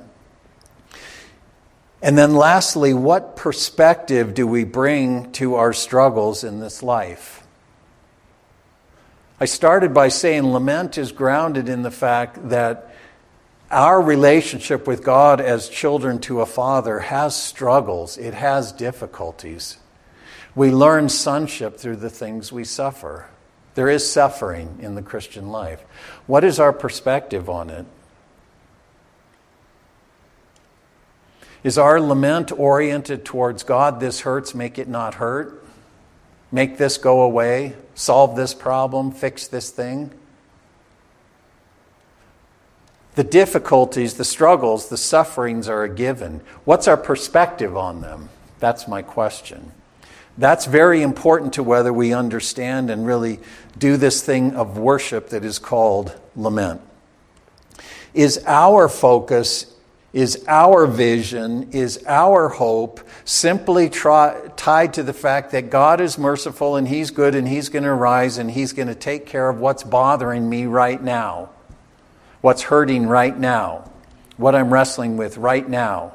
And 2.00 2.16
then, 2.16 2.34
lastly, 2.34 2.94
what 2.94 3.36
perspective 3.36 4.32
do 4.34 4.46
we 4.46 4.64
bring 4.64 5.32
to 5.32 5.56
our 5.56 5.72
struggles 5.72 6.44
in 6.44 6.60
this 6.60 6.82
life? 6.82 7.44
I 9.40 9.46
started 9.46 9.92
by 9.92 10.08
saying 10.08 10.46
lament 10.46 10.96
is 10.96 11.12
grounded 11.12 11.68
in 11.68 11.82
the 11.82 11.90
fact 11.90 12.50
that 12.50 12.94
our 13.70 14.00
relationship 14.00 14.86
with 14.86 15.04
God 15.04 15.40
as 15.40 15.68
children 15.68 16.20
to 16.20 16.40
a 16.40 16.46
father 16.46 17.00
has 17.00 17.40
struggles, 17.40 18.16
it 18.16 18.34
has 18.34 18.72
difficulties. 18.72 19.78
We 20.54 20.70
learn 20.70 21.08
sonship 21.08 21.76
through 21.76 21.96
the 21.96 22.10
things 22.10 22.50
we 22.52 22.64
suffer. 22.64 23.26
There 23.74 23.88
is 23.88 24.10
suffering 24.10 24.78
in 24.82 24.94
the 24.94 25.02
Christian 25.02 25.50
life. 25.50 25.82
What 26.26 26.42
is 26.42 26.58
our 26.58 26.72
perspective 26.72 27.48
on 27.48 27.70
it? 27.70 27.86
Is 31.62 31.78
our 31.78 32.00
lament 32.00 32.52
oriented 32.52 33.24
towards 33.24 33.62
God, 33.62 34.00
this 34.00 34.20
hurts, 34.20 34.54
make 34.54 34.78
it 34.78 34.88
not 34.88 35.14
hurt? 35.14 35.64
Make 36.50 36.78
this 36.78 36.98
go 36.98 37.22
away? 37.22 37.74
Solve 37.94 38.36
this 38.36 38.54
problem? 38.54 39.10
Fix 39.12 39.46
this 39.46 39.70
thing? 39.70 40.10
The 43.16 43.24
difficulties, 43.24 44.14
the 44.14 44.24
struggles, 44.24 44.88
the 44.88 44.96
sufferings 44.96 45.68
are 45.68 45.82
a 45.82 45.88
given. 45.88 46.40
What's 46.64 46.86
our 46.86 46.96
perspective 46.96 47.76
on 47.76 48.00
them? 48.00 48.28
That's 48.60 48.86
my 48.86 49.02
question. 49.02 49.72
That's 50.38 50.66
very 50.66 51.02
important 51.02 51.54
to 51.54 51.64
whether 51.64 51.92
we 51.92 52.12
understand 52.12 52.90
and 52.90 53.04
really 53.04 53.40
do 53.76 53.96
this 53.96 54.22
thing 54.22 54.54
of 54.54 54.78
worship 54.78 55.30
that 55.30 55.44
is 55.44 55.58
called 55.58 56.16
lament. 56.36 56.80
Is 58.14 58.42
our 58.46 58.88
focus, 58.88 59.74
is 60.12 60.44
our 60.46 60.86
vision, 60.86 61.72
is 61.72 62.04
our 62.06 62.48
hope 62.48 63.00
simply 63.24 63.90
try, 63.90 64.40
tied 64.56 64.94
to 64.94 65.02
the 65.02 65.12
fact 65.12 65.50
that 65.50 65.70
God 65.70 66.00
is 66.00 66.16
merciful 66.16 66.76
and 66.76 66.86
He's 66.86 67.10
good 67.10 67.34
and 67.34 67.46
He's 67.46 67.68
going 67.68 67.82
to 67.82 67.92
rise 67.92 68.38
and 68.38 68.48
He's 68.48 68.72
going 68.72 68.88
to 68.88 68.94
take 68.94 69.26
care 69.26 69.48
of 69.48 69.58
what's 69.58 69.82
bothering 69.82 70.48
me 70.48 70.66
right 70.66 71.02
now, 71.02 71.50
what's 72.42 72.62
hurting 72.62 73.08
right 73.08 73.36
now, 73.36 73.90
what 74.36 74.54
I'm 74.54 74.72
wrestling 74.72 75.16
with 75.16 75.36
right 75.36 75.68
now? 75.68 76.14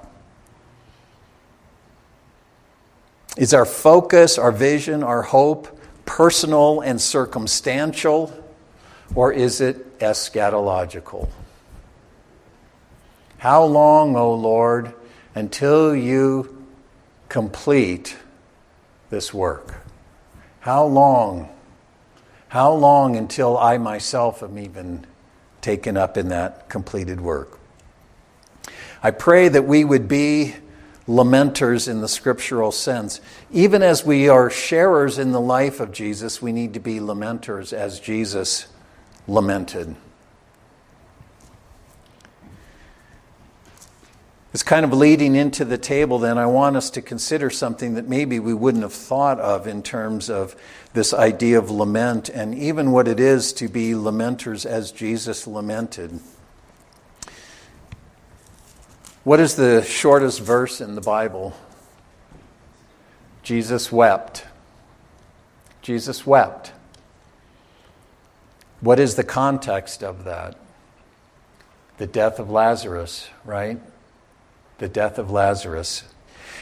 Is 3.38 3.54
our 3.54 3.66
focus, 3.66 4.38
our 4.38 4.52
vision, 4.52 5.04
our 5.04 5.24
hope 5.24 5.80
personal 6.06 6.82
and 6.82 7.02
circumstantial, 7.02 8.32
or 9.16 9.32
is 9.32 9.62
it 9.62 10.00
eschatological? 10.00 11.30
How 13.38 13.64
long, 13.64 14.16
O 14.16 14.34
Lord, 14.34 14.94
until 15.36 15.96
you 15.96 16.64
complete 17.34 18.16
this 19.10 19.34
work. 19.34 19.76
How 20.60 20.86
long? 20.86 21.50
How 22.50 22.72
long 22.72 23.16
until 23.16 23.58
I 23.58 23.78
myself 23.78 24.44
am 24.44 24.60
even 24.60 25.06
taken 25.62 25.98
up 25.98 26.18
in 26.18 26.30
that 26.30 26.70
completed 26.70 27.22
work? 27.22 27.60
I 29.02 29.12
pray 29.12 29.50
that 29.50 29.64
we 29.64 29.84
would 29.84 30.08
be 30.08 30.56
lamenters 31.08 31.88
in 31.88 32.02
the 32.02 32.08
scriptural 32.08 32.72
sense. 32.72 33.20
Even 33.52 33.84
as 33.84 34.06
we 34.06 34.30
are 34.30 34.50
sharers 34.50 35.18
in 35.18 35.32
the 35.32 35.42
life 35.42 35.80
of 35.80 35.92
Jesus, 35.92 36.42
we 36.42 36.52
need 36.52 36.74
to 36.74 36.80
be 36.80 37.00
lamenters 37.00 37.74
as 37.74 38.00
Jesus 38.00 38.68
lamented. 39.28 39.96
It's 44.54 44.64
kind 44.64 44.86
of 44.86 44.94
leading 44.94 45.36
into 45.36 45.66
the 45.66 45.80
table, 45.80 46.20
then 46.20 46.38
I 46.38 46.46
want 46.46 46.78
us 46.78 46.92
to 46.92 47.02
consider 47.02 47.50
something 47.50 47.96
that 47.96 48.08
maybe 48.08 48.40
we 48.40 48.54
wouldn't 48.54 48.84
have 48.84 48.94
thought 48.94 49.40
of 49.40 49.66
in 49.66 49.82
terms 49.82 50.30
of 50.30 50.56
this 50.94 51.12
idea 51.12 51.58
of 51.58 51.72
lament 51.72 52.30
and 52.30 52.54
even 52.54 52.92
what 52.92 53.08
it 53.08 53.20
is 53.20 53.52
to 53.54 53.68
be 53.68 53.94
lamenters 53.94 54.64
as 54.64 54.92
Jesus 54.92 55.48
lamented. 55.48 56.20
What 59.24 59.40
is 59.40 59.56
the 59.56 59.84
shortest 59.84 60.42
verse 60.42 60.82
in 60.82 60.96
the 60.96 61.02
Bible? 61.02 61.56
Jesus 63.42 63.90
wept. 63.90 64.46
Jesus 65.82 66.28
wept. 66.28 66.74
What 68.82 69.00
is 69.00 69.16
the 69.16 69.24
context 69.24 70.04
of 70.04 70.26
that? 70.26 70.58
The 71.98 72.08
death 72.08 72.38
of 72.38 72.50
Lazarus, 72.50 73.30
right? 73.46 73.80
The 74.80 74.90
death 74.90 75.18
of 75.18 75.32
Lazarus. 75.32 76.04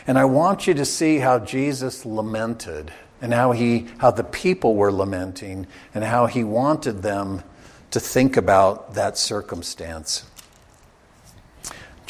And 0.05 0.20
I 0.20 0.26
want 0.26 0.68
you 0.68 0.76
to 0.76 0.86
see 0.86 1.18
how 1.18 1.39
Jesus 1.39 2.05
lamented 2.05 2.93
and 3.22 3.34
how 3.34 3.53
he 3.53 3.88
how 3.97 4.12
the 4.12 4.24
people 4.24 4.76
were 4.76 4.91
lamenting 4.91 5.66
and 5.95 6.03
how 6.03 6.28
he 6.28 6.43
wanted 6.43 7.01
them 7.01 7.43
to 7.89 7.99
think 7.99 8.38
about 8.38 8.93
that 8.93 9.18
circumstance. 9.18 10.26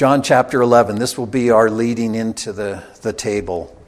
John 0.02 0.24
chapter 0.24 0.64
11, 0.64 0.95
this 0.95 1.16
will 1.16 1.28
be 1.28 1.52
our 1.52 1.70
leading 1.70 2.16
into 2.16 2.52
the, 2.52 2.82
the 3.04 3.14
table. 3.14 3.80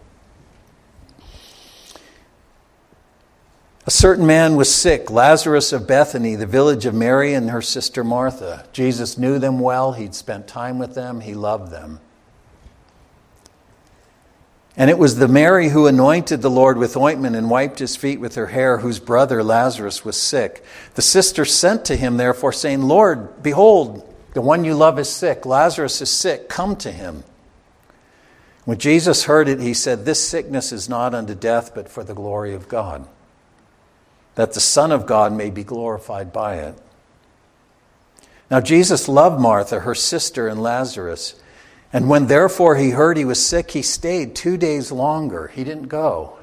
A 3.87 3.89
certain 3.89 4.27
man 4.27 4.55
was 4.55 4.71
sick, 4.71 5.09
Lazarus 5.09 5.73
of 5.73 5.87
Bethany, 5.87 6.35
the 6.35 6.45
village 6.45 6.85
of 6.85 6.93
Mary 6.93 7.33
and 7.33 7.49
her 7.49 7.63
sister 7.63 8.03
Martha. 8.03 8.63
Jesus 8.73 9.17
knew 9.17 9.39
them 9.39 9.57
well, 9.57 9.93
he'd 9.93 10.13
spent 10.13 10.47
time 10.47 10.77
with 10.77 10.93
them, 10.93 11.21
he 11.21 11.33
loved 11.33 11.71
them. 11.71 11.99
And 14.77 14.91
it 14.91 14.99
was 14.99 15.15
the 15.15 15.27
Mary 15.27 15.69
who 15.69 15.87
anointed 15.87 16.43
the 16.43 16.51
Lord 16.51 16.77
with 16.77 16.95
ointment 16.95 17.35
and 17.35 17.49
wiped 17.49 17.79
his 17.79 17.95
feet 17.95 18.19
with 18.19 18.35
her 18.35 18.45
hair, 18.45 18.77
whose 18.77 18.99
brother 18.99 19.43
Lazarus 19.43 20.05
was 20.05 20.21
sick. 20.21 20.63
The 20.93 21.01
sister 21.01 21.43
sent 21.43 21.85
to 21.85 21.95
him, 21.95 22.17
therefore, 22.17 22.53
saying, 22.53 22.83
Lord, 22.83 23.41
behold, 23.41 24.12
the 24.33 24.41
one 24.41 24.63
you 24.63 24.73
love 24.73 24.97
is 24.99 25.09
sick. 25.09 25.45
Lazarus 25.45 26.01
is 26.01 26.09
sick. 26.09 26.49
Come 26.49 26.75
to 26.77 26.91
him. 26.91 27.23
When 28.65 28.77
Jesus 28.77 29.25
heard 29.25 29.47
it, 29.47 29.59
he 29.59 29.73
said, 29.73 30.05
This 30.05 30.25
sickness 30.25 30.71
is 30.71 30.87
not 30.89 31.13
unto 31.13 31.35
death, 31.35 31.75
but 31.75 31.89
for 31.89 32.03
the 32.03 32.13
glory 32.13 32.53
of 32.53 32.69
God, 32.69 33.07
that 34.35 34.53
the 34.53 34.59
Son 34.59 34.91
of 34.91 35.05
God 35.05 35.33
may 35.33 35.49
be 35.49 35.63
glorified 35.63 36.31
by 36.31 36.55
it. 36.55 36.75
Now, 38.49 38.61
Jesus 38.61 39.07
loved 39.07 39.41
Martha, 39.41 39.81
her 39.81 39.95
sister, 39.95 40.47
and 40.47 40.61
Lazarus. 40.61 41.35
And 41.91 42.09
when 42.09 42.27
therefore 42.27 42.75
he 42.75 42.91
heard 42.91 43.17
he 43.17 43.25
was 43.25 43.43
sick, 43.43 43.71
he 43.71 43.81
stayed 43.81 44.35
two 44.35 44.57
days 44.57 44.91
longer. 44.91 45.47
He 45.47 45.63
didn't 45.63 45.87
go, 45.87 46.37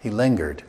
he 0.00 0.10
lingered. 0.10 0.64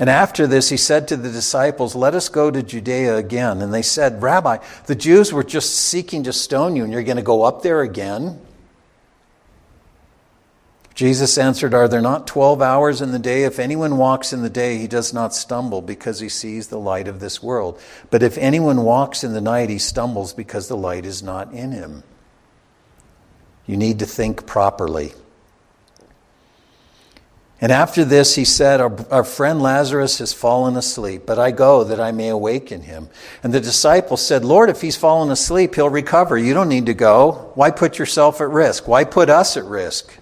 And 0.00 0.08
after 0.08 0.46
this, 0.46 0.70
he 0.70 0.78
said 0.78 1.08
to 1.08 1.16
the 1.18 1.30
disciples, 1.30 1.94
Let 1.94 2.14
us 2.14 2.30
go 2.30 2.50
to 2.50 2.62
Judea 2.62 3.18
again. 3.18 3.60
And 3.60 3.72
they 3.72 3.82
said, 3.82 4.22
Rabbi, 4.22 4.56
the 4.86 4.94
Jews 4.94 5.30
were 5.30 5.44
just 5.44 5.76
seeking 5.76 6.22
to 6.22 6.32
stone 6.32 6.74
you, 6.74 6.84
and 6.84 6.92
you're 6.92 7.02
going 7.02 7.18
to 7.18 7.22
go 7.22 7.42
up 7.42 7.60
there 7.60 7.82
again? 7.82 8.40
Jesus 10.94 11.36
answered, 11.36 11.74
Are 11.74 11.86
there 11.86 12.00
not 12.00 12.26
12 12.26 12.62
hours 12.62 13.02
in 13.02 13.12
the 13.12 13.18
day? 13.18 13.44
If 13.44 13.58
anyone 13.58 13.98
walks 13.98 14.32
in 14.32 14.40
the 14.40 14.48
day, 14.48 14.78
he 14.78 14.88
does 14.88 15.12
not 15.12 15.34
stumble 15.34 15.82
because 15.82 16.18
he 16.18 16.30
sees 16.30 16.68
the 16.68 16.78
light 16.78 17.06
of 17.06 17.20
this 17.20 17.42
world. 17.42 17.78
But 18.08 18.22
if 18.22 18.38
anyone 18.38 18.84
walks 18.84 19.22
in 19.22 19.34
the 19.34 19.40
night, 19.42 19.68
he 19.68 19.78
stumbles 19.78 20.32
because 20.32 20.66
the 20.66 20.78
light 20.78 21.04
is 21.04 21.22
not 21.22 21.52
in 21.52 21.72
him. 21.72 22.04
You 23.66 23.76
need 23.76 23.98
to 23.98 24.06
think 24.06 24.46
properly. 24.46 25.12
And 27.62 27.70
after 27.70 28.06
this, 28.06 28.36
he 28.36 28.46
said, 28.46 28.80
our, 28.80 28.96
our, 29.10 29.24
friend 29.24 29.60
Lazarus 29.60 30.18
has 30.18 30.32
fallen 30.32 30.78
asleep, 30.78 31.24
but 31.26 31.38
I 31.38 31.50
go 31.50 31.84
that 31.84 32.00
I 32.00 32.10
may 32.10 32.28
awaken 32.28 32.82
him. 32.82 33.10
And 33.42 33.52
the 33.52 33.60
disciples 33.60 34.24
said, 34.26 34.46
Lord, 34.46 34.70
if 34.70 34.80
he's 34.80 34.96
fallen 34.96 35.30
asleep, 35.30 35.74
he'll 35.74 35.90
recover. 35.90 36.38
You 36.38 36.54
don't 36.54 36.70
need 36.70 36.86
to 36.86 36.94
go. 36.94 37.52
Why 37.54 37.70
put 37.70 37.98
yourself 37.98 38.40
at 38.40 38.48
risk? 38.48 38.88
Why 38.88 39.04
put 39.04 39.28
us 39.28 39.58
at 39.58 39.64
risk? 39.64 40.16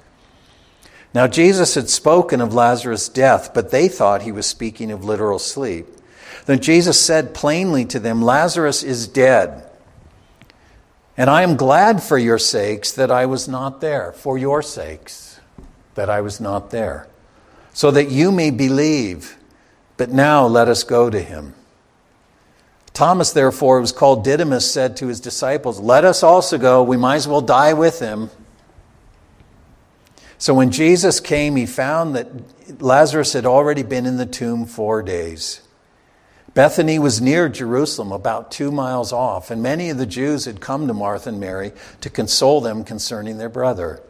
Now, 1.15 1.29
Jesus 1.29 1.77
had 1.77 1.89
spoken 1.89 2.41
of 2.41 2.55
Lazarus' 2.55 3.09
death, 3.09 3.55
but 3.55 3.71
they 3.71 3.87
thought 3.87 4.23
he 4.23 4.33
was 4.33 4.47
speaking 4.47 4.91
of 4.91 5.05
literal 5.05 5.39
sleep. 5.39 5.87
Then 6.47 6.61
Jesus 6.61 7.01
said 7.01 7.35
plainly 7.35 7.85
to 7.87 8.01
them, 8.01 8.21
Lazarus 8.21 8.83
is 8.83 9.07
dead. 9.07 9.65
And 11.17 11.31
I 11.31 11.43
am 11.43 11.57
glad 11.57 12.03
for 12.03 12.19
your 12.19 12.39
sakes 12.39 12.91
that 12.93 13.13
I 13.13 13.27
was 13.27 13.47
not 13.47 13.81
there, 13.81 14.13
for 14.13 14.37
your 14.37 14.61
sakes 14.61 15.39
that 15.95 16.11
I 16.11 16.21
was 16.21 16.41
not 16.41 16.71
there 16.71 17.07
so 17.79 17.93
that 17.93 18.11
you 18.11 18.33
may 18.33 18.51
believe. 18.51 19.37
But 19.99 20.11
now 20.11 20.45
let 20.49 20.67
us 20.67 20.83
go 20.83 21.09
to 21.11 21.21
him. 21.21 21.55
Thomas, 22.93 23.31
therefore, 23.31 23.81
was 23.81 23.93
called 23.93 24.25
Didymus, 24.25 24.69
said 24.69 24.97
to 24.97 25.07
his 25.07 25.21
disciples, 25.21 25.79
Let 25.79 26.05
us 26.05 26.25
also 26.25 26.59
go. 26.59 26.83
We 26.83 26.97
might 26.97 27.15
as 27.15 27.29
well 27.29 27.41
die 27.41 27.75
with 27.75 28.01
him. 28.01 28.31
So 30.39 30.55
when 30.55 30.73
Jesus 30.73 31.21
came, 31.21 31.55
he 31.55 31.67
found 31.67 32.17
that 32.17 32.83
Lazarus 32.83 33.33
had 33.33 33.47
already 33.47 33.85
been 33.85 34.07
in 34.07 34.17
the 34.17 34.27
tomb 34.27 34.67
four 34.67 35.01
days. 35.01 35.61
Bethany 36.55 36.99
was 36.99 37.21
near 37.21 37.49
Jerusalem, 37.49 38.11
about 38.11 38.51
two 38.51 38.73
miles 38.73 39.13
off, 39.13 39.53
and 39.53 39.63
many 39.63 39.89
of 39.89 39.99
the 39.99 40.07
Jews 40.07 40.47
had 40.47 40.61
come 40.61 40.89
to 40.89 40.95
Martha 40.95 41.29
and 41.29 41.39
Mary 41.39 41.71
to 42.01 42.11
console 42.11 42.61
them 42.61 42.83
concerning 42.83 43.39
their 43.39 43.49
brother. 43.49 44.03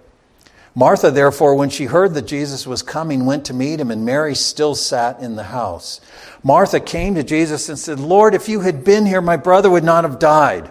Martha, 0.78 1.10
therefore, 1.10 1.56
when 1.56 1.70
she 1.70 1.86
heard 1.86 2.14
that 2.14 2.28
Jesus 2.28 2.64
was 2.64 2.84
coming, 2.84 3.26
went 3.26 3.44
to 3.46 3.52
meet 3.52 3.80
him, 3.80 3.90
and 3.90 4.04
Mary 4.04 4.36
still 4.36 4.76
sat 4.76 5.18
in 5.18 5.34
the 5.34 5.42
house. 5.42 6.00
Martha 6.44 6.78
came 6.78 7.16
to 7.16 7.24
Jesus 7.24 7.68
and 7.68 7.76
said, 7.76 7.98
Lord, 7.98 8.32
if 8.32 8.48
you 8.48 8.60
had 8.60 8.84
been 8.84 9.04
here, 9.04 9.20
my 9.20 9.36
brother 9.36 9.68
would 9.68 9.82
not 9.82 10.04
have 10.04 10.20
died. 10.20 10.70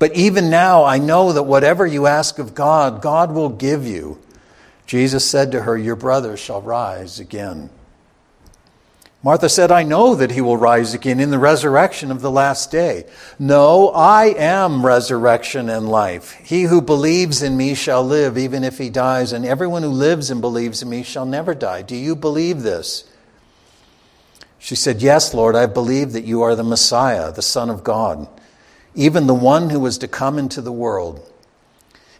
But 0.00 0.16
even 0.16 0.50
now, 0.50 0.82
I 0.82 0.98
know 0.98 1.32
that 1.32 1.44
whatever 1.44 1.86
you 1.86 2.08
ask 2.08 2.40
of 2.40 2.56
God, 2.56 3.00
God 3.00 3.30
will 3.30 3.50
give 3.50 3.86
you. 3.86 4.18
Jesus 4.84 5.24
said 5.24 5.52
to 5.52 5.62
her, 5.62 5.78
Your 5.78 5.94
brother 5.94 6.36
shall 6.36 6.60
rise 6.60 7.20
again. 7.20 7.70
Martha 9.24 9.48
said, 9.48 9.70
I 9.70 9.84
know 9.84 10.16
that 10.16 10.32
he 10.32 10.40
will 10.40 10.56
rise 10.56 10.94
again 10.94 11.20
in 11.20 11.30
the 11.30 11.38
resurrection 11.38 12.10
of 12.10 12.22
the 12.22 12.30
last 12.30 12.72
day. 12.72 13.04
No, 13.38 13.90
I 13.90 14.34
am 14.36 14.84
resurrection 14.84 15.68
and 15.68 15.88
life. 15.88 16.32
He 16.44 16.62
who 16.62 16.82
believes 16.82 17.40
in 17.40 17.56
me 17.56 17.74
shall 17.74 18.02
live 18.02 18.36
even 18.36 18.64
if 18.64 18.78
he 18.78 18.90
dies, 18.90 19.32
and 19.32 19.46
everyone 19.46 19.84
who 19.84 19.90
lives 19.90 20.28
and 20.28 20.40
believes 20.40 20.82
in 20.82 20.88
me 20.88 21.04
shall 21.04 21.24
never 21.24 21.54
die. 21.54 21.82
Do 21.82 21.94
you 21.94 22.16
believe 22.16 22.62
this? 22.62 23.08
She 24.58 24.74
said, 24.74 25.02
Yes, 25.02 25.32
Lord, 25.32 25.54
I 25.54 25.66
believe 25.66 26.12
that 26.12 26.24
you 26.24 26.42
are 26.42 26.56
the 26.56 26.64
Messiah, 26.64 27.30
the 27.30 27.42
Son 27.42 27.70
of 27.70 27.84
God, 27.84 28.26
even 28.96 29.28
the 29.28 29.34
one 29.34 29.70
who 29.70 29.78
was 29.78 29.98
to 29.98 30.08
come 30.08 30.36
into 30.36 30.60
the 30.60 30.72
world. 30.72 31.31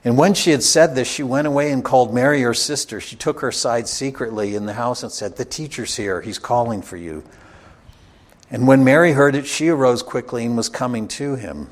And 0.05 0.19
when 0.19 0.35
she 0.35 0.51
had 0.51 0.63
said 0.65 0.95
this, 0.95 1.09
she 1.09 1.23
went 1.23 1.47
away 1.47 1.71
and 1.71 1.85
called 1.85 2.13
Mary, 2.13 2.43
her 2.43 2.55
sister. 2.55 3.01
She 3.01 3.15
took 3.15 3.41
her 3.41 3.49
aside 3.49 3.87
secretly 3.87 4.57
in 4.57 4.67
the 4.67 4.73
house 4.73 5.03
and 5.03 5.13
said, 5.13 5.37
The 5.37 5.45
teacher's 5.45 5.97
here. 5.97 6.21
He's 6.21 6.41
calling 6.41 6.83
for 6.83 6.97
you. 6.97 7.23
And 8.51 8.67
when 8.67 8.85
Mary 8.85 9.13
heard 9.13 9.35
it, 9.37 9.47
she 9.47 9.69
arose 9.69 10.03
quickly 10.03 10.45
and 10.45 10.57
was 10.57 10.69
coming 10.69 11.07
to 11.09 11.37
him. 11.37 11.71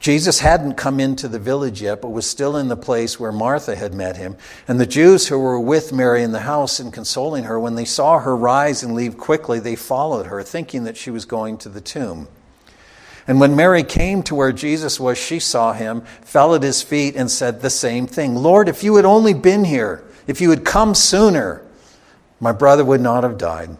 Jesus 0.00 0.40
hadn't 0.40 0.74
come 0.74 0.98
into 0.98 1.28
the 1.28 1.38
village 1.38 1.82
yet, 1.82 2.00
but 2.00 2.08
was 2.08 2.28
still 2.28 2.56
in 2.56 2.68
the 2.68 2.76
place 2.76 3.20
where 3.20 3.30
Martha 3.30 3.76
had 3.76 3.92
met 3.92 4.16
him. 4.16 4.36
And 4.66 4.80
the 4.80 4.86
Jews 4.86 5.28
who 5.28 5.38
were 5.38 5.60
with 5.60 5.92
Mary 5.92 6.22
in 6.22 6.32
the 6.32 6.40
house 6.40 6.80
and 6.80 6.90
consoling 6.90 7.44
her, 7.44 7.60
when 7.60 7.74
they 7.74 7.84
saw 7.84 8.18
her 8.18 8.34
rise 8.34 8.82
and 8.82 8.94
leave 8.94 9.18
quickly, 9.18 9.60
they 9.60 9.76
followed 9.76 10.26
her, 10.26 10.42
thinking 10.42 10.84
that 10.84 10.96
she 10.96 11.10
was 11.10 11.26
going 11.26 11.58
to 11.58 11.68
the 11.68 11.82
tomb. 11.82 12.28
And 13.26 13.40
when 13.40 13.56
Mary 13.56 13.82
came 13.82 14.22
to 14.24 14.34
where 14.34 14.52
Jesus 14.52 14.98
was, 14.98 15.18
she 15.18 15.38
saw 15.38 15.72
him, 15.72 16.02
fell 16.22 16.54
at 16.54 16.62
his 16.62 16.82
feet, 16.82 17.16
and 17.16 17.30
said 17.30 17.60
the 17.60 17.70
same 17.70 18.06
thing 18.06 18.34
Lord, 18.34 18.68
if 18.68 18.82
you 18.82 18.96
had 18.96 19.04
only 19.04 19.34
been 19.34 19.64
here, 19.64 20.04
if 20.26 20.40
you 20.40 20.50
had 20.50 20.64
come 20.64 20.94
sooner, 20.94 21.64
my 22.40 22.52
brother 22.52 22.84
would 22.84 23.00
not 23.00 23.22
have 23.24 23.38
died. 23.38 23.76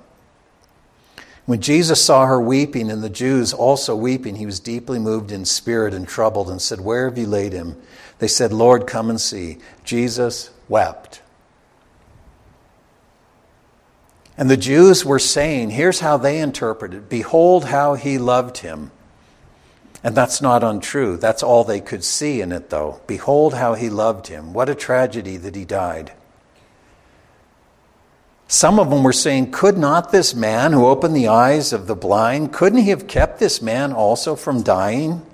When 1.47 1.61
Jesus 1.61 2.05
saw 2.05 2.27
her 2.27 2.41
weeping 2.41 2.91
and 2.91 3.03
the 3.03 3.11
Jews 3.11 3.53
also 3.53 3.97
weeping, 3.97 4.37
he 4.37 4.47
was 4.47 4.61
deeply 4.61 4.99
moved 4.99 5.33
in 5.33 5.45
spirit 5.45 5.95
and 5.95 6.07
troubled 6.07 6.49
and 6.49 6.63
said, 6.63 6.81
Where 6.81 7.09
have 7.09 7.19
you 7.19 7.27
laid 7.27 7.53
him? 7.53 7.77
They 8.21 8.29
said, 8.29 8.53
Lord, 8.53 8.87
come 8.87 9.11
and 9.11 9.21
see. 9.21 9.59
Jesus 9.83 10.51
wept. 10.69 11.23
And 14.41 14.49
the 14.49 14.57
Jews 14.57 15.05
were 15.05 15.19
saying, 15.19 15.71
here's 15.71 16.01
how 16.01 16.17
they 16.17 16.39
interpreted 16.39 17.09
Behold 17.09 17.67
how 17.67 17.95
he 17.95 18.17
loved 18.17 18.59
him. 18.59 18.91
And 20.03 20.15
that's 20.15 20.41
not 20.41 20.65
untrue. 20.65 21.17
That's 21.17 21.43
all 21.43 21.63
they 21.63 21.81
could 21.81 22.05
see 22.05 22.41
in 22.41 22.53
it, 22.53 22.71
though. 22.71 23.01
Behold 23.07 23.55
how 23.55 23.75
he 23.75 23.91
loved 23.91 24.29
him. 24.29 24.53
What 24.53 24.71
a 24.71 24.75
tragedy 24.75 25.37
that 25.37 25.55
he 25.55 25.65
died. 25.65 26.13
Some 28.49 28.81
of 28.81 28.91
them 28.91 29.05
were 29.05 29.13
saying, 29.13 29.53
Could 29.53 29.79
not 29.79 30.11
this 30.11 30.35
man 30.35 30.73
who 30.73 30.87
opened 30.87 31.15
the 31.15 31.29
eyes 31.29 31.73
of 31.73 31.87
the 31.87 31.95
blind, 31.95 32.53
couldn't 32.53 32.81
he 32.81 32.91
have 32.91 33.07
kept 33.07 33.39
this 33.39 33.63
man 33.63 33.93
also 33.93 34.35
from 34.35 34.63
dying? 34.63 35.25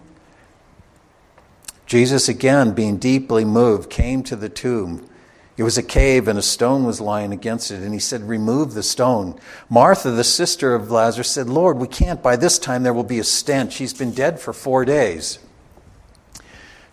Jesus, 1.87 2.29
again, 2.29 2.73
being 2.73 2.99
deeply 2.99 3.45
moved, 3.45 3.89
came 3.89 4.23
to 4.25 4.37
the 4.37 4.49
tomb. 4.49 5.09
It 5.57 5.63
was 5.63 5.79
a 5.79 5.83
cave 5.83 6.29
and 6.29 6.39
a 6.39 6.43
stone 6.43 6.85
was 6.85 7.01
lying 7.01 7.33
against 7.33 7.71
it. 7.71 7.83
And 7.83 7.95
he 7.95 7.99
said, 7.99 8.29
Remove 8.29 8.75
the 8.75 8.83
stone. 8.83 9.41
Martha, 9.71 10.11
the 10.11 10.25
sister 10.25 10.75
of 10.75 10.91
Lazarus, 10.91 11.31
said, 11.31 11.49
Lord, 11.49 11.79
we 11.79 11.89
can't. 11.89 12.23
By 12.23 12.37
this 12.37 12.59
time 12.59 12.83
there 12.83 12.93
will 12.93 13.05
be 13.05 13.19
a 13.19 13.25
stench. 13.25 13.77
He's 13.77 13.95
been 13.95 14.13
dead 14.13 14.39
for 14.39 14.53
four 14.53 14.85
days. 14.85 15.39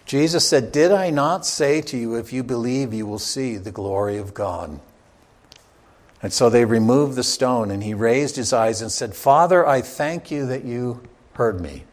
Jesus 0.06 0.48
said, 0.48 0.72
Did 0.72 0.92
I 0.92 1.10
not 1.10 1.46
say 1.46 1.82
to 1.82 1.98
you, 1.98 2.16
if 2.16 2.32
you 2.32 2.44
believe, 2.44 2.94
you 2.94 3.06
will 3.06 3.20
see 3.20 3.58
the 3.58 3.72
glory 3.72 4.18
of 4.18 4.34
God? 4.34 4.80
And 6.22 6.32
so 6.32 6.50
they 6.50 6.64
removed 6.64 7.16
the 7.16 7.24
stone, 7.24 7.70
and 7.70 7.84
he 7.84 7.94
raised 7.94 8.38
his 8.38 8.54
eyes 8.54 8.82
and 8.82 8.90
said, 8.90 9.14
Father, 9.14 9.68
I 9.68 9.82
thank 9.82 10.32
you 10.32 10.46
that 10.48 10.64
you 10.64 11.04
heard 11.34 11.60
me. 11.60 11.84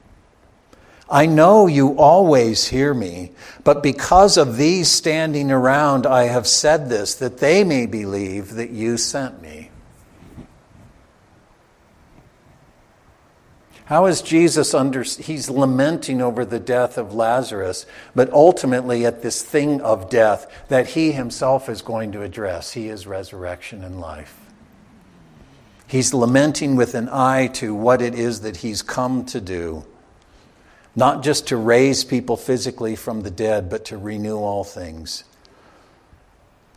I 1.10 1.26
know 1.26 1.66
you 1.66 1.98
always 1.98 2.68
hear 2.68 2.94
me, 2.94 3.32
but 3.64 3.82
because 3.82 4.36
of 4.36 4.56
these 4.56 4.88
standing 4.88 5.50
around, 5.50 6.06
I 6.06 6.24
have 6.24 6.46
said 6.46 6.88
this, 6.88 7.16
that 7.16 7.38
they 7.38 7.64
may 7.64 7.86
believe 7.86 8.54
that 8.54 8.70
you 8.70 8.96
sent 8.96 9.42
me. 9.42 9.70
How 13.86 14.06
is 14.06 14.22
Jesus 14.22 14.72
under, 14.72 15.02
he's 15.02 15.50
lamenting 15.50 16.22
over 16.22 16.44
the 16.44 16.60
death 16.60 16.96
of 16.96 17.12
Lazarus, 17.12 17.86
but 18.14 18.32
ultimately 18.32 19.04
at 19.04 19.20
this 19.20 19.42
thing 19.42 19.80
of 19.80 20.08
death 20.08 20.46
that 20.68 20.90
he 20.90 21.10
himself 21.10 21.68
is 21.68 21.82
going 21.82 22.12
to 22.12 22.22
address. 22.22 22.70
He 22.70 22.86
is 22.88 23.04
resurrection 23.04 23.82
and 23.82 24.00
life. 24.00 24.38
He's 25.88 26.14
lamenting 26.14 26.76
with 26.76 26.94
an 26.94 27.08
eye 27.08 27.48
to 27.54 27.74
what 27.74 28.00
it 28.00 28.14
is 28.14 28.42
that 28.42 28.58
he's 28.58 28.80
come 28.80 29.24
to 29.24 29.40
do 29.40 29.84
not 30.96 31.22
just 31.22 31.48
to 31.48 31.56
raise 31.56 32.04
people 32.04 32.36
physically 32.36 32.96
from 32.96 33.22
the 33.22 33.30
dead, 33.30 33.70
but 33.70 33.84
to 33.86 33.98
renew 33.98 34.38
all 34.38 34.64
things. 34.64 35.24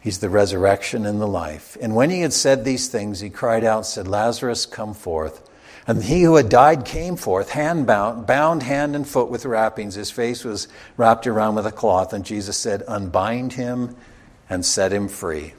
He's 0.02 0.20
the 0.20 0.30
resurrection 0.30 1.06
and 1.06 1.22
the 1.22 1.28
life. 1.28 1.78
And 1.82 1.96
when 1.96 2.10
he 2.10 2.22
had 2.22 2.34
said 2.34 2.66
these 2.66 2.90
things, 2.90 3.22
he 3.22 3.30
cried 3.30 3.64
out 3.64 3.86
said, 3.86 4.08
Lazarus, 4.08 4.66
come 4.66 4.94
forth. 4.94 5.50
And 5.88 6.04
he 6.04 6.24
who 6.24 6.36
had 6.36 6.50
died 6.50 6.86
came 6.86 7.16
forth, 7.16 7.52
hand 7.52 7.88
bound, 7.88 8.28
bound 8.28 8.64
hand 8.64 8.96
and 8.96 9.08
foot 9.08 9.30
with 9.30 9.46
wrappings. 9.46 9.96
His 9.96 10.12
face 10.12 10.44
was 10.44 10.68
wrapped 10.98 11.26
around 11.28 11.56
with 11.56 11.66
a 11.66 11.72
cloth. 11.72 12.14
And 12.14 12.26
Jesus 12.26 12.58
said, 12.58 12.84
Unbind 12.88 13.54
him 13.54 13.96
and 14.50 14.66
set 14.66 14.94
him 14.94 15.08
free. 15.08 15.54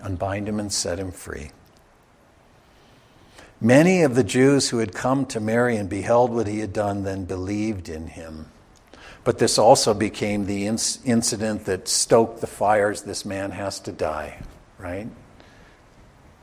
Unbind 0.00 0.48
him 0.48 0.60
and 0.60 0.72
set 0.72 0.98
him 0.98 1.10
free. 1.10 1.50
Many 3.60 4.02
of 4.02 4.14
the 4.14 4.24
Jews 4.24 4.70
who 4.70 4.78
had 4.78 4.92
come 4.92 5.26
to 5.26 5.40
Mary 5.40 5.76
and 5.76 5.88
beheld 5.88 6.32
what 6.32 6.46
he 6.46 6.58
had 6.58 6.72
done 6.72 7.04
then 7.04 7.24
believed 7.24 7.88
in 7.88 8.08
him. 8.08 8.50
But 9.22 9.38
this 9.38 9.58
also 9.58 9.94
became 9.94 10.44
the 10.44 10.64
inc- 10.64 10.98
incident 11.04 11.64
that 11.64 11.88
stoked 11.88 12.40
the 12.40 12.46
fires 12.46 13.02
this 13.02 13.24
man 13.24 13.52
has 13.52 13.80
to 13.80 13.92
die, 13.92 14.42
right? 14.78 15.08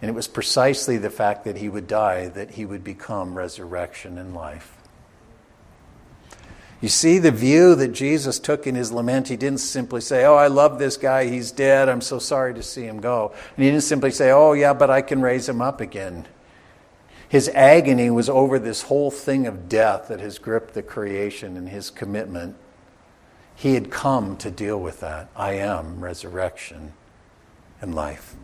And 0.02 0.10
it 0.10 0.14
was 0.14 0.28
precisely 0.28 0.98
the 0.98 1.12
fact 1.12 1.44
that 1.46 1.58
he 1.58 1.70
would 1.70 1.88
die 1.88 2.28
that 2.30 2.52
he 2.52 2.66
would 2.66 2.84
become 2.84 3.38
resurrection 3.38 4.18
and 4.18 4.34
life. 4.34 4.76
You 6.82 6.90
see 6.90 7.20
the 7.20 7.30
view 7.30 7.76
that 7.76 7.90
Jesus 7.90 8.40
took 8.40 8.66
in 8.66 8.74
his 8.74 8.92
lament. 8.92 9.28
He 9.28 9.38
didn't 9.38 9.60
simply 9.60 10.02
say, 10.02 10.26
Oh, 10.26 10.34
I 10.34 10.48
love 10.48 10.80
this 10.80 10.98
guy. 10.98 11.30
He's 11.30 11.52
dead. 11.52 11.88
I'm 11.88 12.02
so 12.02 12.18
sorry 12.18 12.56
to 12.56 12.64
see 12.64 12.84
him 12.84 13.00
go. 13.00 13.32
And 13.56 13.64
he 13.64 13.70
didn't 13.70 13.84
simply 13.84 14.10
say, 14.10 14.32
Oh, 14.32 14.54
yeah, 14.54 14.74
but 14.74 14.90
I 14.90 15.04
can 15.04 15.22
raise 15.22 15.48
him 15.48 15.62
up 15.62 15.80
again. 15.80 16.26
His 17.32 17.48
agony 17.56 18.10
was 18.10 18.28
over 18.28 18.60
this 18.60 18.82
whole 18.82 19.10
thing 19.10 19.48
of 19.48 19.70
death 19.70 20.10
that 20.10 20.20
has 20.20 20.38
gripped 20.38 20.74
the 20.74 20.84
creation 20.84 21.56
and 21.56 21.70
his 21.70 21.90
commitment. 21.90 22.58
He 23.56 23.76
had 23.76 23.90
come 23.90 24.36
to 24.36 24.52
deal 24.52 24.78
with 24.78 25.00
that. 25.00 25.30
I 25.34 25.54
am 25.54 26.04
resurrection 26.04 26.92
and 27.80 27.96
life. 27.96 28.36